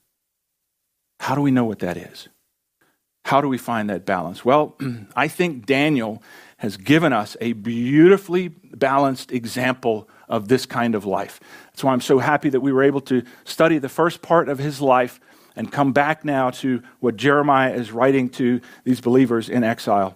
How 1.22 1.36
do 1.36 1.42
we 1.42 1.52
know 1.52 1.64
what 1.64 1.80
that 1.80 1.96
is? 1.96 2.28
How 3.26 3.40
do 3.40 3.48
we 3.48 3.58
find 3.58 3.90
that 3.90 4.06
balance? 4.06 4.44
Well, 4.44 4.76
I 5.16 5.30
think 5.30 5.66
Daniel 5.66 6.22
has 6.58 6.76
given 6.76 7.14
us 7.14 7.38
a 7.40 7.54
beautifully 7.54 8.50
balanced 8.50 9.32
example 9.32 10.10
of 10.28 10.50
this 10.50 10.66
kind 10.66 10.96
of 10.96 11.06
life. 11.06 11.40
That's 11.68 11.84
why 11.84 11.94
I'm 11.94 12.02
so 12.02 12.20
happy 12.20 12.50
that 12.50 12.60
we 12.60 12.74
were 12.74 12.84
able 12.84 13.02
to 13.02 13.24
study 13.46 13.78
the 13.78 13.90
first 13.90 14.22
part 14.22 14.50
of 14.50 14.60
his 14.60 14.82
life 14.82 15.20
and 15.56 15.72
come 15.72 15.94
back 15.94 16.26
now 16.26 16.50
to 16.50 16.82
what 17.00 17.16
Jeremiah 17.16 17.74
is 17.74 17.92
writing 17.92 18.30
to 18.30 18.62
these 18.84 19.02
believers 19.02 19.50
in 19.50 19.64
exile. 19.64 20.16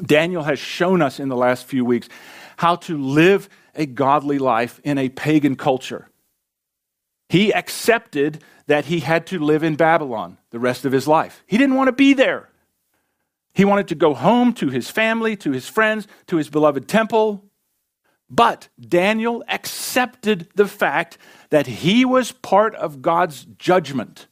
Daniel 0.00 0.42
has 0.42 0.58
shown 0.58 1.02
us 1.02 1.20
in 1.20 1.28
the 1.28 1.36
last 1.36 1.66
few 1.66 1.84
weeks 1.84 2.08
how 2.56 2.76
to 2.76 2.96
live 2.96 3.48
a 3.74 3.86
godly 3.86 4.38
life 4.38 4.80
in 4.84 4.98
a 4.98 5.08
pagan 5.08 5.56
culture. 5.56 6.08
He 7.28 7.52
accepted 7.52 8.42
that 8.66 8.86
he 8.86 9.00
had 9.00 9.26
to 9.28 9.38
live 9.38 9.62
in 9.62 9.76
Babylon 9.76 10.38
the 10.50 10.58
rest 10.58 10.84
of 10.84 10.92
his 10.92 11.08
life. 11.08 11.42
He 11.46 11.58
didn't 11.58 11.76
want 11.76 11.88
to 11.88 11.92
be 11.92 12.12
there. 12.12 12.48
He 13.54 13.64
wanted 13.64 13.88
to 13.88 13.94
go 13.94 14.14
home 14.14 14.52
to 14.54 14.68
his 14.68 14.90
family, 14.90 15.36
to 15.36 15.50
his 15.50 15.68
friends, 15.68 16.06
to 16.26 16.36
his 16.36 16.48
beloved 16.48 16.88
temple. 16.88 17.44
But 18.30 18.68
Daniel 18.80 19.44
accepted 19.48 20.48
the 20.54 20.66
fact 20.66 21.18
that 21.50 21.66
he 21.66 22.04
was 22.04 22.32
part 22.32 22.74
of 22.74 23.02
God's 23.02 23.44
judgment. 23.44 24.26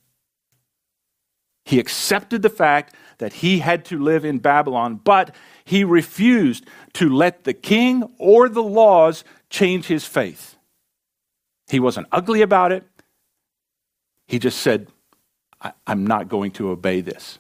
He 1.71 1.79
accepted 1.79 2.43
the 2.43 2.51
fact 2.51 2.97
that 3.19 3.33
he 3.33 3.61
had 3.61 3.85
to 3.85 3.99
live 4.01 4.25
in 4.25 4.41
Babylon, 4.41 4.97
but 4.97 5.37
he 5.65 5.85
refused 5.85 6.67
to 6.95 7.09
let 7.09 7.45
the 7.45 7.53
king 7.55 8.03
or 8.19 8.49
the 8.49 8.63
laws 8.63 9.23
change 9.51 9.87
his 9.87 10.05
faith. 10.05 10.57
He 11.69 11.79
wasn't 11.79 12.09
ugly 12.11 12.43
about 12.43 12.73
it. 12.73 12.83
He 14.27 14.41
just 14.41 14.59
said, 14.59 14.89
I'm 15.87 16.05
not 16.05 16.29
going 16.29 16.51
to 16.53 16.71
obey 16.71 17.03
this. 17.03 17.39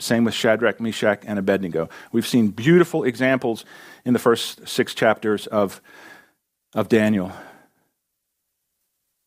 Same 0.00 0.24
with 0.24 0.34
Shadrach, 0.34 0.80
Meshach, 0.80 1.22
and 1.24 1.38
Abednego. 1.38 1.88
We've 2.10 2.26
seen 2.26 2.48
beautiful 2.48 3.04
examples 3.04 3.64
in 4.04 4.14
the 4.14 4.18
first 4.18 4.66
six 4.66 4.96
chapters 4.96 5.46
of, 5.46 5.80
of 6.74 6.88
Daniel. 6.88 7.30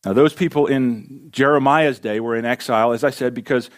Now, 0.04 0.12
those 0.14 0.32
people 0.32 0.66
in 0.66 1.28
Jeremiah's 1.30 1.98
day 1.98 2.20
were 2.20 2.36
in 2.36 2.44
exile, 2.44 2.92
as 2.92 3.04
I 3.04 3.10
said, 3.10 3.34
because 3.34 3.68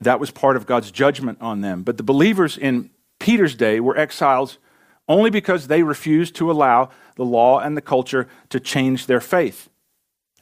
that 0.00 0.20
was 0.20 0.30
part 0.30 0.56
of 0.56 0.66
God's 0.66 0.90
judgment 0.90 1.38
on 1.40 1.60
them. 1.62 1.82
But 1.82 1.96
the 1.96 2.02
believers 2.02 2.58
in 2.58 2.90
Peter's 3.18 3.54
day 3.54 3.80
were 3.80 3.96
exiles 3.96 4.58
only 5.08 5.30
because 5.30 5.66
they 5.66 5.82
refused 5.82 6.36
to 6.36 6.50
allow 6.50 6.90
the 7.16 7.24
law 7.24 7.60
and 7.60 7.76
the 7.76 7.82
culture 7.82 8.28
to 8.50 8.60
change 8.60 9.06
their 9.06 9.20
faith. 9.20 9.70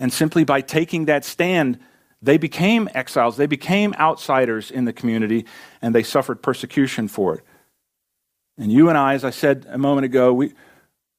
And 0.00 0.12
simply 0.12 0.44
by 0.44 0.60
taking 0.60 1.04
that 1.06 1.24
stand, 1.24 1.78
they 2.20 2.36
became 2.36 2.88
exiles. 2.92 3.36
They 3.36 3.46
became 3.46 3.94
outsiders 3.94 4.70
in 4.70 4.84
the 4.84 4.92
community, 4.92 5.46
and 5.80 5.94
they 5.94 6.02
suffered 6.02 6.42
persecution 6.42 7.08
for 7.08 7.36
it. 7.36 7.44
And 8.58 8.72
you 8.72 8.88
and 8.88 8.98
I, 8.98 9.14
as 9.14 9.24
I 9.24 9.30
said 9.30 9.66
a 9.68 9.78
moment 9.78 10.06
ago, 10.06 10.32
we, 10.32 10.52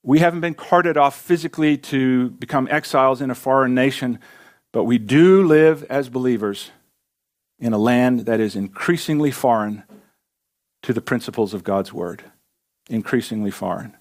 we 0.07 0.19
haven't 0.19 0.39
been 0.39 0.53
carted 0.53 0.95
off 0.95 1.19
physically 1.19 1.77
to 1.77 2.29
become 2.29 2.65
exiles 2.71 3.21
in 3.21 3.29
a 3.29 3.35
foreign 3.35 3.75
nation, 3.75 4.19
but 4.71 4.85
we 4.85 4.97
do 4.97 5.45
live 5.45 5.83
as 5.89 6.07
believers 6.07 6.71
in 7.59 7.73
a 7.73 7.77
land 7.77 8.21
that 8.21 8.39
is 8.39 8.55
increasingly 8.55 9.31
foreign 9.31 9.83
to 10.83 10.93
the 10.93 11.01
principles 11.01 11.53
of 11.53 11.65
God's 11.65 11.91
word. 11.91 12.23
Increasingly 12.89 13.51
foreign. 13.51 13.97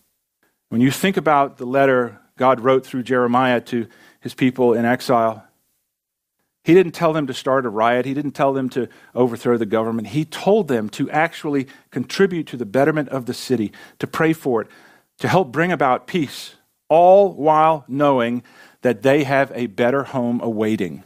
When 0.68 0.80
you 0.80 0.92
think 0.92 1.16
about 1.16 1.56
the 1.56 1.66
letter 1.66 2.20
God 2.38 2.60
wrote 2.60 2.86
through 2.86 3.02
Jeremiah 3.02 3.60
to 3.62 3.88
his 4.20 4.32
people 4.32 4.74
in 4.74 4.84
exile, 4.84 5.44
he 6.62 6.72
didn't 6.72 6.92
tell 6.92 7.14
them 7.14 7.26
to 7.26 7.34
start 7.34 7.66
a 7.66 7.68
riot. 7.68 8.06
He 8.06 8.14
didn't 8.14 8.32
tell 8.32 8.52
them 8.52 8.68
to 8.70 8.88
overthrow 9.12 9.56
the 9.56 9.66
government. 9.66 10.08
He 10.08 10.24
told 10.24 10.68
them 10.68 10.88
to 10.90 11.10
actually 11.10 11.66
contribute 11.90 12.46
to 12.48 12.56
the 12.56 12.64
betterment 12.64 13.08
of 13.08 13.26
the 13.26 13.34
city, 13.34 13.72
to 13.98 14.06
pray 14.06 14.32
for 14.32 14.62
it, 14.62 14.68
to 15.18 15.28
help 15.28 15.52
bring 15.52 15.72
about 15.72 16.06
peace, 16.06 16.54
all 16.88 17.32
while 17.32 17.84
knowing 17.88 18.42
that 18.82 19.02
they 19.02 19.24
have 19.24 19.50
a 19.54 19.66
better 19.66 20.04
home 20.04 20.40
awaiting. 20.40 21.02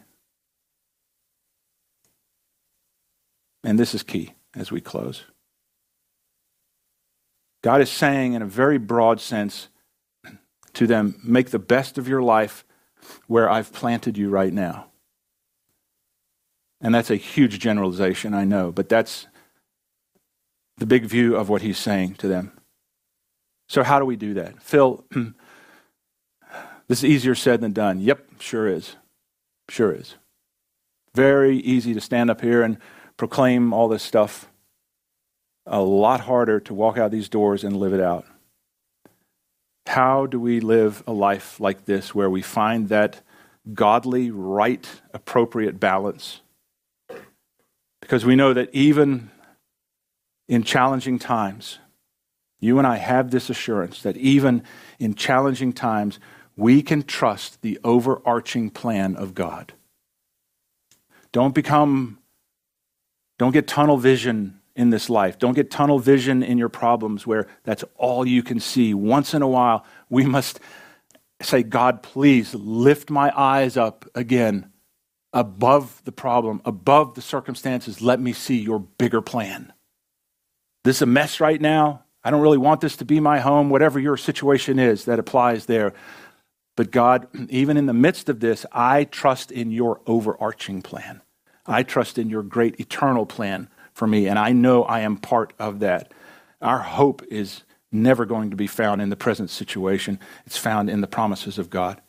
And 3.63 3.79
this 3.79 3.95
is 3.95 4.03
key 4.03 4.35
as 4.55 4.73
we 4.73 4.81
close. 4.81 5.25
God 7.63 7.81
is 7.81 7.91
saying, 7.91 8.33
in 8.33 8.43
a 8.43 8.47
very 8.47 8.79
broad 8.79 9.21
sense, 9.21 9.69
to 10.75 10.87
them, 10.87 11.21
make 11.23 11.51
the 11.51 11.59
best 11.59 11.99
of 11.99 12.09
your 12.09 12.23
life 12.23 12.65
where 13.27 13.51
I've 13.51 13.73
planted 13.73 14.17
you 14.17 14.31
right 14.31 14.53
now. 14.53 14.87
And 16.81 16.95
that's 16.95 17.11
a 17.11 17.17
huge 17.17 17.59
generalization, 17.59 18.33
I 18.33 18.45
know, 18.45 18.73
but 18.73 18.89
that's 18.89 19.27
the 20.79 20.87
big 20.87 21.05
view 21.05 21.37
of 21.37 21.51
what 21.51 21.61
he's 21.61 21.79
saying 21.79 22.15
to 22.15 22.29
them. 22.29 22.60
So, 23.71 23.85
how 23.85 24.01
do 24.01 24.05
we 24.05 24.17
do 24.17 24.35
that? 24.35 24.61
Phil, 24.61 25.05
this 26.89 26.99
is 26.99 27.05
easier 27.05 27.37
said 27.37 27.61
than 27.61 27.73
done. 27.73 28.01
Yep, 28.01 28.41
sure 28.41 28.67
is. 28.67 28.97
Sure 29.69 29.93
is. 29.93 30.17
Very 31.15 31.59
easy 31.59 31.95
to 31.95 32.01
stand 32.01 32.31
up 32.31 32.41
here 32.41 32.65
and 32.65 32.79
proclaim 33.17 33.73
all 33.73 33.87
this 33.87 34.03
stuff. 34.03 34.51
A 35.67 35.81
lot 35.81 36.23
harder 36.23 36.59
to 36.59 36.75
walk 36.75 36.99
out 36.99 37.13
these 37.13 37.29
doors 37.29 37.63
and 37.63 37.77
live 37.77 37.93
it 37.93 38.01
out. 38.01 38.27
How 39.87 40.27
do 40.27 40.41
we 40.41 40.59
live 40.59 41.05
a 41.07 41.13
life 41.13 41.61
like 41.61 41.85
this 41.85 42.13
where 42.13 42.29
we 42.29 42.43
find 42.43 42.89
that 42.89 43.21
godly, 43.73 44.33
right, 44.33 44.85
appropriate 45.15 45.79
balance? 45.79 46.41
Because 48.01 48.25
we 48.25 48.35
know 48.35 48.53
that 48.53 48.75
even 48.75 49.31
in 50.49 50.65
challenging 50.65 51.21
times, 51.21 51.79
you 52.61 52.79
and 52.79 52.87
I 52.87 52.97
have 52.97 53.31
this 53.31 53.51
assurance 53.51 54.03
that 54.03 54.17
even 54.17 54.63
in 54.99 55.15
challenging 55.15 55.73
times, 55.73 56.21
we 56.57 56.83
can 56.83 57.03
trust 57.03 57.63
the 57.63 57.79
overarching 57.83 58.71
plan 58.71 59.17
of 59.17 59.35
God. 59.35 59.73
Don't 61.33 61.55
become, 61.55 62.19
don't 63.39 63.53
get 63.53 63.67
tunnel 63.67 63.97
vision 63.97 64.61
in 64.77 64.91
this 64.91 65.09
life. 65.09 65.39
Don't 65.39 65.55
get 65.55 65.71
tunnel 65.71 65.99
vision 65.99 66.43
in 66.43 66.59
your 66.59 66.69
problems 66.69 67.27
where 67.27 67.47
that's 67.65 67.85
all 67.97 68.27
you 68.27 68.43
can 68.43 68.61
see. 68.61 68.95
Once 68.95 69.35
in 69.35 69.43
a 69.43 69.49
while, 69.49 69.85
we 70.09 70.25
must 70.25 70.61
say, 71.41 71.63
God, 71.63 72.03
please 72.03 72.55
lift 72.55 73.11
my 73.11 73.33
eyes 73.37 73.77
up 73.77 74.05
again 74.15 74.71
above 75.33 76.03
the 76.05 76.13
problem, 76.13 76.61
above 76.65 77.15
the 77.15 77.23
circumstances. 77.23 78.03
Let 78.03 78.21
me 78.21 78.33
see 78.33 78.59
your 78.59 78.81
bigger 78.81 79.23
plan. 79.23 79.73
This 80.85 80.97
is 80.97 81.03
a 81.03 81.07
mess 81.07 81.41
right 81.41 81.61
now. 81.61 82.05
I 82.23 82.31
don't 82.31 82.43
really 82.43 82.59
want 82.59 82.81
this 82.81 82.97
to 82.97 83.05
be 83.05 83.21
my 83.21 83.41
home, 83.41 83.71
whatever 83.71 83.99
your 83.99 84.17
situation 84.17 84.79
is 84.79 85.07
that 85.07 85.19
applies 85.19 85.67
there. 85.67 85.95
But 86.77 86.91
God, 86.91 87.29
even 87.51 87.77
in 87.77 87.87
the 87.87 87.93
midst 87.93 88.29
of 88.29 88.41
this, 88.41 88.65
I 88.73 89.05
trust 89.05 89.51
in 89.51 89.71
your 89.71 90.01
overarching 90.07 90.83
plan. 90.83 91.23
I 91.67 91.83
trust 91.83 92.19
in 92.19 92.31
your 92.31 92.43
great 92.43 92.81
eternal 92.81 93.27
plan 93.27 93.69
for 93.93 94.07
me, 94.07 94.27
and 94.27 94.39
I 94.39 94.53
know 94.53 94.85
I 94.85 95.01
am 95.01 95.17
part 95.17 95.53
of 95.59 95.81
that. 95.81 96.13
Our 96.61 96.79
hope 96.79 97.23
is 97.31 97.63
never 97.93 98.25
going 98.25 98.51
to 98.51 98.57
be 98.57 98.67
found 98.67 99.03
in 99.03 99.11
the 99.11 99.17
present 99.17 99.51
situation, 99.51 100.19
it's 100.47 100.57
found 100.57 100.89
in 100.89 101.01
the 101.01 101.07
promises 101.07 101.59
of 101.59 101.71
God. 101.71 102.01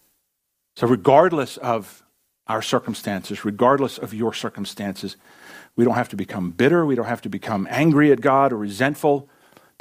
So, 0.76 0.88
regardless 0.88 1.57
of 1.57 2.03
our 2.47 2.62
circumstances, 2.62 3.43
regardless 3.43 3.97
of 3.97 4.14
your 4.14 4.34
circumstances, 4.34 5.18
we 5.76 5.86
don't 5.86 5.95
have 5.95 6.09
to 6.09 6.16
become 6.16 6.51
bitter, 6.51 6.86
we 6.86 6.95
don't 6.95 7.05
have 7.05 7.22
to 7.22 7.30
become 7.30 7.68
angry 7.70 8.12
at 8.12 8.22
God 8.22 8.53
or 8.53 8.57
resentful, 8.57 9.28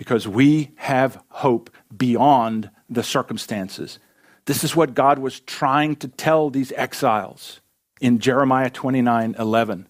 because 0.01 0.27
we 0.27 0.71
have 0.77 1.23
hope 1.29 1.69
beyond 1.95 2.71
the 2.89 3.03
circumstances. 3.03 3.99
This 4.47 4.65
is 4.65 4.75
what 4.75 4.95
God 4.95 5.19
was 5.19 5.41
trying 5.41 5.95
to 5.97 6.09
tell 6.09 6.49
these 6.49 6.73
exiles 6.73 7.61
in 8.01 8.19
Jeremiah 8.19 8.71
29 8.71 9.37
11. 9.39 9.87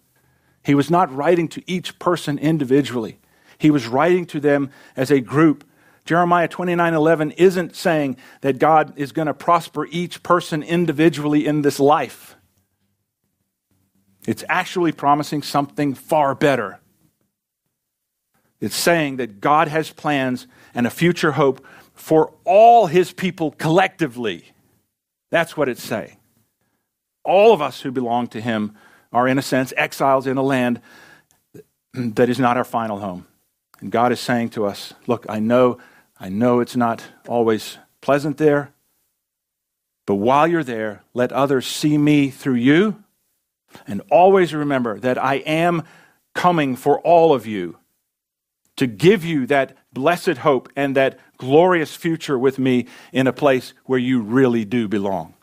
He 0.64 0.74
was 0.74 0.90
not 0.90 1.14
writing 1.14 1.46
to 1.50 1.62
each 1.70 1.96
person 2.00 2.40
individually, 2.40 3.20
he 3.56 3.70
was 3.70 3.86
writing 3.86 4.26
to 4.26 4.40
them 4.40 4.72
as 4.96 5.12
a 5.12 5.20
group. 5.20 5.62
Jeremiah 6.04 6.48
29 6.48 6.92
11 6.92 7.30
isn't 7.30 7.76
saying 7.76 8.16
that 8.40 8.58
God 8.58 8.92
is 8.96 9.12
going 9.12 9.26
to 9.26 9.34
prosper 9.34 9.86
each 9.92 10.24
person 10.24 10.64
individually 10.64 11.46
in 11.46 11.62
this 11.62 11.78
life. 11.78 12.34
It's 14.26 14.42
actually 14.48 14.90
promising 14.90 15.42
something 15.42 15.94
far 15.94 16.34
better. 16.34 16.80
It's 18.60 18.76
saying 18.76 19.16
that 19.16 19.40
God 19.40 19.68
has 19.68 19.90
plans 19.90 20.46
and 20.74 20.86
a 20.86 20.90
future 20.90 21.32
hope 21.32 21.64
for 21.94 22.32
all 22.44 22.86
his 22.86 23.12
people 23.12 23.52
collectively. 23.52 24.44
That's 25.30 25.56
what 25.56 25.68
it's 25.68 25.82
saying. 25.82 26.16
All 27.24 27.52
of 27.52 27.62
us 27.62 27.80
who 27.80 27.90
belong 27.90 28.28
to 28.28 28.40
him 28.40 28.76
are, 29.12 29.28
in 29.28 29.38
a 29.38 29.42
sense, 29.42 29.72
exiles 29.76 30.26
in 30.26 30.36
a 30.36 30.42
land 30.42 30.80
that 31.94 32.28
is 32.28 32.38
not 32.38 32.56
our 32.56 32.64
final 32.64 32.98
home. 32.98 33.26
And 33.80 33.90
God 33.90 34.12
is 34.12 34.20
saying 34.20 34.50
to 34.50 34.66
us, 34.66 34.94
Look, 35.06 35.26
I 35.28 35.38
know, 35.38 35.78
I 36.18 36.28
know 36.28 36.60
it's 36.60 36.76
not 36.76 37.02
always 37.28 37.78
pleasant 38.00 38.36
there, 38.36 38.72
but 40.06 40.16
while 40.16 40.46
you're 40.46 40.64
there, 40.64 41.02
let 41.14 41.32
others 41.32 41.66
see 41.66 41.96
me 41.96 42.30
through 42.30 42.54
you. 42.54 43.02
And 43.86 44.02
always 44.10 44.52
remember 44.52 44.98
that 44.98 45.22
I 45.22 45.36
am 45.36 45.84
coming 46.34 46.74
for 46.76 46.98
all 47.00 47.32
of 47.32 47.46
you 47.46 47.78
to 48.80 48.86
give 48.86 49.26
you 49.26 49.46
that 49.46 49.76
blessed 49.92 50.38
hope 50.38 50.70
and 50.74 50.96
that 50.96 51.18
glorious 51.36 51.94
future 51.94 52.38
with 52.38 52.58
me 52.58 52.86
in 53.12 53.26
a 53.26 53.32
place 53.32 53.74
where 53.84 53.98
you 53.98 54.22
really 54.22 54.64
do 54.64 54.88
belong. 54.88 55.34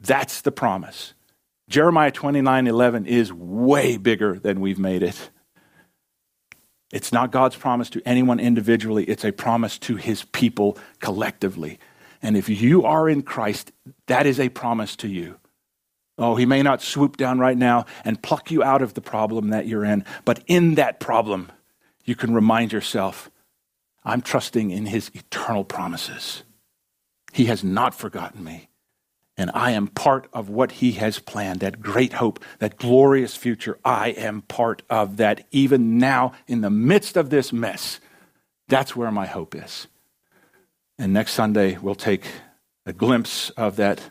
That's 0.00 0.40
the 0.40 0.50
promise. 0.50 1.12
Jeremiah 1.68 2.10
29 2.10 2.66
11 2.66 3.04
is 3.04 3.30
way 3.30 3.98
bigger 3.98 4.38
than 4.38 4.62
we've 4.62 4.78
made 4.78 5.02
it. 5.02 5.28
It's 6.90 7.12
not 7.12 7.30
God's 7.30 7.56
promise 7.56 7.90
to 7.90 8.02
anyone 8.06 8.40
individually, 8.40 9.04
it's 9.04 9.26
a 9.26 9.32
promise 9.32 9.76
to 9.80 9.96
his 9.96 10.24
people 10.24 10.78
collectively. 11.00 11.78
And 12.22 12.34
if 12.34 12.48
you 12.48 12.86
are 12.86 13.10
in 13.10 13.20
Christ, 13.20 13.72
that 14.06 14.24
is 14.24 14.40
a 14.40 14.48
promise 14.48 14.96
to 14.96 15.08
you. 15.08 15.38
Oh, 16.16 16.34
he 16.36 16.46
may 16.46 16.62
not 16.62 16.80
swoop 16.80 17.18
down 17.18 17.38
right 17.38 17.58
now 17.58 17.84
and 18.06 18.22
pluck 18.22 18.50
you 18.50 18.62
out 18.62 18.80
of 18.80 18.94
the 18.94 19.02
problem 19.02 19.50
that 19.50 19.66
you're 19.66 19.84
in, 19.84 20.06
but 20.24 20.42
in 20.46 20.76
that 20.76 20.98
problem, 20.98 21.50
you 22.04 22.14
can 22.14 22.34
remind 22.34 22.72
yourself 22.72 23.30
I'm 24.04 24.20
trusting 24.20 24.70
in 24.70 24.86
his 24.86 25.10
eternal 25.14 25.64
promises. 25.64 26.42
He 27.32 27.46
has 27.46 27.64
not 27.64 27.94
forgotten 27.94 28.44
me 28.44 28.68
and 29.36 29.50
I 29.52 29.72
am 29.72 29.88
part 29.88 30.28
of 30.32 30.48
what 30.48 30.72
He 30.72 30.92
has 30.92 31.18
planned, 31.18 31.60
that 31.60 31.80
great 31.80 32.14
hope, 32.14 32.42
that 32.60 32.76
glorious 32.76 33.36
future. 33.36 33.78
I 33.84 34.10
am 34.10 34.42
part 34.42 34.82
of 34.88 35.16
that 35.16 35.46
even 35.50 35.98
now 35.98 36.32
in 36.46 36.60
the 36.60 36.70
midst 36.70 37.16
of 37.16 37.30
this 37.30 37.52
mess. 37.52 38.00
That's 38.68 38.94
where 38.94 39.10
my 39.10 39.26
hope 39.26 39.54
is. 39.54 39.88
And 40.98 41.12
next 41.12 41.32
Sunday, 41.32 41.76
we'll 41.78 41.96
take 41.96 42.26
a 42.86 42.92
glimpse 42.92 43.50
of 43.50 43.76
that 43.76 44.10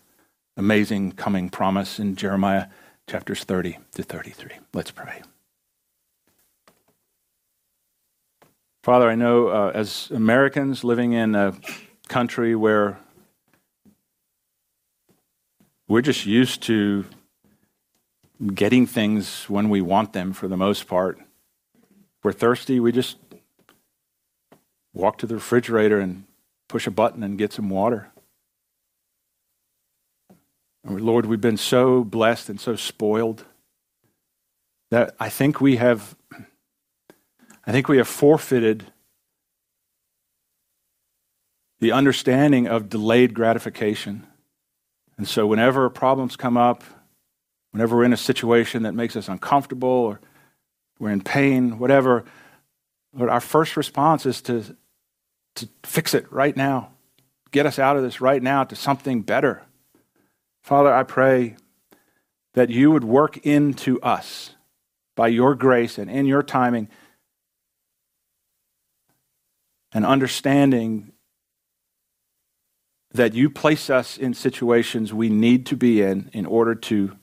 amazing 0.57 1.13
coming 1.13 1.49
promise 1.49 1.99
in 1.99 2.15
Jeremiah 2.15 2.67
chapters 3.07 3.43
30 3.43 3.77
to 3.93 4.03
33. 4.03 4.51
Let's 4.73 4.91
pray. 4.91 5.21
Father, 8.83 9.09
I 9.09 9.15
know 9.15 9.47
uh, 9.47 9.71
as 9.73 10.11
Americans 10.11 10.83
living 10.83 11.13
in 11.13 11.35
a 11.35 11.55
country 12.09 12.53
where 12.53 12.99
we're 15.87 16.01
just 16.01 16.25
used 16.25 16.63
to 16.63 17.05
getting 18.53 18.85
things 18.85 19.45
when 19.47 19.69
we 19.69 19.79
want 19.79 20.11
them 20.11 20.33
for 20.33 20.49
the 20.49 20.57
most 20.57 20.85
part. 20.85 21.17
we're 22.23 22.33
thirsty, 22.33 22.81
we 22.81 22.91
just 22.91 23.15
walk 24.93 25.17
to 25.19 25.27
the 25.27 25.35
refrigerator 25.35 26.01
and 26.01 26.25
push 26.67 26.85
a 26.85 26.91
button 26.91 27.23
and 27.23 27.37
get 27.37 27.53
some 27.53 27.69
water. 27.69 28.11
Lord, 30.83 31.25
we've 31.25 31.39
been 31.39 31.55
so 31.55 32.03
blessed 32.03 32.49
and 32.49 32.59
so 32.59 32.75
spoiled 32.75 33.45
that 34.91 35.15
I 35.21 35.29
think 35.29 35.61
we 35.61 35.77
have 35.77 36.17
I 37.65 37.71
think 37.71 37.87
we 37.87 37.97
have 37.97 38.07
forfeited 38.07 38.85
the 41.79 41.91
understanding 41.91 42.67
of 42.67 42.89
delayed 42.89 43.33
gratification. 43.33 44.27
And 45.17 45.27
so, 45.27 45.45
whenever 45.47 45.89
problems 45.89 46.35
come 46.35 46.57
up, 46.57 46.83
whenever 47.71 47.95
we're 47.95 48.05
in 48.05 48.13
a 48.13 48.17
situation 48.17 48.83
that 48.83 48.93
makes 48.93 49.15
us 49.15 49.29
uncomfortable 49.29 49.89
or 49.89 50.19
we're 50.99 51.11
in 51.11 51.21
pain, 51.21 51.79
whatever, 51.79 52.25
Lord, 53.13 53.29
our 53.29 53.41
first 53.41 53.77
response 53.77 54.25
is 54.25 54.41
to, 54.43 54.75
to 55.55 55.69
fix 55.83 56.13
it 56.13 56.31
right 56.31 56.55
now. 56.55 56.89
Get 57.51 57.65
us 57.65 57.77
out 57.77 57.95
of 57.95 58.03
this 58.03 58.19
right 58.19 58.41
now 58.41 58.63
to 58.63 58.75
something 58.75 59.21
better. 59.21 59.63
Father, 60.63 60.93
I 60.93 61.03
pray 61.03 61.55
that 62.53 62.69
you 62.69 62.91
would 62.91 63.03
work 63.03 63.37
into 63.45 64.01
us 64.01 64.55
by 65.15 65.27
your 65.27 65.53
grace 65.53 65.97
and 65.97 66.09
in 66.09 66.25
your 66.25 66.43
timing 66.43 66.89
and 69.93 70.05
understanding 70.05 71.11
that 73.11 73.33
you 73.33 73.49
place 73.49 73.89
us 73.89 74.17
in 74.17 74.33
situations 74.33 75.13
we 75.13 75.29
need 75.29 75.65
to 75.67 75.75
be 75.75 76.01
in 76.01 76.29
in 76.33 76.45
order 76.45 76.73
to 76.73 77.15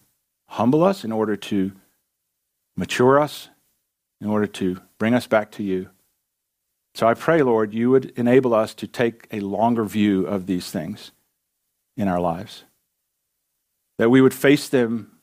humble 0.47 0.85
us, 0.85 1.05
in 1.05 1.11
order 1.11 1.37
to 1.37 1.73
mature 2.77 3.19
us, 3.21 3.49
in 4.21 4.29
order 4.29 4.47
to 4.47 4.81
bring 4.99 5.15
us 5.15 5.27
back 5.27 5.51
to 5.51 5.63
you. 5.63 5.91
So 6.95 7.07
I 7.07 7.15
pray, 7.15 7.43
Lord, 7.43 7.73
you 7.73 7.91
would 7.91 8.13
enable 8.17 8.55
us 8.55 8.75
to 8.75 8.87
take 8.87 9.27
a 9.33 9.41
longer 9.41 9.85
view 9.85 10.27
of 10.27 10.47
these 10.47 10.71
things 10.71 11.13
in 11.97 12.09
our 12.09 12.21
lives. 12.21 12.65
That 13.99 14.11
we 14.11 14.21
would 14.21 14.35
face 14.35 14.69
them 14.69 15.19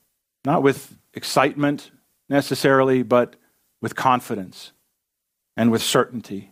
not 0.46 0.64
with 0.64 0.98
excitement 1.14 1.92
necessarily, 2.30 3.04
but 3.04 3.36
with 3.82 3.96
confidence 3.96 4.72
and 5.56 5.72
with 5.72 5.82
certainty, 5.82 6.52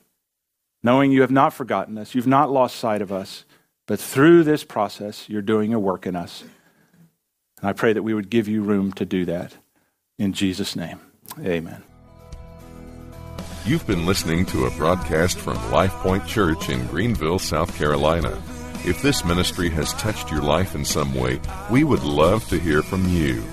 knowing 0.86 1.12
you 1.12 1.22
have 1.22 1.32
not 1.32 1.52
forgotten 1.52 1.98
us, 1.98 2.14
you've 2.14 2.28
not 2.28 2.52
lost 2.52 2.76
sight 2.76 3.02
of 3.02 3.12
us, 3.12 3.44
but 3.88 4.00
through 4.00 4.44
this 4.44 4.64
process, 4.64 5.28
you're 5.28 5.42
doing 5.42 5.74
a 5.74 5.80
work 5.80 6.06
in 6.06 6.16
us. 6.16 6.44
And 7.60 7.68
I 7.68 7.74
pray 7.74 7.92
that 7.92 8.04
we 8.04 8.14
would 8.14 8.30
give 8.30 8.48
you 8.48 8.62
room 8.62 8.92
to 8.94 9.06
do 9.06 9.26
that. 9.26 9.58
In 10.20 10.32
Jesus' 10.32 10.76
name, 10.76 11.00
amen. 11.44 11.82
You've 13.66 13.88
been 13.88 14.06
listening 14.06 14.46
to 14.48 14.66
a 14.66 14.72
broadcast 14.72 15.40
from 15.40 15.56
Life 15.72 15.94
Point 15.94 16.28
Church 16.28 16.70
in 16.70 16.86
Greenville, 16.86 17.40
South 17.40 17.76
Carolina. 17.76 18.40
If 18.86 19.02
this 19.02 19.26
ministry 19.26 19.70
has 19.70 19.92
touched 19.94 20.30
your 20.30 20.44
life 20.44 20.76
in 20.76 20.86
some 20.86 21.16
way, 21.16 21.42
we 21.72 21.84
would 21.84 22.04
love 22.04 22.48
to 22.50 22.60
hear 22.60 22.84
from 22.84 23.10
you. 23.10 23.44